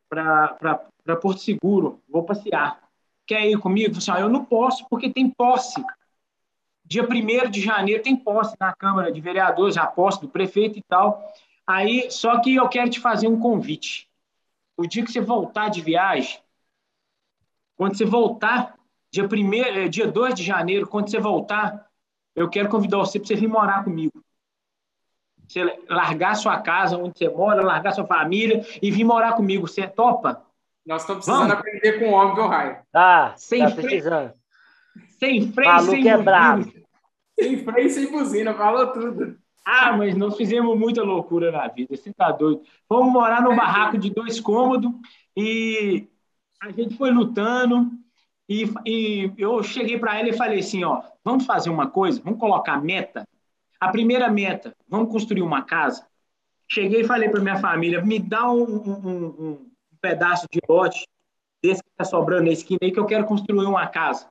para 0.08 1.16
Porto 1.20 1.40
Seguro, 1.40 2.00
vou 2.08 2.22
passear. 2.22 2.80
Quer 3.26 3.46
ir 3.46 3.58
comigo? 3.58 3.88
Eu 3.96 4.00
falei 4.00 4.20
assim, 4.20 4.22
eu 4.22 4.28
não 4.28 4.44
posso 4.44 4.86
porque 4.88 5.10
tem 5.10 5.28
posse. 5.28 5.82
Dia 6.84 7.02
1 7.02 7.50
de 7.50 7.60
janeiro 7.60 8.02
tem 8.02 8.14
posse 8.14 8.54
na 8.60 8.72
Câmara 8.72 9.10
de 9.10 9.20
Vereadores, 9.20 9.76
a 9.76 9.86
posse 9.86 10.20
do 10.20 10.28
prefeito 10.28 10.78
e 10.78 10.82
tal. 10.82 11.20
Aí, 11.66 12.10
só 12.10 12.40
que 12.40 12.54
eu 12.54 12.68
quero 12.68 12.90
te 12.90 13.00
fazer 13.00 13.26
um 13.26 13.40
convite. 13.40 14.08
O 14.76 14.86
dia 14.86 15.04
que 15.04 15.12
você 15.12 15.20
voltar 15.20 15.68
de 15.68 15.80
viagem, 15.80 16.38
quando 17.76 17.96
você 17.96 18.04
voltar, 18.04 18.74
dia, 19.10 19.28
primeiro, 19.28 19.78
eh, 19.78 19.88
dia 19.88 20.06
2 20.06 20.34
de 20.34 20.42
janeiro, 20.42 20.86
quando 20.88 21.10
você 21.10 21.18
voltar, 21.18 21.86
eu 22.34 22.48
quero 22.48 22.68
convidar 22.68 22.98
você 22.98 23.18
para 23.18 23.28
você 23.28 23.36
vir 23.36 23.48
morar 23.48 23.84
comigo. 23.84 24.12
Você 25.46 25.62
largar 25.88 26.34
sua 26.34 26.60
casa 26.60 26.96
onde 26.96 27.18
você 27.18 27.28
mora, 27.28 27.62
largar 27.62 27.92
sua 27.92 28.06
família 28.06 28.64
e 28.82 28.90
vir 28.90 29.04
morar 29.04 29.34
comigo. 29.34 29.68
Você 29.68 29.86
topa? 29.86 30.44
Nós 30.86 31.02
estamos 31.02 31.24
precisando 31.24 31.48
Vamos. 31.48 31.58
aprender 31.60 31.98
com 31.98 32.06
o 32.10 32.12
homem, 32.12 32.34
viu, 32.34 32.46
Raio? 32.46 32.78
Tá, 32.90 33.34
Sem 33.36 33.60
tá 33.60 33.70
freio. 33.70 33.88
precisando. 33.88 34.32
Sem 35.18 35.52
freio, 35.52 35.70
Maluco 35.70 35.90
sem 35.92 36.08
é 36.08 36.16
buzina. 36.16 36.84
Sem 37.38 37.64
freio, 37.64 37.90
sem 37.90 38.10
buzina, 38.10 38.54
falou 38.54 38.92
tudo. 38.92 39.38
Ah, 39.64 39.96
mas 39.96 40.14
nós 40.16 40.36
fizemos 40.36 40.78
muita 40.78 41.02
loucura 41.02 41.50
na 41.50 41.66
vida, 41.68 41.96
você 41.96 42.12
tá 42.12 42.30
doido. 42.30 42.62
Fomos 42.88 43.12
morar 43.12 43.42
num 43.42 43.56
barraco 43.56 43.96
de 43.96 44.10
dois 44.10 44.38
cômodos 44.40 44.92
e 45.36 46.06
a 46.60 46.70
gente 46.70 46.96
foi 46.96 47.10
lutando 47.10 47.90
e, 48.48 48.64
e 48.84 49.32
eu 49.38 49.62
cheguei 49.62 49.98
para 49.98 50.18
ela 50.18 50.28
e 50.28 50.36
falei 50.36 50.58
assim, 50.60 50.84
ó, 50.84 51.02
vamos 51.24 51.46
fazer 51.46 51.70
uma 51.70 51.88
coisa, 51.88 52.20
vamos 52.22 52.38
colocar 52.38 52.82
meta. 52.82 53.26
A 53.80 53.88
primeira 53.88 54.30
meta, 54.30 54.74
vamos 54.88 55.10
construir 55.10 55.42
uma 55.42 55.62
casa. 55.62 56.06
Cheguei 56.70 57.02
e 57.02 57.06
falei 57.06 57.28
para 57.30 57.40
minha 57.40 57.56
família, 57.58 58.02
me 58.04 58.18
dá 58.18 58.50
um, 58.50 58.62
um- 58.64 59.08
um- 59.08 59.50
um 59.52 59.70
pedaço 60.00 60.46
de 60.52 60.60
lote 60.68 61.06
desse 61.62 61.82
que 61.82 61.90
está 61.90 62.04
sobrando 62.04 62.44
na 62.44 62.52
esquina 62.52 62.78
aí 62.82 62.92
que 62.92 63.00
eu 63.00 63.06
quero 63.06 63.26
construir 63.26 63.66
uma 63.66 63.86
casa. 63.86 64.28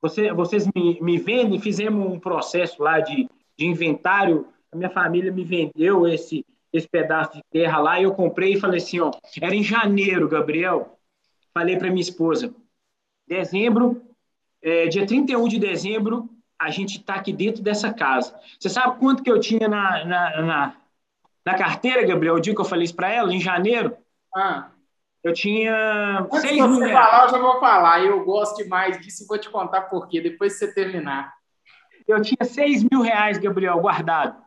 Você- 0.00 0.32
vocês 0.32 0.66
me, 0.74 1.00
me 1.00 1.18
vendem, 1.18 1.58
fizemos 1.60 2.06
um 2.12 2.18
processo 2.20 2.82
lá 2.82 3.00
de, 3.00 3.28
de 3.58 3.66
inventário, 3.66 4.46
a 4.72 4.76
minha 4.76 4.90
família 4.90 5.32
me 5.32 5.44
vendeu 5.44 6.06
esse, 6.06 6.44
esse 6.72 6.88
pedaço 6.88 7.32
de 7.34 7.42
terra 7.50 7.78
lá 7.78 8.00
e 8.00 8.04
eu 8.04 8.14
comprei 8.14 8.54
e 8.54 8.60
falei 8.60 8.78
assim, 8.78 9.00
ó, 9.00 9.10
era 9.40 9.54
em 9.54 9.62
janeiro, 9.62 10.28
Gabriel. 10.28 10.98
Falei 11.54 11.76
para 11.78 11.88
minha 11.90 12.02
esposa, 12.02 12.54
dezembro, 13.26 14.02
é, 14.62 14.86
dia 14.88 15.06
31 15.06 15.48
de 15.48 15.58
dezembro, 15.58 16.28
a 16.58 16.70
gente 16.70 16.98
está 16.98 17.14
aqui 17.16 17.32
dentro 17.32 17.62
dessa 17.62 17.92
casa. 17.92 18.38
Você 18.58 18.68
sabe 18.68 18.98
quanto 18.98 19.22
que 19.22 19.30
eu 19.30 19.40
tinha 19.40 19.68
na, 19.68 20.04
na, 20.04 20.42
na, 20.42 20.76
na 21.44 21.54
carteira, 21.58 22.06
Gabriel, 22.06 22.34
o 22.34 22.40
dia 22.40 22.54
que 22.54 22.60
eu 22.60 22.64
falei 22.64 22.84
isso 22.84 22.94
para 22.96 23.10
ela, 23.10 23.32
em 23.34 23.40
janeiro? 23.40 23.96
Ah, 24.34 24.70
Eu 25.24 25.32
tinha 25.32 26.20
antes 26.30 26.40
6 26.40 26.66
mil 26.68 26.90
falar, 26.92 27.24
eu 27.24 27.30
já 27.30 27.38
vou 27.38 27.60
falar. 27.60 28.04
Eu 28.04 28.24
gosto 28.24 28.56
demais 28.58 29.00
disso 29.00 29.24
e 29.24 29.26
vou 29.26 29.38
te 29.38 29.50
contar 29.50 29.82
por 29.82 30.08
quê, 30.08 30.20
depois 30.20 30.52
que 30.54 30.60
você 30.60 30.74
terminar. 30.74 31.35
Eu 32.06 32.22
tinha 32.22 32.44
6 32.44 32.84
mil 32.90 33.00
reais, 33.00 33.38
Gabriel, 33.38 33.78
guardado. 33.80 34.44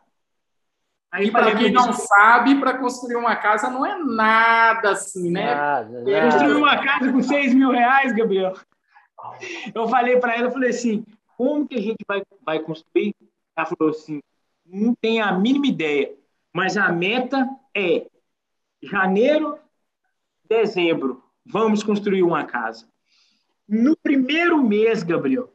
Aí 1.12 1.26
E 1.26 1.30
para 1.30 1.54
quem 1.56 1.72
não 1.72 1.92
sabe, 1.92 2.58
para 2.60 2.78
construir 2.78 3.16
uma 3.16 3.34
casa 3.34 3.68
não 3.68 3.84
é 3.84 3.98
nada 3.98 4.90
assim, 4.92 5.30
né? 5.30 5.54
Nada, 5.54 6.10
É, 6.10 6.24
Construir 6.24 6.48
nada. 6.48 6.58
uma 6.58 6.78
casa 6.82 7.12
com 7.12 7.22
6 7.22 7.54
mil 7.54 7.70
reais, 7.70 8.12
Gabriel. 8.12 8.54
Eu 9.74 9.88
falei 9.88 10.18
para 10.18 10.34
ela, 10.34 10.46
eu 10.46 10.50
falei 10.52 10.70
assim, 10.70 11.04
como 11.36 11.66
que 11.66 11.74
a 11.74 11.82
gente 11.82 12.04
vai, 12.06 12.22
vai 12.44 12.60
construir? 12.60 13.14
Ela 13.56 13.66
falou 13.66 13.90
assim, 13.92 14.22
não 14.64 14.94
tem 14.94 15.20
a 15.20 15.32
mínima 15.32 15.66
ideia, 15.66 16.14
mas 16.52 16.76
a 16.76 16.90
meta 16.90 17.48
é 17.76 18.06
janeiro, 18.82 19.58
dezembro, 20.48 21.22
vamos 21.44 21.82
construir 21.82 22.22
uma 22.22 22.44
casa. 22.44 22.86
No 23.68 23.96
primeiro 23.96 24.62
mês, 24.62 25.02
Gabriel, 25.02 25.52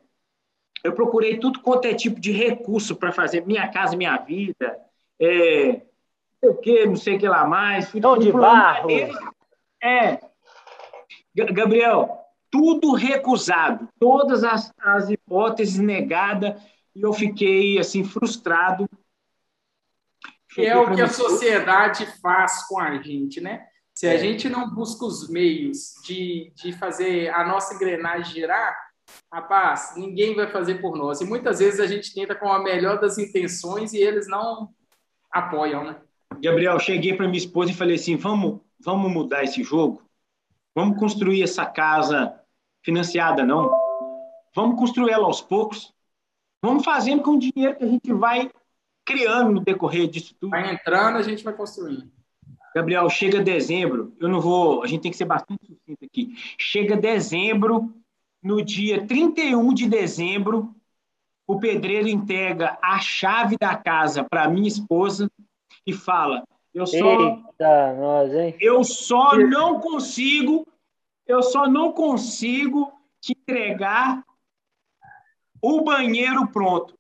eu 0.86 0.94
procurei 0.94 1.38
tudo 1.40 1.60
quanto 1.62 1.86
é 1.86 1.94
tipo 1.94 2.20
de 2.20 2.32
recurso 2.32 2.96
para 2.96 3.12
fazer 3.12 3.46
minha 3.46 3.68
casa, 3.70 3.98
minha 3.98 4.16
vida, 4.18 4.80
é, 5.20 5.68
não 5.74 5.82
sei 6.42 6.50
o 6.50 6.58
que, 6.58 6.86
não 6.86 6.96
sei 6.96 7.16
o 7.16 7.20
que 7.20 7.28
lá 7.28 7.46
mais. 7.46 7.90
Fui, 7.90 8.00
Tom 8.00 8.18
de 8.18 8.32
barro. 8.32 8.90
É. 9.82 10.20
Ga- 11.36 11.52
Gabriel, 11.52 12.20
tudo 12.52 12.94
recusado, 12.94 13.90
todas 14.00 14.44
as, 14.44 14.72
as 14.80 15.10
hipóteses 15.10 15.78
negadas, 15.80 16.62
e 16.96 17.02
eu 17.02 17.12
fiquei 17.14 17.78
assim 17.80 18.04
frustrado. 18.04 18.88
Que 20.54 20.66
é 20.66 20.78
o 20.78 20.94
que 20.96 21.02
a 21.02 21.08
sociedade 21.10 22.06
faz 22.22 22.66
com 22.68 22.80
a 22.80 22.98
gente, 23.02 23.42
né? 23.42 23.68
Se 23.98 24.08
a 24.08 24.14
É. 24.14 24.18
gente 24.18 24.48
não 24.50 24.70
busca 24.70 25.04
os 25.06 25.30
meios 25.30 25.96
de, 26.06 26.52
de 26.56 26.72
fazer 26.74 27.30
a 27.30 27.46
nossa 27.46 27.74
engrenagem 27.74 28.34
girar, 28.34 28.78
rapaz, 29.32 29.94
ninguém 29.96 30.36
vai 30.36 30.48
fazer 30.48 30.82
por 30.82 30.96
nós. 30.98 31.22
E 31.22 31.26
muitas 31.26 31.60
vezes 31.60 31.80
a 31.80 31.88
gente 31.88 32.14
tenta 32.14 32.36
com 32.36 32.52
a 32.52 32.60
melhor 32.60 33.00
das 33.00 33.18
intenções 33.18 33.94
e 33.94 33.98
eles 33.98 34.28
não 34.28 34.70
apoiam, 35.32 35.84
né? 35.84 35.98
Gabriel, 36.42 36.80
cheguei 36.80 37.16
para 37.16 37.28
minha 37.28 37.38
esposa 37.38 37.72
e 37.72 37.76
falei 37.76 37.96
assim: 37.96 38.16
vamos, 38.16 38.62
vamos 38.80 39.12
mudar 39.12 39.44
esse 39.44 39.64
jogo? 39.64 40.02
Vamos 40.74 41.00
construir 41.00 41.42
essa 41.44 41.66
casa 41.66 42.40
financiada, 42.84 43.44
não? 43.44 43.72
Vamos 44.54 44.80
construir 44.80 45.12
ela 45.12 45.26
aos 45.26 45.42
poucos? 45.42 45.94
Vamos 46.62 46.84
fazendo 46.84 47.22
com 47.22 47.32
o 47.32 47.40
dinheiro 47.40 47.78
que 47.78 47.84
a 47.84 47.88
gente 47.88 48.14
vai 48.14 48.50
criando 49.06 49.52
no 49.52 49.60
decorrer 49.60 50.08
disso 50.08 50.36
tudo. 50.40 50.50
Vai 50.50 50.74
entrando, 50.74 51.18
a 51.18 51.22
gente 51.22 51.44
vai 51.44 51.54
construindo. 51.54 52.12
Gabriel, 52.76 53.10
chega 53.10 53.42
dezembro, 53.42 54.14
eu 54.20 54.28
não 54.28 54.42
vou, 54.42 54.84
a 54.84 54.88
gente 54.88 55.02
tem 55.02 55.12
que 55.12 55.18
ser 55.18 55.26
bastante 55.26 55.66
sucinto 55.66 56.04
aqui. 56.04 56.34
Chega 56.58 56.98
dezembro, 56.98 57.94
no 58.46 58.64
dia 58.64 59.08
31 59.08 59.74
de 59.74 59.90
dezembro, 59.90 60.72
o 61.48 61.60
pedreiro 61.60 62.08
entrega 62.08 62.78
a 62.80 63.00
chave 63.00 63.58
da 63.58 63.76
casa 63.76 64.24
para 64.24 64.48
minha 64.48 64.68
esposa 64.68 65.28
e 65.86 65.92
fala: 65.92 66.44
"Eu 66.72 66.86
só 66.86 66.96
Eita, 66.96 67.96
nós, 67.96 68.32
eu 68.62 68.84
só 68.84 69.36
não 69.36 69.80
consigo, 69.80 70.68
eu 71.26 71.42
só 71.42 71.68
não 71.68 71.92
consigo 71.92 72.94
te 73.20 73.32
entregar 73.32 74.24
o 75.60 75.84
banheiro 75.84 76.48
pronto. 76.48 76.96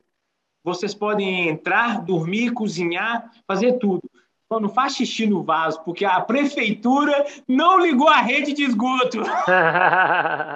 Vocês 0.64 0.96
podem 0.96 1.48
entrar, 1.48 2.04
dormir, 2.04 2.54
cozinhar, 2.54 3.32
fazer 3.46 3.74
tudo. 3.74 4.10
Só 4.56 4.60
não 4.62 4.70
faz 4.70 4.96
xixi 4.96 5.28
no 5.28 5.44
vaso, 5.44 5.84
porque 5.84 6.06
a 6.06 6.22
prefeitura 6.22 7.26
não 7.46 7.78
ligou 7.78 8.08
a 8.08 8.22
rede 8.22 8.54
de 8.54 8.64
esgoto. 8.64 9.22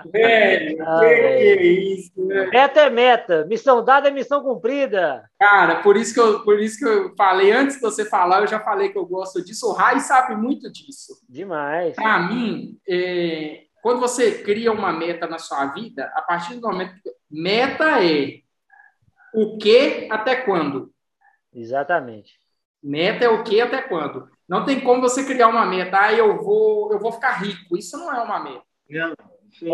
velho, 0.10 0.78
ah, 0.88 1.00
que, 1.02 1.06
que 1.06 1.46
é 1.46 1.64
isso, 1.64 2.26
né? 2.26 2.46
Meta 2.46 2.80
é 2.80 2.90
meta, 2.90 3.46
missão 3.46 3.84
dada 3.84 4.08
é 4.08 4.12
missão 4.12 4.42
cumprida. 4.42 5.30
Cara, 5.38 5.82
por 5.82 5.98
isso 5.98 6.14
que 6.14 6.20
eu, 6.22 6.46
por 6.46 6.62
isso 6.62 6.80
que 6.80 6.86
eu 6.86 7.14
falei, 7.18 7.52
antes 7.52 7.76
de 7.76 7.82
você 7.82 8.06
falar, 8.06 8.40
eu 8.40 8.48
já 8.48 8.62
falei 8.62 8.88
que 8.88 8.98
eu 8.98 9.06
gosto 9.06 9.44
disso. 9.44 9.68
O 9.68 9.74
Rai 9.74 10.00
sabe 10.00 10.34
muito 10.34 10.72
disso. 10.72 11.22
Demais. 11.28 11.94
Para 11.96 12.20
mim, 12.20 12.78
é, 12.88 13.64
quando 13.82 14.00
você 14.00 14.32
cria 14.44 14.72
uma 14.72 14.94
meta 14.94 15.28
na 15.28 15.40
sua 15.40 15.66
vida, 15.74 16.10
a 16.16 16.22
partir 16.22 16.56
do 16.56 16.62
momento 16.62 16.94
que 17.04 17.12
meta 17.30 18.02
é 18.02 18.40
o 19.34 19.58
que 19.58 20.08
até 20.10 20.38
quando? 20.38 20.90
Exatamente. 21.54 22.40
Meta 22.82 23.26
é 23.26 23.30
o 23.30 23.44
que 23.44 23.60
até 23.60 23.82
quando? 23.82 24.30
Não 24.48 24.66
tem 24.66 24.80
como 24.80 25.02
você 25.02 25.24
criar 25.26 25.48
uma 25.48 25.66
meta, 25.66 26.00
ah, 26.00 26.14
eu 26.14 26.42
vou, 26.42 26.92
eu 26.92 27.00
vou 27.00 27.12
ficar 27.12 27.34
rico. 27.34 27.78
Isso 27.78 27.98
não 27.98 28.14
é 28.14 28.22
uma 28.22 28.40
meta. 28.40 28.64
Não. 28.90 29.14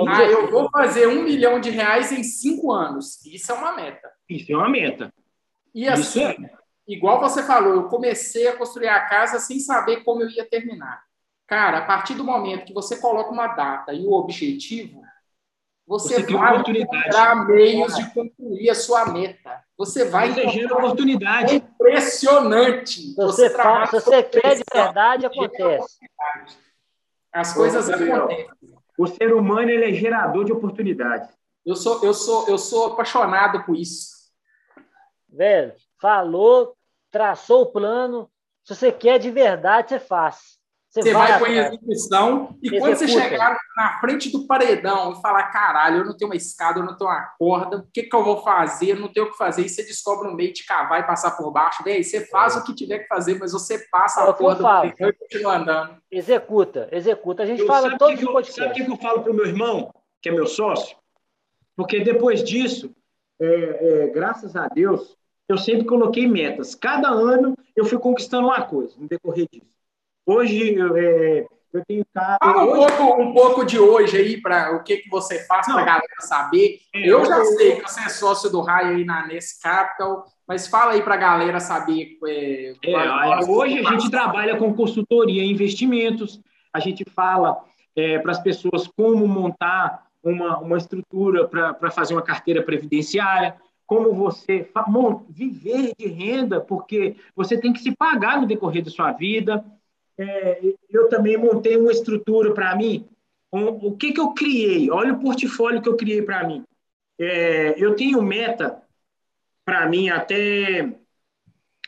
Ah, 0.07 0.23
eu 0.23 0.49
vou 0.49 0.69
fazer 0.69 1.07
um 1.07 1.23
milhão 1.23 1.59
de 1.59 1.69
reais 1.69 2.11
em 2.11 2.23
cinco 2.23 2.71
anos. 2.71 3.23
Isso 3.25 3.51
é 3.51 3.55
uma 3.55 3.73
meta. 3.73 4.11
Isso 4.29 4.51
é 4.51 4.55
uma 4.55 4.69
meta. 4.69 5.13
E 5.73 5.87
assim, 5.87 6.23
é. 6.23 6.35
igual 6.87 7.19
você 7.19 7.43
falou, 7.43 7.73
eu 7.73 7.83
comecei 7.89 8.47
a 8.47 8.55
construir 8.55 8.87
a 8.87 9.01
casa 9.01 9.39
sem 9.39 9.59
saber 9.59 10.03
como 10.03 10.21
eu 10.21 10.29
ia 10.29 10.49
terminar. 10.49 11.03
Cara, 11.45 11.79
a 11.79 11.85
partir 11.85 12.15
do 12.15 12.23
momento 12.23 12.65
que 12.65 12.73
você 12.73 12.99
coloca 12.99 13.31
uma 13.31 13.47
data 13.47 13.93
e 13.93 14.05
o 14.05 14.13
objetivo, 14.13 15.04
você, 15.87 16.21
você 16.21 16.33
vai 16.33 16.57
encontrar 16.57 17.47
meios 17.47 17.95
de 17.95 18.11
concluir 18.11 18.69
a 18.69 18.75
sua 18.75 19.05
meta. 19.05 19.63
Você 19.77 20.05
vai 20.05 20.33
você 20.33 20.43
encontrar 20.43 20.77
oportunidade. 20.77 21.53
É 21.53 21.57
impressionante. 21.57 23.13
Você, 23.15 23.49
você, 23.49 23.49
faz, 23.51 23.89
se 23.91 23.99
você 23.99 24.23
quer 24.23 24.55
de 24.55 24.63
verdade, 24.73 25.25
acontece. 25.25 25.99
As 27.31 27.53
coisas 27.53 27.89
acontecem. 27.89 28.49
O 28.97 29.05
ser 29.05 29.33
humano 29.33 29.69
ele 29.69 29.85
é 29.85 29.93
gerador 29.93 30.45
de 30.45 30.53
oportunidades. 30.53 31.29
Eu 31.65 31.75
sou, 31.75 32.03
eu 32.03 32.13
sou, 32.13 32.47
eu 32.47 32.57
sou 32.57 32.93
apaixonado 32.93 33.63
por 33.63 33.75
isso. 33.75 34.15
Velho, 35.27 35.73
falou, 35.99 36.75
traçou 37.11 37.63
o 37.63 37.71
plano. 37.71 38.31
Se 38.63 38.73
você 38.75 38.91
quer 38.91 39.19
de 39.19 39.29
verdade, 39.29 39.89
você 39.89 39.99
faz. 39.99 40.54
Você, 40.95 41.11
vai, 41.11 41.37
com 41.37 41.43
a 41.43 41.49
execução 41.49 42.57
e 42.63 42.67
Executa. 42.67 42.79
quando 42.79 42.95
você 42.95 43.07
chegar 43.09 43.57
na 43.75 43.99
frente 43.99 44.31
do 44.31 44.47
paredão 44.47 45.11
e 45.11 45.21
falar, 45.21 45.43
caralho, 45.51 45.97
eu 45.97 46.05
não 46.05 46.15
tenho 46.15 46.31
uma 46.31 46.37
escada, 46.37 46.79
eu 46.79 46.85
não 46.85 46.97
tenho 46.97 47.09
uma 47.09 47.33
corda, 47.37 47.77
o 47.79 47.87
que, 47.93 48.03
que 48.03 48.15
eu 48.15 48.23
vou 48.23 48.41
fazer? 48.41 48.91
Eu 48.91 48.99
não 49.01 49.11
tenho 49.11 49.25
o 49.25 49.31
que 49.31 49.37
fazer. 49.37 49.63
E 49.65 49.69
você 49.69 49.83
descobre 49.83 50.29
um 50.29 50.33
meio 50.33 50.53
de 50.53 50.65
cavar 50.65 51.01
e 51.01 51.03
passar 51.03 51.31
por 51.31 51.51
baixo. 51.51 51.83
Bem, 51.83 52.01
você 52.01 52.25
faz 52.27 52.55
é. 52.55 52.59
o 52.59 52.63
que 52.63 52.73
tiver 52.73 52.99
que 52.99 53.07
fazer, 53.07 53.37
mas 53.37 53.51
você 53.51 53.77
passa 53.91 54.21
é 54.21 54.29
a 54.29 54.33
corda 54.33 54.85
e 54.85 55.13
continua 55.13 55.57
andando. 55.57 55.97
Executa, 56.09 56.87
executa. 56.93 57.43
A 57.43 57.45
gente 57.45 57.59
eu 57.59 57.67
fala 57.67 57.97
todo 57.97 58.15
dia. 58.15 58.25
Sabe 58.45 58.71
o 58.71 58.73
que, 58.73 58.85
que 58.85 58.91
eu 58.91 58.97
falo 58.97 59.21
para 59.21 59.33
o 59.33 59.35
meu 59.35 59.45
irmão, 59.45 59.93
que 60.21 60.29
é 60.29 60.31
meu 60.31 60.47
sócio? 60.47 60.95
Porque 61.75 61.99
depois 61.99 62.41
disso, 62.41 62.95
é, 63.37 64.05
é, 64.05 64.07
graças 64.07 64.55
a 64.55 64.69
Deus, 64.69 65.17
eu 65.49 65.57
sempre 65.57 65.85
coloquei 65.85 66.25
metas. 66.25 66.73
Cada 66.73 67.09
ano 67.09 67.53
eu 67.75 67.83
fui 67.83 67.99
conquistando 67.99 68.47
uma 68.47 68.61
coisa 68.61 68.95
no 68.97 69.09
decorrer 69.09 69.45
disso. 69.51 69.74
Hoje 70.25 70.73
eu, 70.73 70.97
é, 70.97 71.45
eu 71.71 71.85
tenho 71.85 72.05
cara. 72.13 72.37
Fala 72.43 72.65
um, 72.65 72.79
hoje... 72.79 72.97
pouco, 72.97 73.21
um 73.21 73.33
pouco 73.33 73.65
de 73.65 73.77
hoje 73.77 74.17
aí, 74.17 74.41
para 74.41 74.75
o 74.75 74.83
que, 74.83 74.97
que 74.97 75.09
você 75.09 75.45
faz 75.45 75.67
para 75.67 75.81
a 75.81 75.85
galera 75.85 76.21
saber. 76.21 76.79
É, 76.93 77.07
eu 77.07 77.23
já 77.25 77.37
eu... 77.37 77.45
sei 77.45 77.75
que 77.75 77.81
você 77.81 78.01
é 78.01 78.09
sócio 78.09 78.49
do 78.49 78.61
Raio 78.61 78.95
aí 78.95 79.05
na 79.05 79.27
Nesse 79.27 79.61
Capital, 79.61 80.25
mas 80.47 80.67
fala 80.67 80.93
aí 80.93 81.01
para 81.01 81.13
a 81.13 81.17
galera 81.17 81.59
saber. 81.59 82.17
É, 82.25 82.73
é, 82.83 83.45
hoje 83.47 83.79
a 83.79 83.91
gente 83.91 84.09
trabalha 84.09 84.57
com 84.57 84.73
consultoria 84.73 85.43
em 85.43 85.51
investimentos, 85.51 86.41
a 86.73 86.79
gente 86.79 87.05
fala 87.05 87.63
é, 87.95 88.17
para 88.19 88.31
as 88.31 88.39
pessoas 88.39 88.87
como 88.87 89.27
montar 89.27 90.05
uma, 90.23 90.57
uma 90.57 90.77
estrutura 90.77 91.47
para 91.47 91.91
fazer 91.91 92.15
uma 92.15 92.21
carteira 92.21 92.63
previdenciária 92.63 93.55
como 93.85 94.13
você 94.13 94.67
viver 95.29 95.93
de 95.95 96.07
renda, 96.07 96.59
porque 96.59 97.15
você 97.35 97.55
tem 97.55 97.71
que 97.71 97.79
se 97.79 97.95
pagar 97.95 98.41
no 98.41 98.47
decorrer 98.47 98.83
da 98.83 98.89
sua 98.89 99.11
vida 99.11 99.63
é, 100.17 100.59
eu 100.89 101.09
também 101.09 101.37
montei 101.37 101.77
uma 101.77 101.91
estrutura 101.91 102.53
para 102.53 102.75
mim. 102.75 103.07
Um, 103.51 103.67
o 103.67 103.95
que, 103.95 104.13
que 104.13 104.19
eu 104.19 104.33
criei? 104.33 104.89
Olha 104.89 105.13
o 105.13 105.19
portfólio 105.19 105.81
que 105.81 105.89
eu 105.89 105.95
criei 105.95 106.21
para 106.21 106.43
mim. 106.43 106.63
É, 107.19 107.75
eu 107.77 107.95
tenho 107.95 108.21
meta 108.21 108.81
para 109.63 109.87
mim 109.87 110.09
até 110.09 110.93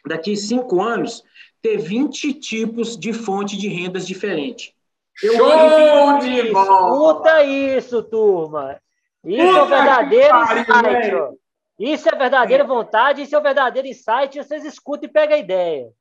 daqui 0.05 0.35
cinco 0.35 0.81
anos 0.81 1.23
ter 1.61 1.77
20 1.77 2.33
tipos 2.33 2.97
de 2.97 3.11
fonte 3.11 3.57
de 3.57 3.67
rendas 3.67 4.07
diferentes. 4.07 4.73
Eu 5.21 5.35
Show 5.35 6.19
de 6.19 6.51
bola! 6.51 6.91
Escuta 6.91 7.43
isso, 7.43 8.03
turma! 8.03 8.79
Isso 9.25 9.45
Puta 9.45 9.57
é 9.57 9.61
o 9.61 9.65
verdadeiro 9.65 10.37
insight. 10.37 11.37
Isso 11.79 12.09
é 12.09 12.15
verdadeira 12.15 12.63
vontade, 12.63 13.21
isso 13.21 13.35
é 13.35 13.39
o 13.39 13.43
verdadeiro 13.43 13.87
insight. 13.87 14.37
Vocês 14.37 14.63
escutam 14.63 15.09
e 15.09 15.11
pegam 15.11 15.35
a 15.35 15.39
ideia. 15.39 15.91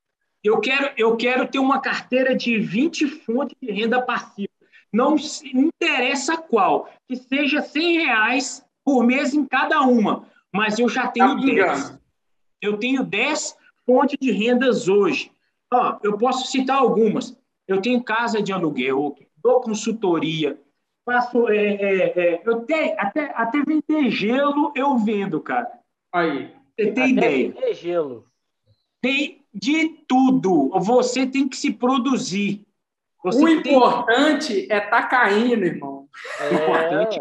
Eu 0.42 0.60
quero, 0.60 0.92
eu 0.96 1.16
quero 1.16 1.48
ter 1.48 1.58
uma 1.58 1.80
carteira 1.80 2.34
de 2.34 2.58
20 2.58 3.08
fontes 3.08 3.56
de 3.60 3.70
renda 3.70 4.00
passiva. 4.00 4.52
Não 4.92 5.16
interessa 5.52 6.36
qual, 6.36 6.88
que 7.06 7.16
seja 7.16 7.60
100 7.60 7.98
reais 7.98 8.64
por 8.84 9.04
mês 9.04 9.34
em 9.34 9.44
cada 9.44 9.82
uma, 9.82 10.26
mas 10.52 10.78
eu 10.78 10.88
já 10.88 11.08
tenho 11.08 11.36
tá 11.36 11.44
10. 11.44 11.98
Eu 12.62 12.78
tenho 12.78 13.02
10 13.02 13.56
fontes 13.84 14.16
de 14.20 14.30
rendas 14.30 14.88
hoje. 14.88 15.30
Ó, 15.72 15.98
eu 16.02 16.16
posso 16.16 16.46
citar 16.46 16.78
algumas. 16.78 17.36
Eu 17.66 17.82
tenho 17.82 18.02
casa 18.02 18.40
de 18.40 18.52
aluguel, 18.52 19.16
dou 19.42 19.60
consultoria, 19.60 20.58
faço. 21.04 21.48
É, 21.48 21.56
é, 21.56 22.18
é, 22.18 22.42
eu 22.44 22.60
tenho, 22.60 22.94
até, 22.98 23.32
até 23.34 23.62
vender 23.62 24.10
gelo 24.10 24.72
eu 24.74 24.96
vendo, 24.96 25.40
cara. 25.40 25.70
Aí. 26.12 26.54
Você 26.78 26.92
tem 26.92 27.04
até 27.04 27.08
ideia? 27.10 27.52
Vender 27.52 27.74
gelo. 27.74 28.26
Tem, 29.00 29.44
de 29.60 29.88
tudo. 30.06 30.70
Você 30.80 31.26
tem 31.26 31.48
que 31.48 31.56
se 31.56 31.72
produzir. 31.72 32.62
Você 33.24 33.42
o 33.42 33.48
importante 33.48 34.54
tem... 34.54 34.76
é 34.76 34.84
estar 34.84 35.02
tá 35.02 35.06
caindo, 35.08 35.64
irmão. 35.64 36.06
É... 36.40 36.48
O 36.48 36.54
importante, 36.54 37.20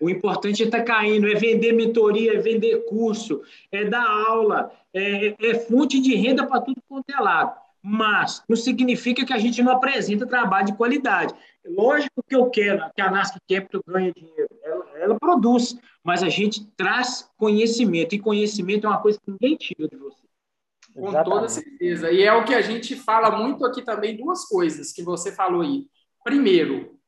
o 0.00 0.10
importante 0.10 0.62
é 0.62 0.66
estar 0.66 0.78
tá 0.78 0.84
caindo, 0.84 1.28
é 1.28 1.34
vender 1.34 1.72
mentoria, 1.72 2.34
é 2.34 2.38
vender 2.38 2.84
curso, 2.86 3.42
é 3.70 3.84
dar 3.84 4.06
aula, 4.28 4.72
é, 4.92 5.34
é 5.40 5.54
fonte 5.54 6.00
de 6.00 6.14
renda 6.14 6.46
para 6.46 6.60
tudo 6.60 6.82
quanto 6.88 7.10
é 7.10 7.20
lado. 7.20 7.54
Mas 7.82 8.42
não 8.48 8.56
significa 8.56 9.24
que 9.24 9.32
a 9.32 9.38
gente 9.38 9.62
não 9.62 9.72
apresenta 9.72 10.26
trabalho 10.26 10.66
de 10.66 10.74
qualidade. 10.74 11.32
Lógico 11.64 12.22
que 12.28 12.34
eu 12.34 12.50
quero, 12.50 12.90
que 12.94 13.00
a 13.00 13.10
NASC 13.10 13.36
Capital 13.48 13.80
ganhe 13.86 14.12
dinheiro, 14.12 14.48
ela, 14.64 14.86
ela 14.98 15.18
produz, 15.20 15.78
mas 16.02 16.22
a 16.24 16.28
gente 16.28 16.66
traz 16.76 17.30
conhecimento, 17.36 18.14
e 18.14 18.18
conhecimento 18.18 18.86
é 18.86 18.90
uma 18.90 19.00
coisa 19.00 19.20
que 19.20 19.30
ninguém 19.30 19.56
tira 19.56 19.86
de 19.86 19.96
você. 19.96 20.25
Com 20.96 21.08
Exatamente. 21.08 21.34
toda 21.34 21.48
certeza. 21.48 22.10
E 22.10 22.22
é 22.22 22.32
o 22.32 22.44
que 22.44 22.54
a 22.54 22.62
gente 22.62 22.96
fala 22.96 23.30
muito 23.30 23.66
aqui 23.66 23.82
também, 23.82 24.16
duas 24.16 24.46
coisas 24.46 24.92
que 24.92 25.02
você 25.02 25.30
falou 25.30 25.60
aí. 25.60 25.86
Primeiro, 26.24 26.98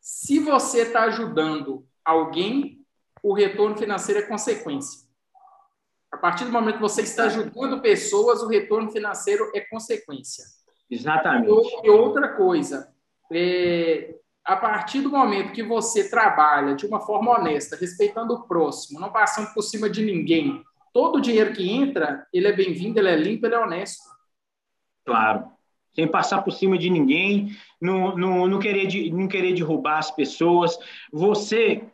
se 0.00 0.38
você 0.38 0.82
está 0.82 1.02
ajudando 1.04 1.84
alguém, 2.04 2.80
o 3.20 3.32
retorno 3.34 3.76
financeiro 3.76 4.20
é 4.20 4.22
consequência. 4.22 5.06
A 6.12 6.16
partir 6.16 6.44
do 6.44 6.52
momento 6.52 6.76
que 6.76 6.82
você 6.82 7.02
está 7.02 7.24
ajudando 7.24 7.82
pessoas, 7.82 8.40
o 8.42 8.46
retorno 8.46 8.90
financeiro 8.92 9.50
é 9.52 9.60
consequência. 9.60 10.44
Exatamente. 10.88 11.50
E 11.82 11.90
outra 11.90 12.28
coisa, 12.28 12.94
é, 13.32 14.14
a 14.44 14.54
partir 14.54 15.00
do 15.00 15.10
momento 15.10 15.52
que 15.52 15.64
você 15.64 16.08
trabalha 16.08 16.76
de 16.76 16.86
uma 16.86 17.00
forma 17.00 17.32
honesta, 17.32 17.74
respeitando 17.74 18.34
o 18.34 18.46
próximo, 18.46 19.00
não 19.00 19.10
passando 19.10 19.52
por 19.52 19.62
cima 19.62 19.90
de 19.90 20.04
ninguém, 20.04 20.62
todo 20.96 21.16
o 21.16 21.20
dinheiro 21.20 21.52
que 21.52 21.70
entra, 21.70 22.26
ele 22.32 22.48
é 22.48 22.52
bem-vindo, 22.52 22.98
ele 22.98 23.10
é 23.10 23.16
limpo, 23.16 23.44
ele 23.44 23.54
é 23.54 23.58
honesto. 23.58 24.02
Claro. 25.04 25.44
Sem 25.94 26.08
passar 26.08 26.40
por 26.40 26.52
cima 26.52 26.78
de 26.78 26.88
ninguém, 26.88 27.54
não, 27.78 28.16
não, 28.16 28.46
não, 28.46 28.58
querer, 28.58 29.12
não 29.12 29.28
querer 29.28 29.52
derrubar 29.52 29.98
as 29.98 30.10
pessoas. 30.10 30.78
Você 31.12 31.84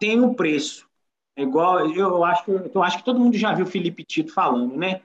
tem 0.00 0.18
um 0.18 0.32
preço. 0.32 0.88
É 1.36 1.42
igual, 1.42 1.90
eu 1.90 2.24
acho, 2.24 2.50
eu 2.74 2.82
acho 2.82 2.96
que 2.96 3.04
todo 3.04 3.20
mundo 3.20 3.36
já 3.36 3.52
viu 3.52 3.66
o 3.66 3.68
Felipe 3.68 4.02
Tito 4.02 4.32
falando, 4.32 4.74
né? 4.78 5.02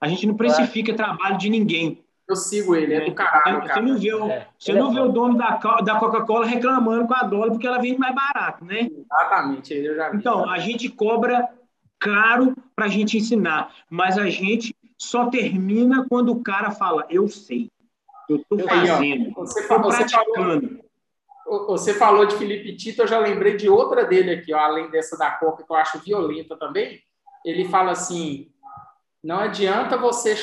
A 0.00 0.06
gente 0.06 0.24
não 0.24 0.36
precifica 0.36 0.94
trabalho 0.94 1.38
de 1.38 1.50
ninguém. 1.50 2.04
Eu 2.28 2.36
sigo 2.36 2.76
ele, 2.76 2.94
é 2.94 3.04
do 3.04 3.12
caralho. 3.12 3.66
Você, 3.66 3.80
não 3.80 3.98
vê, 3.98 4.14
o, 4.14 4.30
é, 4.30 4.46
você 4.56 4.72
não 4.74 4.94
vê 4.94 5.00
o 5.00 5.08
dono 5.08 5.36
da, 5.36 5.56
da 5.56 5.98
Coca-Cola 5.98 6.46
reclamando 6.46 7.08
com 7.08 7.14
a 7.14 7.24
dólar 7.24 7.50
porque 7.50 7.66
ela 7.66 7.80
vende 7.80 7.98
mais 7.98 8.14
barato, 8.14 8.64
né? 8.64 8.88
Exatamente, 8.88 9.74
eu 9.74 9.96
já 9.96 10.10
vi. 10.10 10.18
Então, 10.18 10.48
a 10.48 10.60
gente 10.60 10.88
cobra 10.88 11.48
caro 12.00 12.56
para 12.74 12.86
a 12.86 12.88
gente 12.88 13.18
ensinar, 13.18 13.74
mas 13.88 14.16
a 14.16 14.28
gente 14.28 14.74
só 14.96 15.28
termina 15.28 16.06
quando 16.08 16.32
o 16.32 16.42
cara 16.42 16.70
fala, 16.70 17.06
eu 17.10 17.28
sei, 17.28 17.70
eu 18.28 18.36
estou 18.36 18.58
fazendo, 18.60 19.32
você, 19.34 19.60
estou 19.60 19.80
praticando. 19.80 20.80
Falou, 21.44 21.66
você 21.66 21.94
falou 21.94 22.26
de 22.26 22.36
Felipe 22.36 22.76
Tito, 22.76 23.02
eu 23.02 23.06
já 23.06 23.18
lembrei 23.18 23.56
de 23.56 23.68
outra 23.68 24.04
dele 24.04 24.30
aqui, 24.30 24.54
ó, 24.54 24.58
além 24.58 24.90
dessa 24.90 25.16
da 25.16 25.30
Coca, 25.32 25.64
que 25.64 25.72
eu 25.72 25.76
acho 25.76 25.98
violenta 25.98 26.56
também. 26.56 27.00
Ele 27.44 27.64
fala 27.68 27.92
assim, 27.92 28.52
Não 29.22 29.38
adianta 29.40 29.98
você 29.98 30.34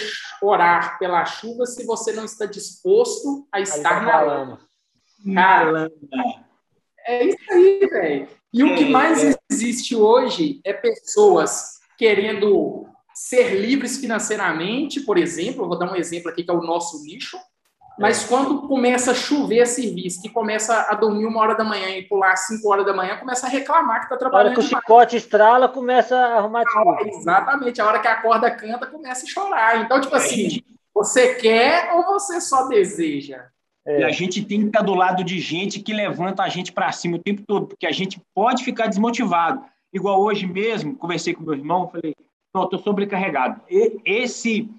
orar 0.42 1.00
pela 1.00 1.26
chuva 1.26 1.66
se 1.66 1.86
você 1.86 2.14
não 2.14 2.26
está 2.26 2.46
disposto 2.46 3.48
a 3.52 3.60
estar 3.60 4.04
na 4.04 4.22
lama. 4.22 4.60
Cara, 5.34 5.92
é 7.08 7.26
isso 7.26 7.52
aí, 7.52 7.88
velho. 7.88 8.28
E 8.58 8.64
o 8.64 8.76
que 8.76 8.86
é, 8.86 8.90
mais 8.90 9.24
é. 9.24 9.36
existe 9.52 9.96
hoje 9.96 10.60
é 10.64 10.74
pessoas 10.74 11.80
querendo 11.96 12.88
ser 13.14 13.56
livres 13.56 13.98
financeiramente, 13.98 15.02
por 15.02 15.18
exemplo, 15.18 15.64
eu 15.64 15.68
vou 15.68 15.78
dar 15.78 15.92
um 15.92 15.96
exemplo 15.96 16.30
aqui 16.30 16.44
que 16.44 16.50
é 16.50 16.54
o 16.54 16.62
nosso 16.62 17.04
nicho, 17.04 17.38
mas 18.00 18.24
é. 18.24 18.28
quando 18.28 18.68
começa 18.68 19.12
a 19.12 19.16
chover 19.16 19.68
serviço, 19.68 20.22
que 20.22 20.30
começa 20.30 20.88
a 20.90 20.96
dormir 20.96 21.26
uma 21.26 21.40
hora 21.40 21.56
da 21.56 21.64
manhã 21.64 21.90
e 21.90 22.04
pular 22.04 22.36
cinco 22.36 22.70
horas 22.72 22.86
da 22.86 22.96
manhã, 22.96 23.18
começa 23.18 23.46
a 23.46 23.50
reclamar 23.50 24.00
que 24.00 24.06
está 24.06 24.18
trabalhando. 24.18 24.48
A 24.48 24.50
hora 24.50 24.60
que 24.60 24.76
o 24.76 24.78
chicote 24.78 25.16
estrala, 25.16 25.70
começa 25.70 26.16
a 26.16 26.38
arrumar 26.38 26.64
tudo. 26.66 27.10
Exatamente, 27.10 27.80
a 27.80 27.86
hora 27.86 28.00
que 28.00 28.08
a 28.08 28.22
corda 28.22 28.50
canta, 28.50 28.88
começa 28.88 29.24
a 29.24 29.30
chorar. 29.30 29.82
Então, 29.82 30.02
tipo 30.02 30.16
assim, 30.16 30.64
você 30.94 31.36
quer 31.36 31.94
ou 31.94 32.04
você 32.06 32.42
só 32.42 32.68
deseja? 32.68 33.46
É. 33.88 34.02
E 34.02 34.04
a 34.04 34.12
gente 34.12 34.44
tem 34.44 34.60
que 34.60 34.68
estar 34.68 34.82
do 34.82 34.94
lado 34.94 35.24
de 35.24 35.40
gente 35.40 35.80
que 35.80 35.94
levanta 35.94 36.44
a 36.44 36.50
gente 36.50 36.74
para 36.74 36.92
cima 36.92 37.16
o 37.16 37.24
tempo 37.24 37.42
todo, 37.48 37.68
porque 37.68 37.88
a 37.88 37.92
gente 37.92 38.22
pode 38.36 38.66
ficar 38.66 38.88
desmotivado. 38.88 39.64
Igual 39.94 40.22
hoje 40.22 40.46
mesmo, 40.46 40.98
conversei 40.98 41.34
com 41.34 41.42
meu 41.42 41.54
irmão, 41.54 41.88
falei, 41.88 42.14
não, 42.54 42.66
estou 42.66 42.80
sobrecarregado. 42.80 43.62
E, 43.70 44.02
esse 44.04 44.70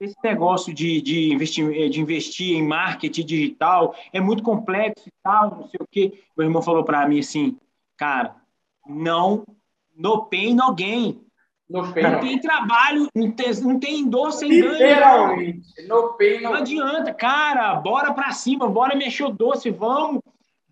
esse 0.00 0.16
negócio 0.24 0.74
de, 0.74 1.00
de, 1.00 1.32
investir, 1.32 1.88
de 1.88 2.00
investir 2.00 2.56
em 2.56 2.66
marketing 2.66 3.24
digital 3.24 3.94
é 4.12 4.20
muito 4.20 4.42
complexo 4.42 5.08
e 5.08 5.12
tal, 5.22 5.50
não 5.50 5.68
sei 5.68 5.78
o 5.80 5.86
quê. 5.88 6.20
Meu 6.36 6.46
irmão 6.46 6.60
falou 6.60 6.84
para 6.84 7.06
mim 7.08 7.20
assim, 7.20 7.56
cara, 7.96 8.34
não, 8.86 9.44
no 9.96 10.26
pain, 10.26 10.54
no 10.54 10.74
gain. 10.74 11.20
No 11.68 11.92
pain, 11.92 12.02
não 12.02 12.20
tem 12.20 12.38
trabalho, 12.38 13.08
não 13.14 13.30
tem, 13.32 13.54
não 13.62 13.80
tem 13.80 14.08
dor 14.08 14.32
sem 14.32 14.50
ganho. 14.50 14.72
Literalmente. 14.72 15.88
No 15.88 16.12
pain, 16.14 16.36
no... 16.36 16.50
Não 16.50 16.54
adianta, 16.54 17.14
cara, 17.14 17.74
bora 17.76 18.12
para 18.12 18.32
cima, 18.32 18.68
bora 18.68 18.94
mexer 18.94 19.24
o 19.24 19.30
doce, 19.30 19.70
vamos, 19.70 20.20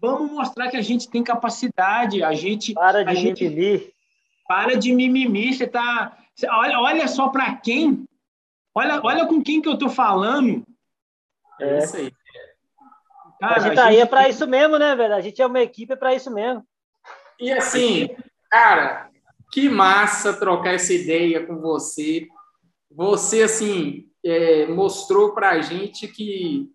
vamos 0.01 0.31
mostrar 0.31 0.69
que 0.69 0.77
a 0.77 0.83
gente 0.83 1.09
tem 1.09 1.25
capacidade, 1.25 2.23
a 2.23 2.33
gente... 2.33 2.75
Para 2.75 3.05
de 3.05 3.15
gente, 3.15 3.49
mimimi. 3.49 3.93
Para 4.47 4.77
de 4.77 4.93
mimimi, 4.93 5.55
você 5.55 5.67
tá... 5.67 6.17
Olha, 6.51 6.79
olha 6.81 7.09
só 7.09 7.29
para 7.29 7.55
quem 7.57 8.07
Olha, 8.75 9.01
olha 9.03 9.27
com 9.27 9.43
quem 9.43 9.61
que 9.61 9.69
eu 9.69 9.79
tô 9.79 9.89
falando. 9.89 10.65
É 11.61 11.79
isso 11.79 11.97
aí. 11.97 12.13
Cara, 13.39 13.57
a 13.57 13.59
gente 13.59 13.75
tá 13.75 13.87
aí 13.87 14.01
é 14.01 14.07
para 14.07 14.29
isso 14.29 14.47
mesmo, 14.47 14.79
né, 14.79 14.95
velho? 14.95 15.15
A 15.15 15.21
gente 15.21 15.43
é 15.43 15.47
uma 15.47 15.61
equipe 15.61 15.95
para 15.97 16.15
isso 16.15 16.31
mesmo. 16.31 16.65
E 17.39 17.53
assim, 17.53 18.09
cara, 18.51 19.11
que 19.53 19.69
massa 19.69 20.33
trocar 20.33 20.75
essa 20.75 20.95
ideia 20.95 21.47
com 21.47 21.59
você. 21.61 22.27
Você, 22.91 23.43
assim, 23.43 24.09
é, 24.25 24.67
mostrou 24.67 25.35
para 25.35 25.51
a 25.51 25.61
gente 25.61 26.09
que 26.09 26.73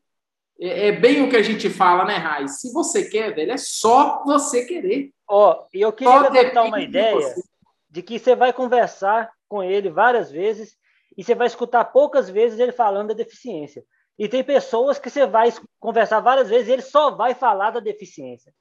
é, 0.59 0.87
é, 0.87 0.91
bem 0.91 1.23
o 1.23 1.29
que 1.29 1.35
a 1.35 1.41
gente 1.41 1.69
fala, 1.69 2.05
né, 2.05 2.15
Raiz? 2.15 2.61
Se 2.61 2.71
você 2.71 3.09
quer, 3.09 3.33
velho, 3.33 3.51
é 3.51 3.57
só 3.57 4.23
você 4.23 4.63
querer. 4.65 5.11
Ó, 5.27 5.51
oh, 5.51 5.67
e 5.73 5.81
eu 5.81 5.91
queria 5.91 6.29
levantar 6.29 6.63
uma 6.63 6.79
ideia 6.79 7.33
de, 7.33 7.43
de 7.89 8.01
que 8.01 8.19
você 8.19 8.35
vai 8.35 8.53
conversar 8.53 9.29
com 9.49 9.63
ele 9.63 9.89
várias 9.89 10.31
vezes 10.31 10.75
e 11.17 11.23
você 11.23 11.33
vai 11.33 11.47
escutar 11.47 11.85
poucas 11.85 12.29
vezes 12.29 12.59
ele 12.59 12.71
falando 12.71 13.09
da 13.09 13.13
deficiência. 13.15 13.83
E 14.19 14.27
tem 14.27 14.43
pessoas 14.43 14.99
que 14.99 15.09
você 15.09 15.25
vai 15.25 15.51
conversar 15.79 16.19
várias 16.19 16.49
vezes 16.49 16.67
e 16.67 16.71
ele 16.71 16.81
só 16.81 17.11
vai 17.11 17.33
falar 17.33 17.71
da 17.71 17.79
deficiência. 17.79 18.53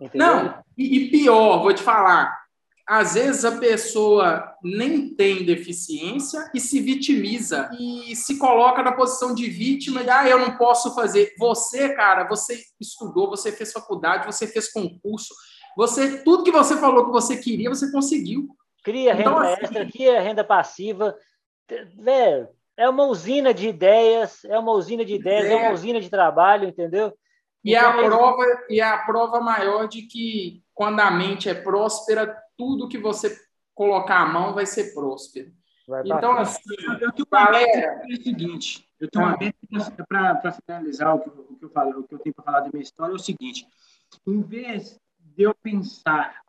Entendeu? 0.00 0.26
Não, 0.26 0.64
e, 0.76 0.96
e 0.96 1.10
pior, 1.10 1.62
vou 1.62 1.72
te 1.72 1.82
falar. 1.82 2.45
Às 2.88 3.14
vezes 3.14 3.44
a 3.44 3.58
pessoa 3.58 4.54
nem 4.62 5.12
tem 5.12 5.44
deficiência 5.44 6.48
e 6.54 6.60
se 6.60 6.80
vitimiza 6.80 7.68
e 7.76 8.14
se 8.14 8.38
coloca 8.38 8.80
na 8.80 8.92
posição 8.92 9.34
de 9.34 9.48
vítima 9.50 10.02
e 10.02 10.08
ah, 10.08 10.28
eu 10.28 10.38
não 10.38 10.56
posso 10.56 10.94
fazer. 10.94 11.34
Você, 11.36 11.94
cara, 11.94 12.28
você 12.28 12.62
estudou, 12.80 13.28
você 13.28 13.50
fez 13.50 13.72
faculdade, 13.72 14.24
você 14.24 14.46
fez 14.46 14.72
concurso, 14.72 15.34
você 15.76 16.22
tudo 16.22 16.44
que 16.44 16.52
você 16.52 16.76
falou 16.76 17.06
que 17.06 17.10
você 17.10 17.36
queria, 17.36 17.68
você 17.68 17.90
conseguiu. 17.90 18.48
Cria 18.84 19.12
renda 19.14 19.30
então, 19.30 19.38
assim, 19.40 19.62
extra, 19.62 19.90
cria 19.90 20.20
renda 20.20 20.44
passiva, 20.44 21.16
velho, 21.96 22.48
é 22.76 22.88
uma 22.88 23.06
usina 23.06 23.52
de 23.52 23.66
ideias, 23.66 24.44
é 24.44 24.56
uma 24.56 24.70
usina 24.70 25.04
de 25.04 25.14
ideias, 25.14 25.46
é, 25.46 25.52
é 25.54 25.56
uma 25.56 25.72
usina 25.72 26.00
de 26.00 26.08
trabalho, 26.08 26.68
entendeu? 26.68 27.12
E 27.64 27.74
então, 27.74 27.90
a 27.90 28.00
é 28.00 28.06
prova 28.06 28.44
e 28.70 28.80
a 28.80 28.98
prova 28.98 29.40
maior 29.40 29.88
de 29.88 30.02
que 30.02 30.62
quando 30.76 31.00
a 31.00 31.10
mente 31.10 31.48
é 31.48 31.54
próspera, 31.54 32.36
tudo 32.56 32.86
que 32.86 32.98
você 32.98 33.34
colocar 33.74 34.20
a 34.20 34.26
mão 34.26 34.52
vai 34.52 34.66
ser 34.66 34.92
próspero. 34.92 35.50
Vai 35.88 36.02
então, 36.04 36.32
assim, 36.32 36.60
eu 37.00 37.12
tenho 37.12 37.26
uma 37.32 37.44
galera... 37.46 38.04
é 38.04 38.12
o 38.12 38.22
seguinte, 38.22 38.86
eu 39.00 39.08
tenho 39.10 39.24
uma 39.24 39.34
ah. 39.34 39.38
meta 39.40 40.04
para 40.06 40.52
finalizar 40.52 41.14
o 41.14 41.20
que, 41.20 41.30
o 41.30 41.56
que 41.56 41.64
eu 41.64 41.70
falo, 41.70 42.00
o 42.00 42.04
que 42.04 42.14
eu 42.14 42.18
tenho 42.18 42.34
para 42.34 42.44
falar 42.44 42.60
da 42.60 42.68
minha 42.70 42.82
história 42.82 43.12
é 43.12 43.16
o 43.16 43.18
seguinte: 43.18 43.66
em 44.26 44.42
vez 44.42 45.00
de 45.18 45.44
eu 45.44 45.54
pensar 45.54 46.42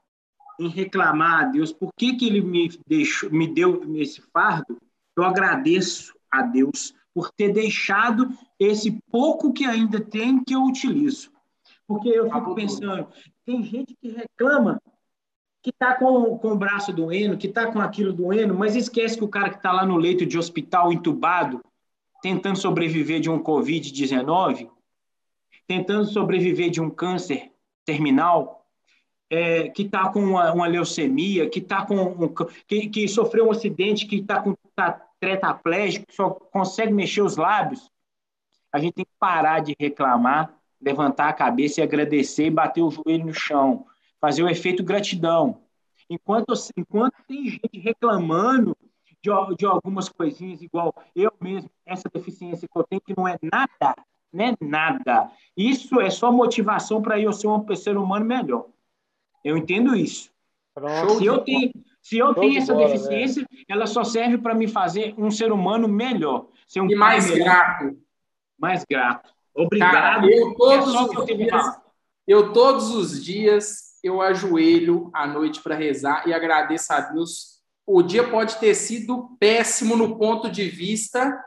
em 0.60 0.68
reclamar 0.68 1.42
a 1.42 1.44
Deus 1.46 1.72
por 1.72 1.94
que, 1.96 2.18
que 2.18 2.28
ele 2.28 2.42
me 2.42 2.70
deixou, 2.86 3.32
me 3.32 3.48
deu 3.48 3.82
esse 3.96 4.22
fardo, 4.34 4.78
eu 5.16 5.24
agradeço 5.24 6.14
a 6.30 6.42
Deus 6.42 6.94
por 7.14 7.32
ter 7.32 7.54
deixado 7.54 8.30
esse 8.60 9.00
pouco 9.10 9.54
que 9.54 9.66
ainda 9.66 10.02
tem 10.02 10.44
que 10.44 10.54
eu 10.54 10.64
utilizo. 10.64 11.32
Porque 11.88 12.10
eu 12.10 12.30
fico 12.30 12.54
pensando, 12.54 13.08
tem 13.48 13.64
gente 13.64 13.96
que 13.96 14.10
reclama 14.10 14.82
que 15.64 15.70
está 15.70 15.96
com, 15.96 16.38
com 16.38 16.52
o 16.52 16.58
braço 16.58 16.92
doendo, 16.92 17.38
que 17.38 17.48
está 17.48 17.72
com 17.72 17.80
aquilo 17.80 18.12
doendo, 18.12 18.54
mas 18.54 18.76
esquece 18.76 19.18
que 19.18 19.24
o 19.24 19.30
cara 19.30 19.50
que 19.50 19.56
está 19.56 19.72
lá 19.72 19.86
no 19.86 19.96
leito 19.96 20.26
de 20.26 20.38
hospital 20.38 20.92
entubado, 20.92 21.64
tentando 22.22 22.58
sobreviver 22.58 23.22
de 23.22 23.30
um 23.30 23.42
Covid-19, 23.42 24.70
tentando 25.66 26.06
sobreviver 26.06 26.70
de 26.70 26.82
um 26.82 26.90
câncer 26.90 27.50
terminal, 27.86 28.66
é, 29.30 29.70
que 29.70 29.84
está 29.84 30.10
com 30.10 30.20
uma, 30.20 30.52
uma, 30.52 30.68
leucemia, 30.68 31.50
que, 31.50 31.62
tá 31.62 31.86
com 31.86 31.96
um, 31.96 32.34
que, 32.68 32.90
que 32.90 33.08
sofreu 33.08 33.48
um 33.48 33.52
acidente, 33.52 34.06
que 34.06 34.18
está 34.18 34.42
com 34.42 34.56
tá 34.76 35.02
só 36.10 36.30
consegue 36.30 36.94
mexer 36.94 37.22
os 37.22 37.38
lábios, 37.38 37.90
a 38.74 38.80
gente 38.80 38.94
tem 38.94 39.06
que 39.06 39.12
parar 39.18 39.62
de 39.62 39.74
reclamar, 39.80 40.54
levantar 40.82 41.30
a 41.30 41.34
cabeça 41.34 41.80
e 41.80 41.84
agradecer 41.84 42.46
e 42.46 42.52
bater 42.52 42.82
o 42.82 42.92
joelho 42.92 43.26
no 43.26 43.34
chão, 43.34 43.86
fazer 44.20 44.44
o 44.44 44.50
efeito 44.50 44.84
gratidão. 44.84 45.62
Enquanto, 46.10 46.54
enquanto 46.76 47.16
tem 47.28 47.50
gente 47.50 47.80
reclamando 47.80 48.76
de, 49.22 49.56
de 49.58 49.66
algumas 49.66 50.08
coisinhas, 50.08 50.62
igual 50.62 50.94
eu 51.16 51.32
mesmo, 51.42 51.70
essa 51.86 52.10
deficiência 52.14 52.68
que 52.68 52.80
eu 52.80 52.84
tenho, 52.84 53.02
que 53.02 53.14
não 53.18 53.28
é 53.28 53.38
nada, 53.42 53.96
não 54.32 54.46
é 54.46 54.56
nada. 54.62 55.32
Isso 55.56 56.00
é 56.00 56.10
só 56.10 56.32
motivação 56.32 57.02
para 57.02 57.20
eu 57.20 57.34
ser 57.34 57.48
um 57.48 57.76
ser 57.76 57.98
humano 57.98 58.26
melhor. 58.26 58.68
Eu 59.44 59.58
entendo 59.58 59.96
isso. 59.96 60.32
Pronto. 60.74 61.18
Se 61.18 61.26
eu 61.26 61.40
tenho, 61.40 61.72
se 62.02 62.18
eu 62.18 62.34
tenho 62.34 62.58
essa 62.58 62.74
bola, 62.74 62.88
deficiência, 62.88 63.46
velho. 63.50 63.66
ela 63.68 63.88
só 63.88 64.04
serve 64.04 64.38
para 64.38 64.54
me 64.54 64.68
fazer 64.68 65.14
um 65.18 65.32
ser 65.32 65.52
humano 65.52 65.88
melhor. 65.88 66.48
Ser 66.68 66.82
um 66.82 66.90
e 66.90 66.96
mais 66.96 67.30
melhor, 67.30 67.46
grato. 67.46 67.98
Mais 68.58 68.86
grato. 68.90 69.34
Obrigado. 69.58 69.92
Cara, 69.92 70.28
eu, 70.32 70.54
todos 70.54 70.94
é 70.94 71.02
os 71.02 71.14
eu, 71.14 71.26
dias, 71.26 71.66
eu 72.28 72.54
todos 72.54 72.90
os 72.92 73.24
dias 73.24 73.98
eu 74.04 74.22
ajoelho 74.22 75.10
à 75.14 75.26
noite 75.26 75.62
para 75.62 75.76
rezar 75.76 76.28
e 76.28 76.34
agradeço 76.34 76.94
a 76.94 77.02
Deus. 77.02 77.58
O 77.86 78.04
dia 78.04 78.30
pode 78.30 78.58
ter 78.58 78.76
sido 78.76 79.36
péssimo 79.40 79.98
no 79.98 80.18
ponto 80.18 80.50
de 80.50 80.70
vista 80.70 81.44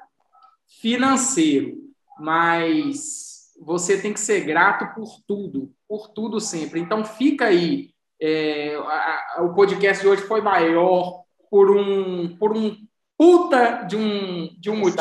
financeiro, 0.80 1.76
mas 2.18 3.52
você 3.60 4.00
tem 4.00 4.12
que 4.12 4.20
ser 4.20 4.40
grato 4.40 4.94
por 4.94 5.20
tudo, 5.26 5.72
por 5.88 6.08
tudo 6.08 6.40
sempre. 6.40 6.80
Então 6.80 7.04
fica 7.04 7.46
aí 7.46 7.90
é, 8.20 8.76
a, 8.76 9.36
a, 9.36 9.42
o 9.44 9.54
podcast 9.54 10.02
de 10.02 10.08
hoje 10.08 10.22
foi 10.22 10.40
maior 10.40 11.22
por 11.50 11.70
um, 11.70 12.36
por 12.36 12.56
um 12.56 12.76
puta 13.16 13.82
de 13.82 13.96
um, 13.96 14.48
de 14.58 14.70
um 14.70 14.76
motivo. 14.76 14.98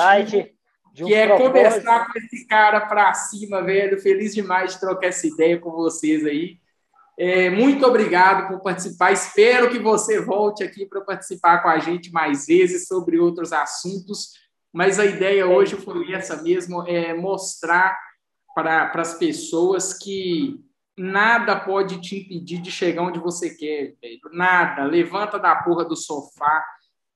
De 0.99 1.05
um 1.05 1.07
que 1.07 1.13
é 1.13 1.37
conversar 1.37 2.11
com 2.11 2.19
esse 2.19 2.45
cara 2.45 2.81
para 2.81 3.13
cima, 3.13 3.63
velho. 3.63 4.01
Feliz 4.01 4.33
demais 4.33 4.73
de 4.73 4.81
trocar 4.81 5.07
essa 5.07 5.25
ideia 5.25 5.57
com 5.57 5.71
vocês 5.71 6.25
aí. 6.25 6.57
É, 7.17 7.49
muito 7.49 7.85
obrigado 7.85 8.49
por 8.49 8.59
participar. 8.61 9.13
Espero 9.13 9.69
que 9.69 9.79
você 9.79 10.19
volte 10.19 10.61
aqui 10.61 10.85
para 10.85 10.99
participar 10.99 11.61
com 11.61 11.69
a 11.69 11.79
gente 11.79 12.11
mais 12.11 12.45
vezes 12.45 12.85
sobre 12.85 13.17
outros 13.17 13.53
assuntos. 13.53 14.33
Mas 14.73 14.99
a 14.99 15.05
ideia 15.05 15.47
hoje 15.47 15.77
foi 15.77 16.11
essa 16.11 16.41
mesmo: 16.41 16.85
é 16.85 17.13
mostrar 17.13 17.97
para 18.53 18.91
as 18.95 19.13
pessoas 19.13 19.93
que 19.93 20.59
nada 20.97 21.57
pode 21.57 22.01
te 22.01 22.17
impedir 22.17 22.61
de 22.61 22.71
chegar 22.71 23.03
onde 23.03 23.19
você 23.19 23.51
quer, 23.51 23.95
velho. 24.01 24.19
Nada. 24.33 24.83
Levanta 24.83 25.39
da 25.39 25.55
porra 25.55 25.85
do 25.85 25.95
sofá, 25.95 26.61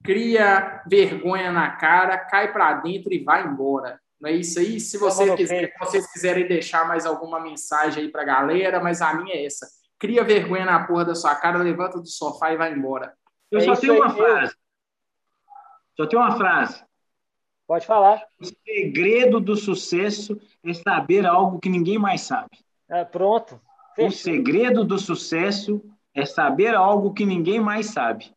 cria 0.03 0.83
vergonha 0.85 1.51
na 1.51 1.71
cara, 1.71 2.17
cai 2.17 2.51
para 2.51 2.73
dentro 2.73 3.13
e 3.13 3.23
vai 3.23 3.45
embora. 3.45 3.99
Não 4.19 4.29
é 4.29 4.33
isso 4.33 4.59
aí? 4.59 4.79
Se 4.79 4.97
você 4.97 5.35
quiser, 5.35 5.73
vocês 5.79 6.11
quiserem 6.11 6.47
deixar 6.47 6.87
mais 6.87 7.05
alguma 7.05 7.39
mensagem 7.39 8.03
aí 8.03 8.09
para 8.09 8.21
a 8.21 8.25
galera, 8.25 8.81
mas 8.81 9.01
a 9.01 9.13
minha 9.13 9.35
é 9.35 9.45
essa. 9.45 9.67
Cria 9.97 10.23
vergonha 10.23 10.65
na 10.65 10.85
porra 10.85 11.05
da 11.05 11.15
sua 11.15 11.35
cara, 11.35 11.57
levanta 11.57 11.99
do 11.99 12.07
sofá 12.07 12.51
e 12.51 12.57
vai 12.57 12.73
embora. 12.73 13.13
Eu 13.49 13.59
é 13.59 13.63
só 13.63 13.75
tenho 13.75 13.95
uma 13.95 14.13
frase. 14.13 14.55
Só 15.95 16.05
tem 16.05 16.19
uma 16.19 16.37
frase. 16.37 16.83
Pode 17.67 17.85
falar. 17.85 18.21
O 18.39 18.45
segredo 18.45 19.39
do 19.39 19.55
sucesso 19.55 20.39
é 20.63 20.73
saber 20.73 21.25
algo 21.25 21.59
que 21.59 21.69
ninguém 21.69 21.97
mais 21.97 22.21
sabe. 22.21 22.57
É, 22.89 23.03
pronto. 23.05 23.59
Fechou. 23.95 24.09
O 24.09 24.11
segredo 24.11 24.83
do 24.83 24.97
sucesso 24.97 25.81
é 26.13 26.25
saber 26.25 26.75
algo 26.75 27.13
que 27.13 27.25
ninguém 27.25 27.59
mais 27.59 27.87
sabe. 27.87 28.33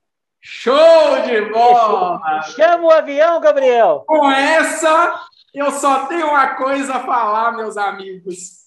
Show 0.48 1.22
de 1.26 1.40
bola! 1.50 2.20
Chama 2.54 2.84
o 2.84 2.90
avião, 2.92 3.40
Gabriel! 3.40 4.04
Com 4.06 4.30
essa, 4.30 5.20
eu 5.52 5.72
só 5.72 6.06
tenho 6.06 6.28
uma 6.28 6.54
coisa 6.54 6.94
a 6.94 7.00
falar, 7.00 7.50
meus 7.56 7.76
amigos. 7.76 8.64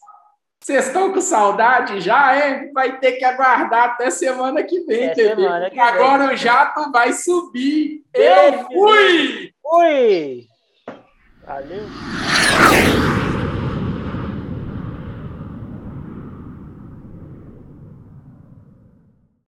Vocês 0.59 0.87
estão 0.87 1.13
com 1.13 1.21
saudade 1.21 2.01
já, 2.01 2.35
hein? 2.35 2.69
Vai 2.73 2.99
ter 2.99 3.13
que 3.13 3.23
aguardar 3.23 3.91
até 3.91 4.11
semana 4.11 4.61
que 4.61 4.81
vem, 4.81 5.05
é, 5.05 5.15
semana 5.15 5.69
que 5.69 5.79
Agora 5.79 6.25
vem. 6.27 6.35
o 6.35 6.37
jato 6.37 6.91
vai 6.91 7.13
subir. 7.13 8.03
eu 8.13 8.65
fui! 8.65 9.53
Fui! 9.63 10.47
Valeu! 11.47 11.85